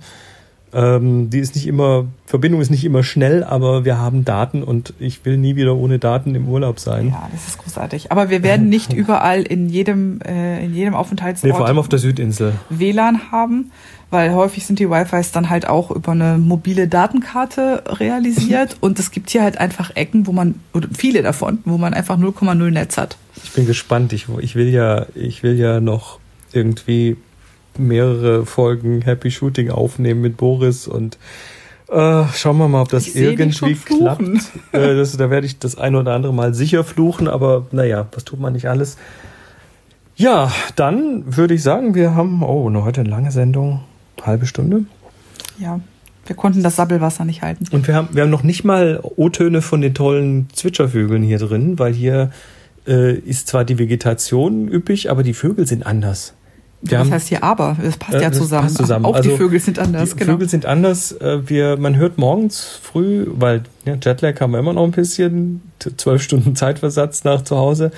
Ähm, 0.72 1.30
die 1.30 1.38
ist 1.38 1.54
nicht 1.54 1.66
immer, 1.66 2.06
Verbindung 2.26 2.60
ist 2.60 2.70
nicht 2.70 2.84
immer 2.84 3.02
schnell, 3.02 3.44
aber 3.44 3.84
wir 3.84 3.98
haben 3.98 4.24
Daten 4.24 4.62
und 4.62 4.94
ich 4.98 5.24
will 5.24 5.36
nie 5.36 5.56
wieder 5.56 5.76
ohne 5.76 5.98
Daten 5.98 6.34
im 6.34 6.48
Urlaub 6.48 6.80
sein. 6.80 7.08
Ja, 7.08 7.28
das 7.32 7.46
ist 7.48 7.58
großartig. 7.58 8.10
Aber 8.10 8.30
wir 8.30 8.42
werden 8.42 8.68
nicht 8.70 8.92
überall 8.92 9.42
in 9.42 9.68
jedem, 9.68 10.20
äh, 10.22 10.64
in 10.64 10.74
jedem 10.74 10.94
Aufenthaltsort 10.94 11.50
Nee, 11.50 11.56
vor 11.56 11.66
allem 11.66 11.78
auf 11.78 11.88
der 11.88 11.98
Südinsel. 11.98 12.52
WLAN 12.68 13.30
haben, 13.30 13.70
weil 14.10 14.34
häufig 14.34 14.66
sind 14.66 14.78
die 14.78 14.90
Wi-Fis 14.90 15.30
dann 15.30 15.50
halt 15.50 15.68
auch 15.68 15.90
über 15.90 16.12
eine 16.12 16.36
mobile 16.36 16.88
Datenkarte 16.88 17.84
realisiert 17.86 18.76
und 18.80 18.98
es 18.98 19.12
gibt 19.12 19.30
hier 19.30 19.42
halt 19.42 19.58
einfach 19.58 19.94
Ecken, 19.94 20.26
wo 20.26 20.32
man, 20.32 20.56
oder 20.74 20.88
viele 20.96 21.22
davon, 21.22 21.58
wo 21.64 21.78
man 21.78 21.94
einfach 21.94 22.18
0,0 22.18 22.70
Netz 22.70 22.98
hat. 22.98 23.16
Ich 23.42 23.52
bin 23.52 23.66
gespannt. 23.66 24.12
Ich, 24.12 24.26
ich 24.40 24.56
will 24.56 24.68
ja, 24.68 25.06
ich 25.14 25.42
will 25.42 25.58
ja 25.58 25.80
noch 25.80 26.18
irgendwie 26.52 27.16
mehrere 27.78 28.46
Folgen 28.46 29.02
Happy 29.02 29.30
Shooting 29.30 29.70
aufnehmen 29.70 30.20
mit 30.20 30.36
Boris 30.36 30.86
und 30.86 31.18
äh, 31.88 32.24
schauen 32.34 32.58
wir 32.58 32.68
mal, 32.68 32.82
ob 32.82 32.88
das 32.88 33.06
Ich 33.06 33.16
irgendwie 33.16 33.74
klappt. 33.74 34.22
Äh, 34.72 34.96
das, 34.96 35.16
da 35.16 35.30
werde 35.30 35.46
ich 35.46 35.58
das 35.58 35.78
ein 35.78 35.94
oder 35.94 36.14
andere 36.14 36.34
Mal 36.34 36.52
sicher 36.52 36.82
fluchen, 36.82 37.28
aber 37.28 37.66
naja, 37.70 38.06
was 38.12 38.24
tut 38.24 38.40
man 38.40 38.52
nicht 38.52 38.68
alles. 38.68 38.96
Ja, 40.16 40.50
dann 40.74 41.36
würde 41.36 41.54
ich 41.54 41.62
sagen, 41.62 41.94
wir 41.94 42.14
haben, 42.14 42.42
oh, 42.42 42.70
noch 42.70 42.84
heute 42.84 43.02
eine 43.02 43.10
lange 43.10 43.30
Sendung, 43.30 43.82
halbe 44.22 44.46
Stunde. 44.46 44.86
Ja, 45.58 45.80
wir 46.26 46.34
konnten 46.34 46.62
das 46.62 46.76
Sabbelwasser 46.76 47.24
nicht 47.24 47.42
halten. 47.42 47.66
Und 47.70 47.86
wir 47.86 47.94
haben, 47.94 48.08
wir 48.12 48.22
haben 48.22 48.30
noch 48.30 48.42
nicht 48.42 48.64
mal 48.64 49.00
O-Töne 49.02 49.62
von 49.62 49.80
den 49.80 49.94
tollen 49.94 50.48
Zwitschervögeln 50.52 51.22
hier 51.22 51.38
drin, 51.38 51.78
weil 51.78 51.92
hier 51.92 52.30
äh, 52.86 53.14
ist 53.14 53.48
zwar 53.48 53.64
die 53.64 53.78
Vegetation 53.78 54.68
üppig, 54.68 55.10
aber 55.10 55.22
die 55.22 55.34
Vögel 55.34 55.66
sind 55.66 55.86
anders. 55.86 56.34
Wir 56.82 56.90
das 56.90 57.00
haben- 57.00 57.10
heißt 57.14 57.28
hier 57.28 57.42
aber, 57.42 57.76
es 57.82 57.96
passt 57.96 58.14
Äh, 58.18 58.22
ja 58.22 58.28
das 58.28 58.38
zusammen. 58.38 58.62
passt 58.64 58.76
zusammen. 58.76 59.04
Auch 59.06 59.14
Also, 59.14 59.30
die 59.30 59.36
Vögel 59.36 59.58
sind 59.60 59.78
anders, 59.78 60.10
die 60.10 60.16
genau. 60.16 60.32
Vögel 60.32 60.48
sind 60.48 60.66
anders. 60.66 61.12
Äh, 61.12 61.48
Wir, 61.48 61.76
man 61.78 61.96
hört 61.96 62.18
morgens 62.18 62.78
früh, 62.82 63.26
weil 63.28 63.62
ja, 63.84 63.94
Jetlag 64.00 64.40
haben 64.40 64.52
wir 64.52 64.58
immer 64.58 64.72
noch 64.74 64.84
ein 64.84 64.90
bisschen, 64.92 65.62
zwölf 65.96 66.22
Stunden 66.22 66.54
Zeitversatz 66.54 67.24
nach 67.24 67.42
zu 67.42 67.56
Hause. 67.56 67.90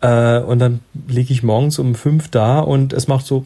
Äh, 0.00 0.38
und 0.40 0.58
dann 0.60 0.80
liege 1.08 1.32
ich 1.32 1.42
morgens 1.42 1.78
um 1.78 1.94
fünf 1.94 2.28
da 2.28 2.60
und 2.60 2.92
es 2.92 3.08
macht 3.08 3.26
so, 3.26 3.44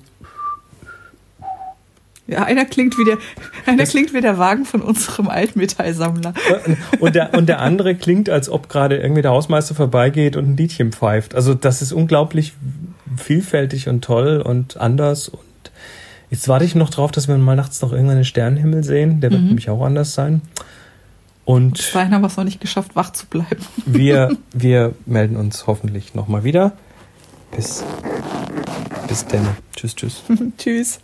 ja, 2.26 2.44
einer 2.44 2.64
klingt 2.64 2.96
wie 2.96 3.04
der, 3.04 3.18
einer 3.66 3.84
klingt 3.84 4.14
wie 4.14 4.20
der 4.20 4.38
Wagen 4.38 4.64
von 4.64 4.80
unserem 4.80 5.28
Altmetallsammler. 5.28 6.32
und 7.00 7.14
der, 7.14 7.34
und 7.34 7.46
der 7.48 7.60
andere 7.60 7.94
klingt, 7.96 8.30
als 8.30 8.48
ob 8.48 8.68
gerade 8.68 8.96
irgendwie 8.96 9.22
der 9.22 9.30
Hausmeister 9.32 9.74
vorbeigeht 9.74 10.36
und 10.36 10.50
ein 10.50 10.56
Liedchen 10.56 10.92
pfeift. 10.92 11.34
Also 11.34 11.52
das 11.54 11.82
ist 11.82 11.92
unglaublich 11.92 12.54
vielfältig 13.16 13.88
und 13.88 14.02
toll 14.04 14.40
und 14.44 14.76
anders. 14.76 15.28
Und 15.28 15.40
jetzt 16.30 16.48
warte 16.48 16.64
ich 16.64 16.74
noch 16.74 16.90
drauf, 16.90 17.10
dass 17.12 17.28
wir 17.28 17.36
mal 17.38 17.56
nachts 17.56 17.80
noch 17.82 17.92
irgendwann 17.92 18.16
einen 18.16 18.24
Sternenhimmel 18.24 18.84
sehen. 18.84 19.20
Der 19.20 19.30
wird 19.30 19.40
Mhm. 19.42 19.48
nämlich 19.48 19.70
auch 19.70 19.82
anders 19.84 20.14
sein. 20.14 20.42
Und 21.44 21.76
Zwei 21.78 22.06
haben 22.08 22.24
es 22.24 22.36
noch 22.36 22.44
nicht 22.44 22.60
geschafft, 22.60 22.96
wach 22.96 23.12
zu 23.12 23.26
bleiben. 23.26 23.64
wir, 23.86 24.36
wir 24.52 24.94
melden 25.06 25.36
uns 25.36 25.66
hoffentlich 25.66 26.14
nochmal 26.14 26.44
wieder. 26.44 26.72
Bis, 27.54 27.84
bis 29.08 29.26
denn. 29.26 29.46
Tschüss, 29.76 29.94
tschüss. 29.94 30.22
Tschüss. 30.58 31.00